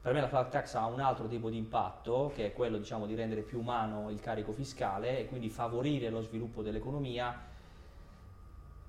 Per 0.00 0.14
me 0.14 0.22
la 0.22 0.26
flat 0.26 0.50
tax 0.50 0.72
ha 0.72 0.86
un 0.86 1.00
altro 1.00 1.26
tipo 1.26 1.50
di 1.50 1.58
impatto, 1.58 2.32
che 2.34 2.46
è 2.46 2.52
quello 2.54 2.78
diciamo, 2.78 3.04
di 3.04 3.14
rendere 3.14 3.42
più 3.42 3.60
umano 3.60 4.08
il 4.08 4.20
carico 4.20 4.52
fiscale 4.52 5.18
e 5.18 5.26
quindi 5.26 5.50
favorire 5.50 6.08
lo 6.08 6.22
sviluppo 6.22 6.62
dell'economia. 6.62 7.38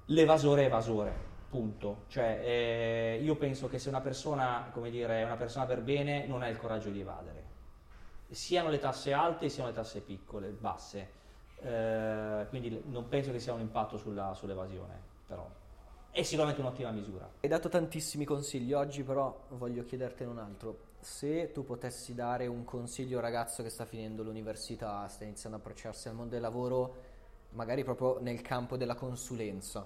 L'evasore 0.05 0.61
è 0.61 0.65
evasore, 0.67 1.13
punto. 1.49 2.03
Cioè, 2.07 2.39
eh, 2.41 3.19
io 3.21 3.35
penso 3.35 3.67
che 3.67 3.79
se 3.79 3.89
una 3.89 3.99
persona, 3.99 4.69
come 4.71 4.89
dire, 4.89 5.23
è 5.23 5.25
una 5.25 5.35
persona 5.35 5.65
per 5.65 5.81
bene, 5.81 6.25
non 6.25 6.41
ha 6.41 6.47
il 6.47 6.55
coraggio 6.55 6.89
di 6.89 7.01
evadere. 7.01 7.43
Siano 8.29 8.69
le 8.69 8.79
tasse 8.79 9.11
alte, 9.11 9.49
siano 9.49 9.67
le 9.67 9.75
tasse 9.75 9.99
piccole, 9.99 10.51
basse. 10.51 11.23
Eh, 11.61 12.45
quindi 12.49 12.81
non 12.87 13.07
penso 13.07 13.31
che 13.31 13.39
sia 13.39 13.53
un 13.53 13.61
impatto 13.61 13.97
sulla- 13.97 14.33
sull'evasione, 14.33 14.99
però. 15.25 15.47
è 16.11 16.23
sicuramente 16.23 16.61
un'ottima 16.61 16.91
misura. 16.91 17.29
Hai 17.41 17.49
dato 17.49 17.67
tantissimi 17.67 18.23
consigli 18.23 18.71
oggi, 18.71 19.03
però 19.03 19.47
voglio 19.49 19.83
chiedertene 19.83 20.29
un 20.31 20.37
altro. 20.39 20.93
Se 20.99 21.51
tu 21.51 21.65
potessi 21.65 22.13
dare 22.15 22.47
un 22.47 22.63
consiglio 22.63 23.15
a 23.17 23.19
un 23.19 23.25
ragazzo 23.25 23.63
che 23.63 23.69
sta 23.69 23.83
finendo 23.85 24.23
l'università, 24.23 25.05
sta 25.09 25.25
iniziando 25.25 25.57
a 25.57 25.59
approcciarsi 25.59 26.07
al 26.07 26.15
mondo 26.15 26.31
del 26.33 26.41
lavoro, 26.41 26.95
magari 27.49 27.83
proprio 27.83 28.19
nel 28.21 28.41
campo 28.41 28.77
della 28.77 28.95
consulenza, 28.95 29.85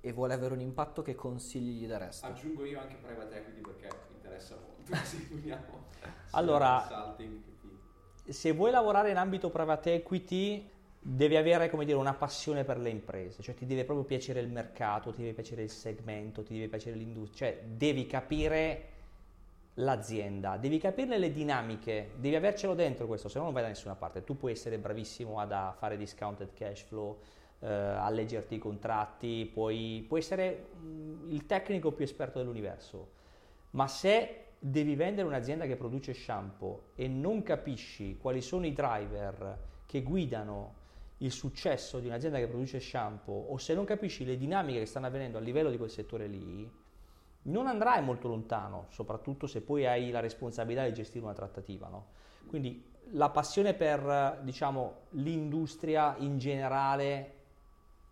e 0.00 0.12
vuole 0.12 0.32
avere 0.32 0.54
un 0.54 0.60
impatto, 0.60 1.02
che 1.02 1.14
consigli 1.14 1.82
gli 1.82 1.86
daresti? 1.86 2.26
Aggiungo 2.26 2.64
io 2.64 2.80
anche 2.80 2.94
private 2.94 3.36
equity 3.36 3.60
perché 3.60 3.88
mi 4.10 4.16
interessa 4.16 4.56
molto, 4.56 4.92
uniamo. 5.34 5.84
Allora, 6.30 7.14
se 8.28 8.52
vuoi 8.52 8.70
lavorare 8.70 9.10
in 9.10 9.16
ambito 9.16 9.50
private 9.50 9.94
equity 9.94 10.68
devi 11.00 11.36
avere 11.36 11.70
dire, 11.70 11.94
una 11.94 12.14
passione 12.14 12.64
per 12.64 12.78
le 12.78 12.90
imprese, 12.90 13.42
cioè 13.42 13.54
ti 13.54 13.66
deve 13.66 13.84
proprio 13.84 14.04
piacere 14.04 14.40
il 14.40 14.48
mercato, 14.48 15.10
ti 15.12 15.20
deve 15.20 15.32
piacere 15.32 15.62
il 15.62 15.70
segmento, 15.70 16.42
ti 16.42 16.54
deve 16.54 16.68
piacere 16.68 16.96
l'industria, 16.96 17.50
cioè 17.50 17.62
devi 17.64 18.06
capire 18.06 18.82
l'azienda, 19.74 20.56
devi 20.56 20.78
capirne 20.78 21.18
le 21.18 21.30
dinamiche, 21.30 22.10
devi 22.16 22.34
avercelo 22.34 22.74
dentro 22.74 23.06
questo, 23.06 23.28
se 23.28 23.38
no 23.38 23.44
non 23.44 23.52
vai 23.52 23.62
da 23.62 23.68
nessuna 23.68 23.94
parte. 23.94 24.24
Tu 24.24 24.36
puoi 24.36 24.52
essere 24.52 24.76
bravissimo 24.78 25.38
ad 25.38 25.52
a 25.52 25.74
fare 25.76 25.96
discounted 25.96 26.52
cash 26.52 26.82
flow, 26.82 27.18
eh, 27.60 27.66
a 27.68 28.10
leggerti 28.10 28.56
i 28.56 28.58
contratti, 28.58 29.48
puoi, 29.52 30.04
puoi 30.06 30.20
essere 30.20 30.66
mh, 30.80 31.30
il 31.32 31.46
tecnico 31.46 31.92
più 31.92 32.04
esperto 32.04 32.38
dell'universo, 32.38 33.10
ma 33.70 33.86
se 33.86 34.47
devi 34.58 34.94
vendere 34.96 35.26
un'azienda 35.26 35.66
che 35.66 35.76
produce 35.76 36.12
shampoo 36.12 36.90
e 36.94 37.06
non 37.06 37.42
capisci 37.42 38.16
quali 38.16 38.40
sono 38.40 38.66
i 38.66 38.72
driver 38.72 39.58
che 39.86 40.02
guidano 40.02 40.74
il 41.18 41.32
successo 41.32 41.98
di 41.98 42.06
un'azienda 42.06 42.38
che 42.38 42.46
produce 42.46 42.80
shampoo 42.80 43.46
o 43.48 43.56
se 43.56 43.74
non 43.74 43.84
capisci 43.84 44.24
le 44.24 44.36
dinamiche 44.36 44.80
che 44.80 44.86
stanno 44.86 45.06
avvenendo 45.06 45.38
a 45.38 45.40
livello 45.40 45.70
di 45.70 45.76
quel 45.76 45.90
settore 45.90 46.26
lì, 46.26 46.70
non 47.42 47.66
andrai 47.66 48.02
molto 48.02 48.28
lontano, 48.28 48.86
soprattutto 48.90 49.46
se 49.46 49.62
poi 49.62 49.86
hai 49.86 50.10
la 50.10 50.20
responsabilità 50.20 50.84
di 50.84 50.92
gestire 50.92 51.24
una 51.24 51.34
trattativa. 51.34 51.88
No? 51.88 52.06
Quindi 52.46 52.84
la 53.12 53.30
passione 53.30 53.74
per 53.74 54.40
diciamo, 54.42 55.06
l'industria 55.10 56.16
in 56.18 56.38
generale 56.38 57.34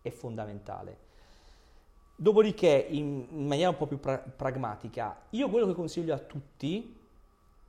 è 0.01 0.09
fondamentale. 0.09 1.05
Dopodiché, 2.19 2.87
in, 2.89 3.27
maniera 3.45 3.69
un 3.69 3.77
po' 3.77 3.85
più 3.85 3.99
pra- 3.99 4.17
pragmatica, 4.17 5.25
io 5.29 5.49
quello 5.49 5.67
che 5.67 5.73
consiglio 5.73 6.15
a 6.15 6.17
tutti, 6.17 6.97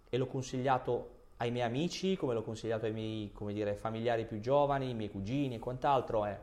e 0.09 0.17
l'ho 0.17 0.27
consigliato 0.27 1.17
ai 1.37 1.51
miei 1.51 1.67
amici, 1.67 2.17
come 2.17 2.33
l'ho 2.33 2.43
consigliato 2.43 2.87
ai 2.87 2.93
miei 2.93 3.31
dire, 3.53 3.75
familiari 3.75 4.25
più 4.25 4.41
giovani, 4.41 4.89
i 4.89 4.95
miei 4.95 5.11
cugini 5.11 5.57
e 5.57 5.59
quant'altro, 5.59 6.25
è 6.25 6.41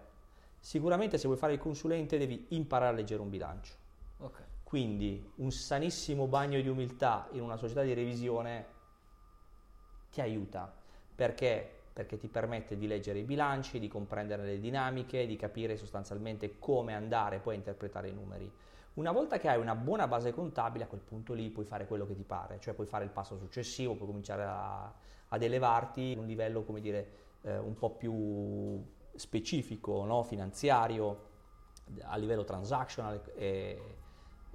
sicuramente 0.59 1.17
se 1.17 1.25
vuoi 1.25 1.39
fare 1.39 1.53
il 1.53 1.59
consulente 1.59 2.19
devi 2.19 2.45
imparare 2.49 2.93
a 2.93 2.95
leggere 2.95 3.23
un 3.23 3.29
bilancio. 3.29 3.73
Okay. 4.19 4.43
Quindi 4.63 5.31
un 5.37 5.51
sanissimo 5.51 6.27
bagno 6.27 6.61
di 6.61 6.67
umiltà 6.67 7.27
in 7.31 7.41
una 7.41 7.57
società 7.57 7.81
di 7.81 7.93
revisione 7.93 8.65
ti 10.11 10.21
aiuta. 10.21 10.71
Perché? 11.15 11.74
Perché 11.95 12.17
ti 12.17 12.27
permette 12.27 12.75
di 12.75 12.87
leggere 12.87 13.19
i 13.19 13.23
bilanci, 13.23 13.79
di 13.79 13.87
comprendere 13.87 14.43
le 14.43 14.59
dinamiche, 14.59 15.25
di 15.25 15.37
capire 15.37 15.77
sostanzialmente 15.77 16.59
come 16.59 16.93
andare 16.93 17.39
poi 17.39 17.53
a 17.53 17.57
interpretare 17.57 18.09
i 18.09 18.13
numeri. 18.13 18.51
Una 18.95 19.13
volta 19.13 19.39
che 19.39 19.47
hai 19.47 19.57
una 19.57 19.75
buona 19.75 20.05
base 20.05 20.33
contabile, 20.33 20.83
a 20.83 20.87
quel 20.87 20.99
punto 20.99 21.31
lì 21.31 21.49
puoi 21.49 21.63
fare 21.63 21.87
quello 21.87 22.05
che 22.05 22.13
ti 22.13 22.23
pare, 22.23 22.59
cioè 22.59 22.73
puoi 22.73 22.85
fare 22.85 23.05
il 23.05 23.11
passo 23.11 23.37
successivo, 23.37 23.95
puoi 23.95 24.09
cominciare 24.09 24.43
a, 24.43 24.93
ad 25.29 25.41
elevarti 25.41 26.15
a 26.17 26.19
un 26.19 26.27
livello, 26.27 26.63
come 26.63 26.81
dire, 26.81 27.11
eh, 27.43 27.57
un 27.57 27.75
po' 27.75 27.91
più 27.91 28.83
specifico, 29.15 30.03
no? 30.03 30.23
finanziario, 30.23 31.29
a 32.01 32.17
livello 32.17 32.43
transactional 32.43 33.21
e, 33.35 33.81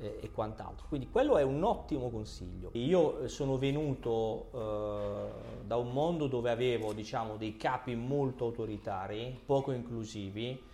e, 0.00 0.18
e, 0.22 0.30
quant'altro. 0.30 0.86
Quindi 0.88 1.08
quello 1.10 1.36
è 1.36 1.42
un 1.42 1.62
ottimo 1.62 2.10
consiglio. 2.10 2.70
Io 2.72 3.28
sono 3.28 3.58
venuto 3.58 4.50
eh, 4.54 5.64
da 5.66 5.76
un 5.76 5.92
mondo 5.92 6.26
dove 6.26 6.50
avevo, 6.50 6.92
diciamo, 6.92 7.36
dei 7.36 7.56
capi 7.56 7.94
molto 7.94 8.46
autoritari, 8.46 9.38
poco 9.44 9.72
inclusivi, 9.72 10.68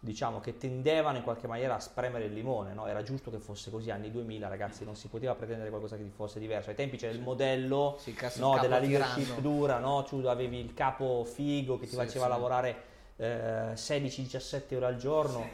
diciamo, 0.00 0.40
che 0.40 0.56
tendevano 0.58 1.18
in 1.18 1.22
qualche 1.22 1.46
maniera 1.46 1.76
a 1.76 1.78
spremere 1.78 2.24
il 2.24 2.32
limone, 2.32 2.74
no? 2.74 2.86
era 2.86 3.04
giusto 3.04 3.30
che 3.30 3.38
fosse 3.38 3.70
così, 3.70 3.92
anni 3.92 4.10
2000 4.10 4.48
ragazzi 4.48 4.84
non 4.84 4.96
si 4.96 5.06
poteva 5.06 5.36
pretendere 5.36 5.68
qualcosa 5.68 5.96
che 5.96 6.02
fosse 6.12 6.40
diverso, 6.40 6.70
ai 6.70 6.76
tempi 6.76 6.96
c'era 6.96 7.12
il 7.12 7.20
modello 7.20 7.96
sì, 8.00 8.12
no, 8.38 8.58
della 8.58 8.80
leadership 8.80 9.22
tiranno. 9.22 9.40
dura, 9.40 9.78
no? 9.78 10.02
tu 10.02 10.16
avevi 10.26 10.58
il 10.58 10.74
capo 10.74 11.22
figo 11.22 11.78
che 11.78 11.84
ti 11.84 11.90
sì, 11.90 11.96
faceva 11.96 12.24
sì. 12.24 12.30
lavorare 12.30 12.82
eh, 13.14 13.72
16-17 13.74 14.74
ore 14.74 14.86
al 14.86 14.96
giorno, 14.96 15.48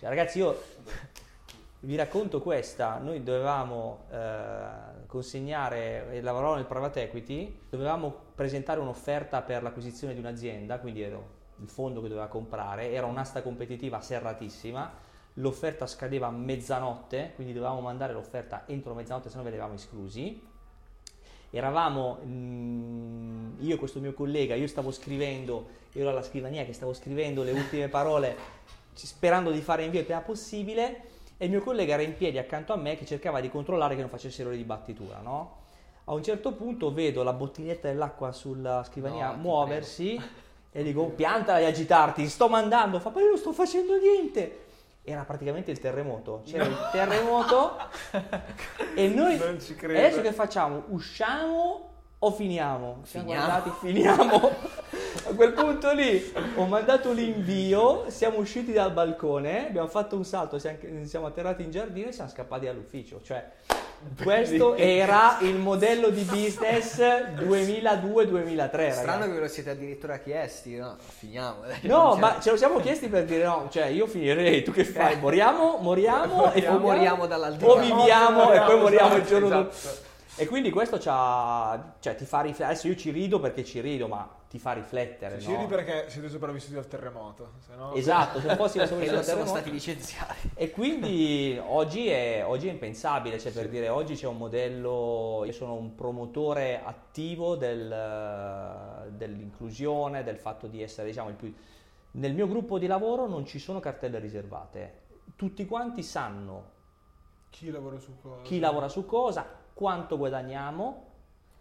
cioè, 0.00 0.08
ragazzi 0.08 0.38
io 0.38 0.60
vi 1.84 1.96
racconto 1.96 2.40
questa, 2.40 2.98
noi 2.98 3.22
dovevamo 3.22 4.04
eh, 4.10 5.06
consegnare, 5.06 6.12
e 6.12 6.20
lavoravo 6.22 6.54
nel 6.54 6.64
private 6.64 7.02
equity, 7.02 7.60
dovevamo 7.68 8.14
presentare 8.34 8.80
un'offerta 8.80 9.42
per 9.42 9.62
l'acquisizione 9.62 10.14
di 10.14 10.20
un'azienda, 10.20 10.78
quindi 10.78 11.02
ero 11.02 11.42
il 11.60 11.68
fondo 11.68 12.00
che 12.00 12.08
doveva 12.08 12.26
comprare, 12.26 12.90
era 12.90 13.06
un'asta 13.06 13.42
competitiva 13.42 14.00
serratissima, 14.00 14.92
l'offerta 15.34 15.86
scadeva 15.86 16.28
a 16.28 16.30
mezzanotte, 16.30 17.32
quindi 17.34 17.52
dovevamo 17.52 17.80
mandare 17.80 18.12
l'offerta 18.12 18.64
entro 18.66 18.94
mezzanotte, 18.94 19.28
se 19.28 19.36
no 19.36 19.42
venivamo 19.42 19.74
esclusi. 19.74 20.52
Eravamo, 21.50 22.18
mm, 22.24 23.60
io 23.60 23.74
e 23.74 23.78
questo 23.78 24.00
mio 24.00 24.12
collega, 24.12 24.54
io 24.54 24.66
stavo 24.66 24.90
scrivendo, 24.90 25.68
ero 25.92 26.08
alla 26.08 26.22
scrivania 26.22 26.64
che 26.64 26.72
stavo 26.72 26.92
scrivendo 26.92 27.42
le 27.42 27.52
ultime 27.52 27.88
parole 27.88 28.62
sperando 28.94 29.50
di 29.50 29.60
fare 29.60 29.84
invio 29.84 30.00
il 30.00 30.06
prima 30.06 30.20
possibile 30.20 31.12
e 31.36 31.44
il 31.46 31.50
mio 31.50 31.60
collega 31.60 31.94
era 31.94 32.02
in 32.02 32.16
piedi 32.16 32.38
accanto 32.38 32.72
a 32.72 32.76
me 32.76 32.96
che 32.96 33.04
cercava 33.04 33.40
di 33.40 33.50
controllare 33.50 33.94
che 33.94 34.00
non 34.00 34.10
facessero 34.10 34.50
le 34.50 34.56
dibattitura, 34.56 35.18
no? 35.20 35.62
A 36.04 36.12
un 36.12 36.22
certo 36.22 36.52
punto 36.52 36.92
vedo 36.92 37.22
la 37.22 37.32
bottiglietta 37.32 37.88
dell'acqua 37.88 38.30
sulla 38.32 38.84
scrivania 38.84 39.30
no, 39.30 39.36
muoversi 39.38 40.20
e 40.70 40.82
dico, 40.82 41.06
piantala 41.06 41.60
di 41.60 41.64
agitarti, 41.64 42.28
sto 42.28 42.48
mandando, 42.48 43.00
fa, 43.00 43.10
ma 43.10 43.20
io 43.20 43.28
non 43.28 43.38
sto 43.38 43.52
facendo 43.52 43.96
niente. 43.96 44.62
Era 45.02 45.22
praticamente 45.22 45.70
il 45.70 45.78
terremoto, 45.78 46.42
c'era 46.44 46.64
no. 46.64 46.70
il 46.70 46.88
terremoto 46.92 47.76
e 48.94 49.08
noi 49.08 49.34
adesso 49.34 50.20
che 50.20 50.32
facciamo? 50.32 50.84
Usciamo 50.88 51.90
o 52.18 52.30
finiamo? 52.30 53.00
Siamo 53.04 53.26
finiamo. 53.26 53.46
Guardati, 53.46 53.70
finiamo. 53.80 54.82
A 55.34 55.36
quel 55.36 55.52
punto 55.52 55.92
lì 55.92 56.32
ho 56.54 56.64
mandato 56.66 57.10
l'invio, 57.10 58.04
siamo 58.06 58.38
usciti 58.38 58.72
dal 58.72 58.92
balcone, 58.92 59.66
abbiamo 59.66 59.88
fatto 59.88 60.14
un 60.14 60.24
salto, 60.24 60.60
siamo 60.60 61.26
atterrati 61.26 61.64
in 61.64 61.72
giardino 61.72 62.10
e 62.10 62.12
siamo 62.12 62.30
scappati 62.30 62.68
all'ufficio. 62.68 63.20
Cioè, 63.20 63.44
questo 64.22 64.76
era 64.76 65.38
il 65.40 65.56
modello 65.56 66.10
di 66.10 66.22
business 66.22 67.00
2002-2003. 67.00 68.92
Strano 68.92 69.24
che 69.24 69.32
ve 69.32 69.40
lo 69.40 69.48
siete 69.48 69.70
addirittura 69.70 70.18
chiesti, 70.18 70.76
no? 70.76 70.94
Finiamo. 70.98 71.62
No, 71.80 72.14
ma 72.14 72.38
ce 72.40 72.50
lo 72.50 72.56
siamo 72.56 72.78
chiesti 72.78 73.08
per 73.08 73.24
dire 73.24 73.42
no, 73.42 73.66
cioè 73.72 73.86
io 73.86 74.06
finirei, 74.06 74.62
tu 74.62 74.70
che 74.70 74.84
fai? 74.86 75.18
Moriamo, 75.18 75.78
moriamo, 75.80 76.52
e 76.52 76.62
poi 76.62 76.78
moriamo 76.78 77.26
dall'altro 77.26 77.72
O 77.72 77.80
viviamo 77.80 78.52
e 78.52 78.60
poi 78.60 78.78
moriamo 78.78 79.16
il 79.16 79.24
giorno 79.24 79.48
dopo. 79.48 79.70
Esatto. 79.70 80.12
E 80.36 80.46
quindi 80.46 80.70
questo 80.70 81.00
cioè, 81.00 82.14
ti 82.14 82.24
fa 82.24 82.40
riflettere. 82.40 82.70
Adesso 82.70 82.86
io 82.86 82.94
ci 82.94 83.10
rido 83.10 83.40
perché 83.40 83.64
ci 83.64 83.80
rido, 83.80 84.06
ma 84.06 84.42
ti 84.54 84.60
fa 84.60 84.70
riflettere. 84.70 85.40
Ci 85.40 85.50
no? 85.50 85.66
perché 85.66 86.08
siete 86.08 86.28
sopravvissuti 86.28 86.76
al 86.76 86.86
terremoto. 86.86 87.54
Se 87.58 87.74
no... 87.74 87.92
Esatto, 87.92 88.38
se 88.38 88.54
fossimo 88.54 88.86
sopravvissuti 88.86 89.18
al 89.18 89.24
terremoto. 89.24 89.48
stati 89.48 89.70
licenziati. 89.72 90.50
E 90.54 90.70
quindi 90.70 91.60
oggi 91.60 92.06
è, 92.06 92.44
oggi 92.46 92.68
è 92.68 92.70
impensabile, 92.70 93.40
cioè 93.40 93.50
sì. 93.50 93.58
per 93.58 93.68
dire 93.68 93.88
oggi 93.88 94.14
c'è 94.14 94.28
un 94.28 94.36
modello, 94.36 95.42
io 95.44 95.50
sono 95.50 95.74
un 95.74 95.96
promotore 95.96 96.80
attivo 96.80 97.56
del, 97.56 99.08
dell'inclusione, 99.16 100.22
del 100.22 100.38
fatto 100.38 100.68
di 100.68 100.80
essere 100.80 101.08
diciamo 101.08 101.30
il 101.30 101.34
più... 101.34 101.52
Nel 102.12 102.32
mio 102.32 102.46
gruppo 102.46 102.78
di 102.78 102.86
lavoro 102.86 103.26
non 103.26 103.44
ci 103.44 103.58
sono 103.58 103.80
cartelle 103.80 104.20
riservate, 104.20 105.00
tutti 105.34 105.66
quanti 105.66 106.04
sanno 106.04 106.70
chi 107.50 107.72
lavora 107.72 107.98
su 107.98 108.14
cosa, 108.22 108.42
chi 108.42 108.60
lavora 108.60 108.86
su 108.86 109.04
cosa 109.04 109.44
quanto 109.74 110.16
guadagniamo, 110.16 111.06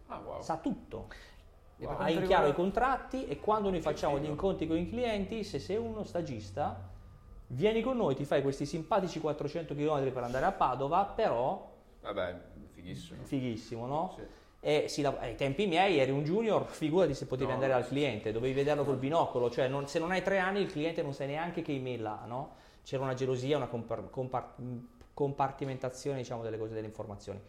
ah, 0.10 0.20
wow. 0.20 0.42
sa 0.44 0.58
tutto. 0.58 1.08
Wow. 1.86 1.98
Ha 1.98 2.10
in 2.10 2.24
chiaro 2.24 2.48
i 2.48 2.54
contratti 2.54 3.28
e 3.28 3.40
quando 3.40 3.70
noi 3.70 3.82
facciamo 3.82 4.20
gli 4.20 4.26
incontri 4.26 4.68
con 4.68 4.78
i 4.78 4.88
clienti, 4.90 5.44
se 5.44 5.60
sei 5.60 5.78
uno 5.78 6.04
stagista, 6.04 6.90
vieni 7.48 7.82
con 7.82 7.98
noi, 7.98 8.16
ti 8.16 8.26
fai 8.26 8.42
questi 8.42 8.66
simpatici 8.66 9.20
400 9.20 9.76
km 9.76 10.12
per 10.12 10.24
andare 10.24 10.46
a 10.46 10.52
Padova, 10.52 11.06
però... 11.06 11.72
Vabbè, 12.02 12.36
fighissimo. 12.72 13.24
Fighissimo, 13.24 13.86
no? 13.86 14.14
Sì. 14.16 14.22
E 14.66 14.88
si, 14.88 15.04
ai 15.04 15.36
tempi 15.36 15.68
miei 15.68 16.00
eri 16.00 16.12
un 16.12 16.24
junior, 16.24 16.66
figurati 16.66 17.14
se 17.14 17.26
potevi 17.26 17.50
no, 17.50 17.56
andare 17.56 17.74
al 17.74 17.86
cliente, 17.86 18.32
dovevi 18.32 18.54
vederlo 18.54 18.86
col 18.86 18.96
binocolo, 18.96 19.50
cioè 19.50 19.68
non, 19.68 19.90
se 19.90 20.00
non 20.00 20.12
hai 20.12 20.22
tre 20.22 20.38
anni 20.40 20.62
il 20.62 20.72
cliente 20.72 21.02
non 21.02 21.14
sai 21.14 21.28
neanche 21.28 21.62
che 21.62 21.74
email 21.74 22.06
ha, 22.06 22.24
no? 22.26 22.56
C'era 22.82 23.04
una 23.04 23.14
gelosia, 23.14 23.58
una 23.58 23.68
compar- 23.68 24.10
compar- 24.10 24.56
compartimentazione 25.14 26.20
diciamo, 26.20 26.44
delle 26.44 26.58
cose, 26.58 26.74
delle 26.74 26.88
informazioni. 26.88 27.42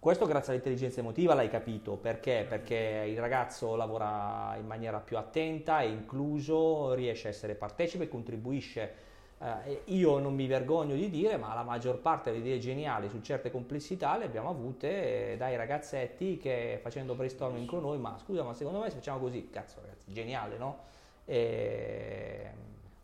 Questo 0.00 0.24
grazie 0.26 0.52
all'intelligenza 0.52 1.00
emotiva 1.00 1.34
l'hai 1.34 1.50
capito, 1.50 1.96
perché? 1.98 2.46
Perché 2.48 3.04
il 3.06 3.18
ragazzo 3.18 3.76
lavora 3.76 4.56
in 4.58 4.66
maniera 4.66 4.98
più 4.98 5.18
attenta, 5.18 5.80
è 5.80 5.84
incluso, 5.84 6.94
riesce 6.94 7.26
a 7.28 7.30
essere 7.30 7.54
partecipe, 7.54 8.08
contribuisce 8.08 9.08
Eh, 9.42 9.82
io 9.86 10.18
non 10.18 10.34
mi 10.34 10.46
vergogno 10.46 10.94
di 10.94 11.08
dire, 11.08 11.38
ma 11.38 11.54
la 11.54 11.62
maggior 11.62 11.98
parte 12.00 12.30
delle 12.30 12.44
idee 12.44 12.58
geniali 12.58 13.08
su 13.08 13.20
certe 13.22 13.50
complessità 13.50 14.18
le 14.18 14.24
abbiamo 14.26 14.50
avute 14.50 15.34
dai 15.38 15.56
ragazzetti 15.56 16.36
che 16.36 16.78
facendo 16.82 17.14
brainstorming 17.14 17.66
con 17.66 17.80
noi, 17.80 17.98
ma 17.98 18.18
scusa, 18.18 18.42
ma 18.42 18.52
secondo 18.52 18.80
me 18.80 18.90
se 18.90 18.96
facciamo 18.96 19.18
così, 19.18 19.48
cazzo 19.48 19.80
ragazzi, 19.80 20.12
geniale, 20.12 20.58
no? 20.58 20.78
E... 21.24 22.50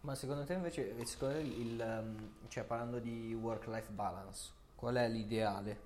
Ma 0.00 0.14
secondo 0.14 0.44
te 0.44 0.52
invece, 0.52 0.94
secondo 1.04 1.36
te 1.36 1.40
il, 1.40 1.80
um, 1.80 2.32
cioè 2.48 2.64
parlando 2.64 2.98
di 2.98 3.34
work-life 3.34 3.90
balance, 3.92 4.52
qual 4.74 4.96
è 4.96 5.08
l'ideale? 5.08 5.85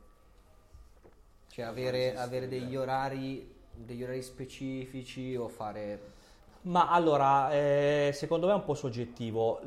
Cioè 1.61 1.69
avere, 1.69 2.17
avere 2.17 2.49
degli, 2.49 2.75
orari, 2.75 3.55
degli 3.71 4.03
orari 4.03 4.23
specifici 4.23 5.37
o 5.37 5.49
fare... 5.49 6.19
Ma 6.63 6.91
allora, 6.91 7.53
eh, 7.53 8.11
secondo 8.15 8.47
me 8.47 8.53
è 8.53 8.57
un 8.57 8.65
po' 8.65 8.75
soggettivo. 8.75 9.61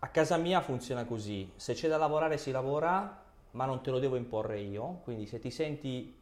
A 0.00 0.08
casa 0.08 0.36
mia 0.36 0.60
funziona 0.60 1.04
così, 1.04 1.50
se 1.56 1.74
c'è 1.74 1.88
da 1.88 1.96
lavorare 1.96 2.36
si 2.36 2.50
lavora, 2.50 3.22
ma 3.52 3.64
non 3.64 3.82
te 3.82 3.90
lo 3.90 3.98
devo 3.98 4.16
imporre 4.16 4.60
io, 4.60 5.00
quindi 5.04 5.26
se 5.26 5.38
ti 5.38 5.50
senti 5.50 6.18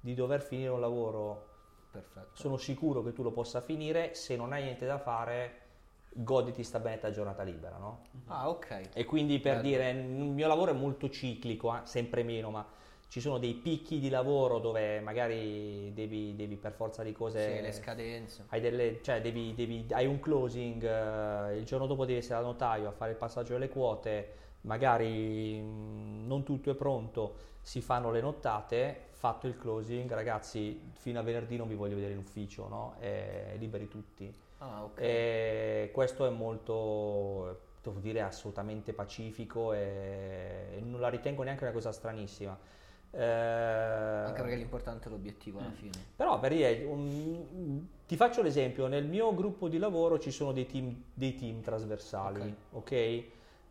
di 0.00 0.14
dover 0.14 0.42
finire 0.42 0.70
un 0.70 0.80
lavoro, 0.80 1.48
Perfetto. 1.90 2.30
sono 2.32 2.56
sicuro 2.56 3.02
che 3.02 3.12
tu 3.12 3.22
lo 3.22 3.30
possa 3.30 3.60
finire, 3.60 4.14
se 4.14 4.36
non 4.36 4.52
hai 4.52 4.64
niente 4.64 4.84
da 4.84 4.98
fare, 4.98 5.60
goditi 6.08 6.62
sta 6.62 6.78
benetta 6.80 7.10
giornata 7.10 7.42
libera, 7.42 7.78
no? 7.78 8.02
Ah, 8.26 8.48
ok. 8.48 8.90
E 8.92 9.04
quindi 9.04 9.38
per 9.38 9.60
Bello. 9.60 9.68
dire, 9.68 9.90
il 9.90 10.04
mio 10.06 10.46
lavoro 10.48 10.72
è 10.72 10.74
molto 10.74 11.08
ciclico, 11.08 11.74
eh, 11.74 11.80
sempre 11.84 12.22
meno, 12.24 12.50
ma 12.50 12.66
ci 13.12 13.20
sono 13.20 13.36
dei 13.36 13.52
picchi 13.52 13.98
di 13.98 14.08
lavoro 14.08 14.58
dove 14.58 14.98
magari 15.00 15.92
devi, 15.92 16.34
devi 16.34 16.56
per 16.56 16.72
forza 16.72 17.02
di 17.02 17.12
cose... 17.12 17.56
Sì, 17.56 17.60
le 17.60 17.72
scadenze. 17.72 18.44
Hai, 18.48 18.58
delle, 18.62 19.02
cioè 19.02 19.20
devi, 19.20 19.52
devi- 19.52 19.84
hai 19.90 20.06
un 20.06 20.18
closing, 20.18 20.82
eh, 20.82 21.58
il 21.58 21.66
giorno 21.66 21.86
dopo 21.86 22.06
devi 22.06 22.20
essere 22.20 22.36
al 22.36 22.44
notaio 22.44 22.88
a 22.88 22.90
fare 22.90 23.10
il 23.10 23.18
passaggio 23.18 23.52
delle 23.52 23.68
quote, 23.68 24.32
magari 24.62 25.60
mh, 25.60 26.24
non 26.26 26.42
tutto 26.42 26.70
è 26.70 26.74
pronto, 26.74 27.34
si 27.60 27.82
fanno 27.82 28.10
le 28.10 28.22
nottate, 28.22 29.08
fatto 29.10 29.46
il 29.46 29.58
closing, 29.58 30.10
ragazzi 30.10 30.92
fino 30.94 31.18
a 31.18 31.22
venerdì 31.22 31.58
non 31.58 31.68
vi 31.68 31.74
voglio 31.74 31.96
vedere 31.96 32.14
in 32.14 32.18
ufficio, 32.18 32.66
no? 32.66 32.94
E 32.98 33.56
liberi 33.58 33.88
tutti. 33.88 34.34
Ah, 34.56 34.84
ok. 34.84 34.98
E 35.02 35.90
questo 35.92 36.24
è 36.24 36.30
molto, 36.30 37.60
devo 37.82 37.98
dire, 37.98 38.22
assolutamente 38.22 38.94
pacifico 38.94 39.74
e 39.74 40.80
non 40.82 40.98
la 40.98 41.10
ritengo 41.10 41.42
neanche 41.42 41.64
una 41.64 41.74
cosa 41.74 41.92
stranissima. 41.92 42.80
Eh, 43.14 43.22
Anche 43.22 44.40
perché 44.40 44.56
l'importante 44.56 45.08
è 45.08 45.10
l'obiettivo 45.10 45.58
alla 45.58 45.70
fine. 45.70 45.92
però 46.16 46.38
per 46.40 46.52
dire, 46.52 46.82
un- 46.84 47.86
ti 48.06 48.16
faccio 48.16 48.40
l'esempio, 48.42 48.86
nel 48.86 49.06
mio 49.06 49.34
gruppo 49.34 49.68
di 49.68 49.78
lavoro 49.78 50.18
ci 50.18 50.30
sono 50.30 50.52
dei 50.52 50.66
team, 50.66 50.94
dei 51.12 51.34
team 51.34 51.60
trasversali, 51.60 52.54
ok? 52.72 53.24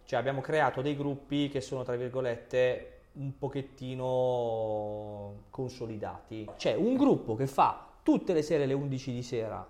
Cioè 0.06 0.20
abbiamo 0.20 0.42
creato 0.42 0.82
dei 0.82 0.96
gruppi 0.96 1.50
che 1.50 1.62
sono, 1.62 1.84
tra 1.84 1.96
virgolette, 1.96 2.88
un 3.14 3.38
pochettino 3.38 5.34
consolidati. 5.50 6.50
C'è 6.56 6.76
un 6.76 6.96
gruppo 6.96 7.36
che 7.36 7.48
fa 7.48 7.88
tutte 8.04 8.34
le 8.34 8.42
sere 8.42 8.64
alle 8.64 8.74
11 8.74 9.12
di 9.12 9.22
sera 9.24 9.68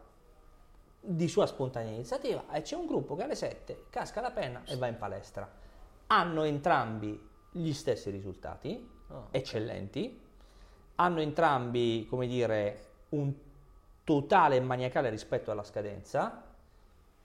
di 1.04 1.28
sua 1.28 1.48
spontanea 1.48 1.92
iniziativa 1.92 2.44
e 2.52 2.62
c'è 2.62 2.76
un 2.76 2.86
gruppo 2.86 3.16
che 3.16 3.24
alle 3.24 3.34
7 3.36 3.86
casca 3.90 4.22
la 4.22 4.30
penna 4.32 4.62
e 4.66 4.76
va 4.78 4.88
in 4.88 4.98
palestra. 4.98 5.50
Hanno 6.08 6.44
entrambi 6.44 7.20
gli 7.52 7.74
stessi 7.74 8.10
risultati, 8.12 8.88
Ah, 9.12 9.28
eccellenti, 9.32 10.20
hanno 10.96 11.20
entrambi, 11.20 12.06
come 12.10 12.28
dire, 12.28 12.86
un 13.10 13.34
totale 14.04 14.60
maniacale 14.60 15.10
rispetto 15.10 15.52
alla 15.52 15.64
scadenza. 15.64 16.44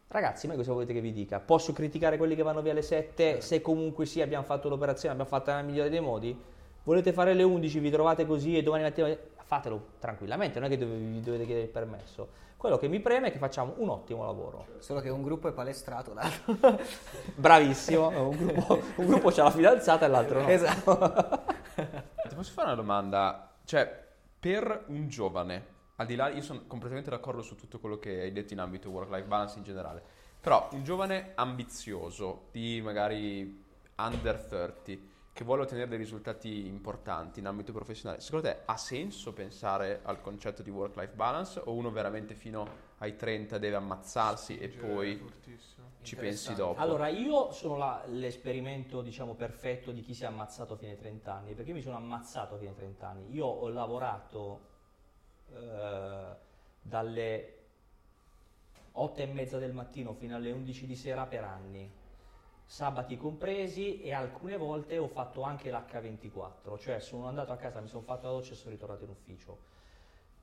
Ragazzi, 0.08 0.46
ma 0.46 0.54
cosa 0.54 0.72
volete 0.72 0.92
che 0.92 1.00
vi 1.00 1.12
dica? 1.12 1.40
Posso 1.40 1.72
criticare 1.72 2.16
quelli 2.16 2.34
che 2.34 2.42
vanno 2.42 2.62
via 2.62 2.72
alle 2.72 2.82
7 2.82 3.40
se 3.40 3.60
comunque 3.60 4.06
sì 4.06 4.20
abbiamo 4.20 4.44
fatto 4.44 4.68
l'operazione, 4.68 5.14
abbiamo 5.14 5.30
fatto 5.30 5.52
nel 5.52 5.64
migliore 5.64 5.90
dei 5.90 6.00
modi? 6.00 6.38
Volete 6.84 7.12
fare 7.12 7.34
le 7.34 7.42
11, 7.42 7.78
vi 7.80 7.90
trovate 7.90 8.24
così 8.26 8.56
e 8.56 8.62
domani 8.62 8.84
mattina 8.84 9.16
fatelo 9.46 9.86
tranquillamente, 10.00 10.58
non 10.58 10.70
è 10.70 10.76
che 10.76 10.84
vi 10.84 11.20
dovete 11.20 11.44
chiedere 11.44 11.66
il 11.66 11.72
permesso. 11.72 12.28
Quello 12.56 12.78
che 12.78 12.88
mi 12.88 13.00
preme 13.00 13.28
è 13.28 13.32
che 13.32 13.38
facciamo 13.38 13.74
un 13.76 13.90
ottimo 13.90 14.24
lavoro. 14.24 14.66
Solo 14.78 15.00
che 15.00 15.08
un 15.08 15.22
gruppo 15.22 15.48
è 15.48 15.52
palestrato, 15.52 16.14
l'altro. 16.14 16.56
Bravissimo, 17.34 18.28
un 18.28 18.36
gruppo, 18.36 18.80
un 18.96 19.06
gruppo 19.06 19.30
c'ha 19.30 19.44
la 19.44 19.50
fidanzata 19.50 20.06
e 20.06 20.08
l'altro 20.08 20.40
no. 20.40 20.48
esatto. 20.48 21.54
Ti 21.76 22.34
posso 22.34 22.52
fare 22.52 22.68
una 22.68 22.76
domanda? 22.76 23.54
Cioè, 23.64 24.04
per 24.40 24.84
un 24.86 25.08
giovane, 25.08 25.74
al 25.96 26.06
di 26.06 26.14
là, 26.14 26.28
io 26.28 26.40
sono 26.40 26.62
completamente 26.66 27.10
d'accordo 27.10 27.42
su 27.42 27.54
tutto 27.54 27.78
quello 27.78 27.98
che 27.98 28.22
hai 28.22 28.32
detto 28.32 28.54
in 28.54 28.60
ambito 28.60 28.88
work-life 28.88 29.26
balance 29.26 29.58
in 29.58 29.64
generale, 29.64 30.02
però 30.40 30.68
un 30.72 30.84
giovane 30.84 31.32
ambizioso 31.34 32.48
di 32.50 32.80
magari 32.80 33.64
under 33.96 34.38
30 34.38 35.14
che 35.36 35.44
vuole 35.44 35.64
ottenere 35.64 35.86
dei 35.86 35.98
risultati 35.98 36.66
importanti 36.66 37.40
in 37.40 37.46
ambito 37.46 37.70
professionale, 37.70 38.22
secondo 38.22 38.48
te 38.48 38.62
ha 38.64 38.76
senso 38.78 39.34
pensare 39.34 40.00
al 40.04 40.22
concetto 40.22 40.62
di 40.62 40.70
work-life 40.70 41.12
balance 41.12 41.60
o 41.62 41.74
uno 41.74 41.90
veramente 41.90 42.32
fino 42.32 42.66
ai 42.98 43.16
30 43.16 43.58
deve 43.58 43.76
ammazzarsi 43.76 44.56
e 44.56 44.68
poi 44.68 45.22
ci 46.00 46.16
pensi 46.16 46.54
dopo? 46.54 46.80
Allora, 46.80 47.08
io 47.08 47.52
sono 47.52 47.76
la- 47.76 48.02
l'esperimento, 48.06 49.02
diciamo, 49.02 49.34
perfetto 49.34 49.92
di 49.92 50.00
chi 50.00 50.14
si 50.14 50.22
è 50.22 50.26
ammazzato 50.26 50.72
a 50.72 50.76
fine 50.78 50.96
30 50.96 51.34
anni, 51.34 51.52
perché 51.52 51.68
io 51.68 51.76
mi 51.76 51.82
sono 51.82 51.96
ammazzato 51.96 52.54
a 52.54 52.58
fine 52.58 52.74
30 52.74 53.06
anni. 53.06 53.34
Io 53.34 53.44
ho 53.44 53.68
lavorato 53.68 54.60
eh, 55.52 56.34
dalle 56.80 57.54
8 58.92 59.20
e 59.20 59.26
mezza 59.26 59.58
del 59.58 59.74
mattino 59.74 60.14
fino 60.14 60.34
alle 60.34 60.50
11 60.50 60.86
di 60.86 60.96
sera 60.96 61.26
per 61.26 61.44
anni, 61.44 61.92
sabati 62.66 63.16
compresi 63.16 64.00
e 64.00 64.12
alcune 64.12 64.56
volte 64.56 64.98
ho 64.98 65.06
fatto 65.06 65.42
anche 65.42 65.70
l'H24, 65.70 66.78
cioè 66.78 66.98
sono 66.98 67.26
andato 67.26 67.52
a 67.52 67.56
casa, 67.56 67.80
mi 67.80 67.86
sono 67.86 68.02
fatto 68.02 68.26
la 68.26 68.32
doccia 68.32 68.52
e 68.52 68.56
sono 68.56 68.72
ritornato 68.72 69.04
in 69.04 69.10
ufficio. 69.10 69.74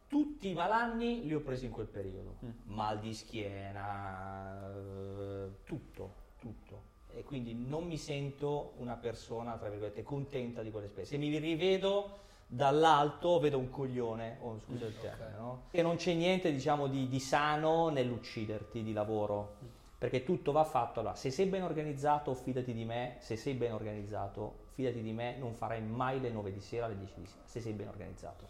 Tutti 0.08 0.50
i 0.50 0.54
malanni 0.54 1.26
li 1.26 1.34
ho 1.34 1.42
presi 1.42 1.66
in 1.66 1.72
quel 1.72 1.88
periodo, 1.88 2.38
mal 2.66 3.00
di 3.00 3.14
schiena, 3.14 4.72
eh, 4.74 5.50
tutto, 5.66 6.14
tutto. 6.40 6.92
E 7.16 7.24
quindi 7.24 7.54
non 7.54 7.86
mi 7.86 7.98
sento 7.98 8.74
una 8.78 8.96
persona, 8.96 9.58
tra 9.58 9.70
virgolette, 9.70 10.04
contenta 10.04 10.62
di 10.62 10.72
quelle 10.72 10.88
spese. 10.88 11.08
Se 11.10 11.18
mi 11.18 11.36
rivedo 11.38 12.22
dall'alto 12.48 13.40
vedo 13.40 13.58
un 13.58 13.70
coglione, 13.70 14.38
oh, 14.42 14.60
scusa 14.60 14.86
il 14.86 14.98
termine, 15.00 15.38
no? 15.38 15.64
E 15.72 15.82
non 15.82 15.96
c'è 15.96 16.14
niente, 16.14 16.52
diciamo, 16.52 16.88
di, 16.88 17.08
di 17.08 17.20
sano 17.20 17.90
nell'ucciderti 17.90 18.84
di 18.84 18.94
lavoro, 18.94 19.56
perché 20.04 20.26
tutto 20.26 20.52
va 20.52 20.66
fatto. 20.66 21.00
Allora, 21.00 21.16
se 21.16 21.32
sei 21.32 21.46
ben 21.46 21.64
organizzato, 21.64 22.34
fidati 22.34 22.74
di 22.74 22.84
me, 22.84 23.16
se 23.20 23.38
sei 23.38 23.54
ben 23.54 23.72
organizzato, 23.72 24.66
fidati 24.74 25.02
di 25.02 25.14
me, 25.14 25.38
non 25.38 25.54
farai 25.54 25.82
mai 25.82 26.20
le 26.20 26.30
9 26.30 26.52
di 26.52 26.60
sera 26.60 26.88
alle 26.88 26.98
10 26.98 27.14
di 27.22 27.26
sera, 27.26 27.44
se 27.46 27.62
sei 27.62 27.72
ben 27.72 27.88
organizzato. 27.88 28.46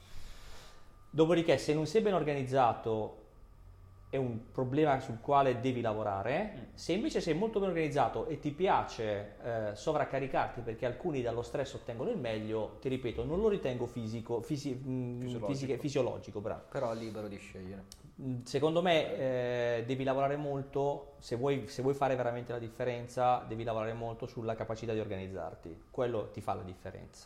Dopodiché, 1.11 1.59
se 1.59 1.75
non 1.75 1.85
sei 1.85 2.01
ben 2.01 2.15
organizzato, 2.15 3.22
è 4.13 4.17
un 4.17 4.51
problema 4.51 4.99
sul 4.99 5.19
quale 5.19 5.59
devi 5.59 5.81
lavorare. 5.81 6.69
Se 6.75 6.93
invece 6.93 7.19
sei 7.19 7.33
molto 7.33 7.59
ben 7.59 7.69
organizzato 7.69 8.27
e 8.27 8.37
ti 8.37 8.51
piace 8.51 9.37
eh, 9.43 9.75
sovraccaricarti 9.75 10.61
perché 10.61 10.85
alcuni 10.85 11.23
dallo 11.23 11.41
stress 11.41 11.73
ottengono 11.73 12.11
il 12.11 12.17
meglio, 12.19 12.77
ti 12.79 12.89
ripeto, 12.89 13.25
non 13.25 13.41
lo 13.41 13.47
ritengo 13.49 13.87
fisico, 13.87 14.39
fisi- 14.41 14.75
mh, 14.75 15.19
Fisiologico. 15.21 15.77
fisiologico, 15.81 16.41
bravo. 16.41 16.61
Però 16.69 16.93
libero 16.93 17.27
di 17.27 17.37
scegliere. 17.37 17.85
Mm, 18.21 18.43
Secondo 18.43 18.83
me 18.83 19.15
eh, 19.17 19.83
devi 19.87 20.03
lavorare 20.03 20.35
molto, 20.35 21.15
se 21.17 21.35
vuoi, 21.35 21.67
se 21.67 21.81
vuoi 21.81 21.95
fare 21.95 22.15
veramente 22.15 22.51
la 22.51 22.59
differenza, 22.59 23.43
devi 23.47 23.63
lavorare 23.63 23.93
molto 23.93 24.27
sulla 24.27 24.53
capacità 24.53 24.93
di 24.93 24.99
organizzarti, 24.99 25.85
quello 25.89 26.29
ti 26.29 26.39
fa 26.39 26.53
la 26.53 26.61
differenza. 26.61 27.25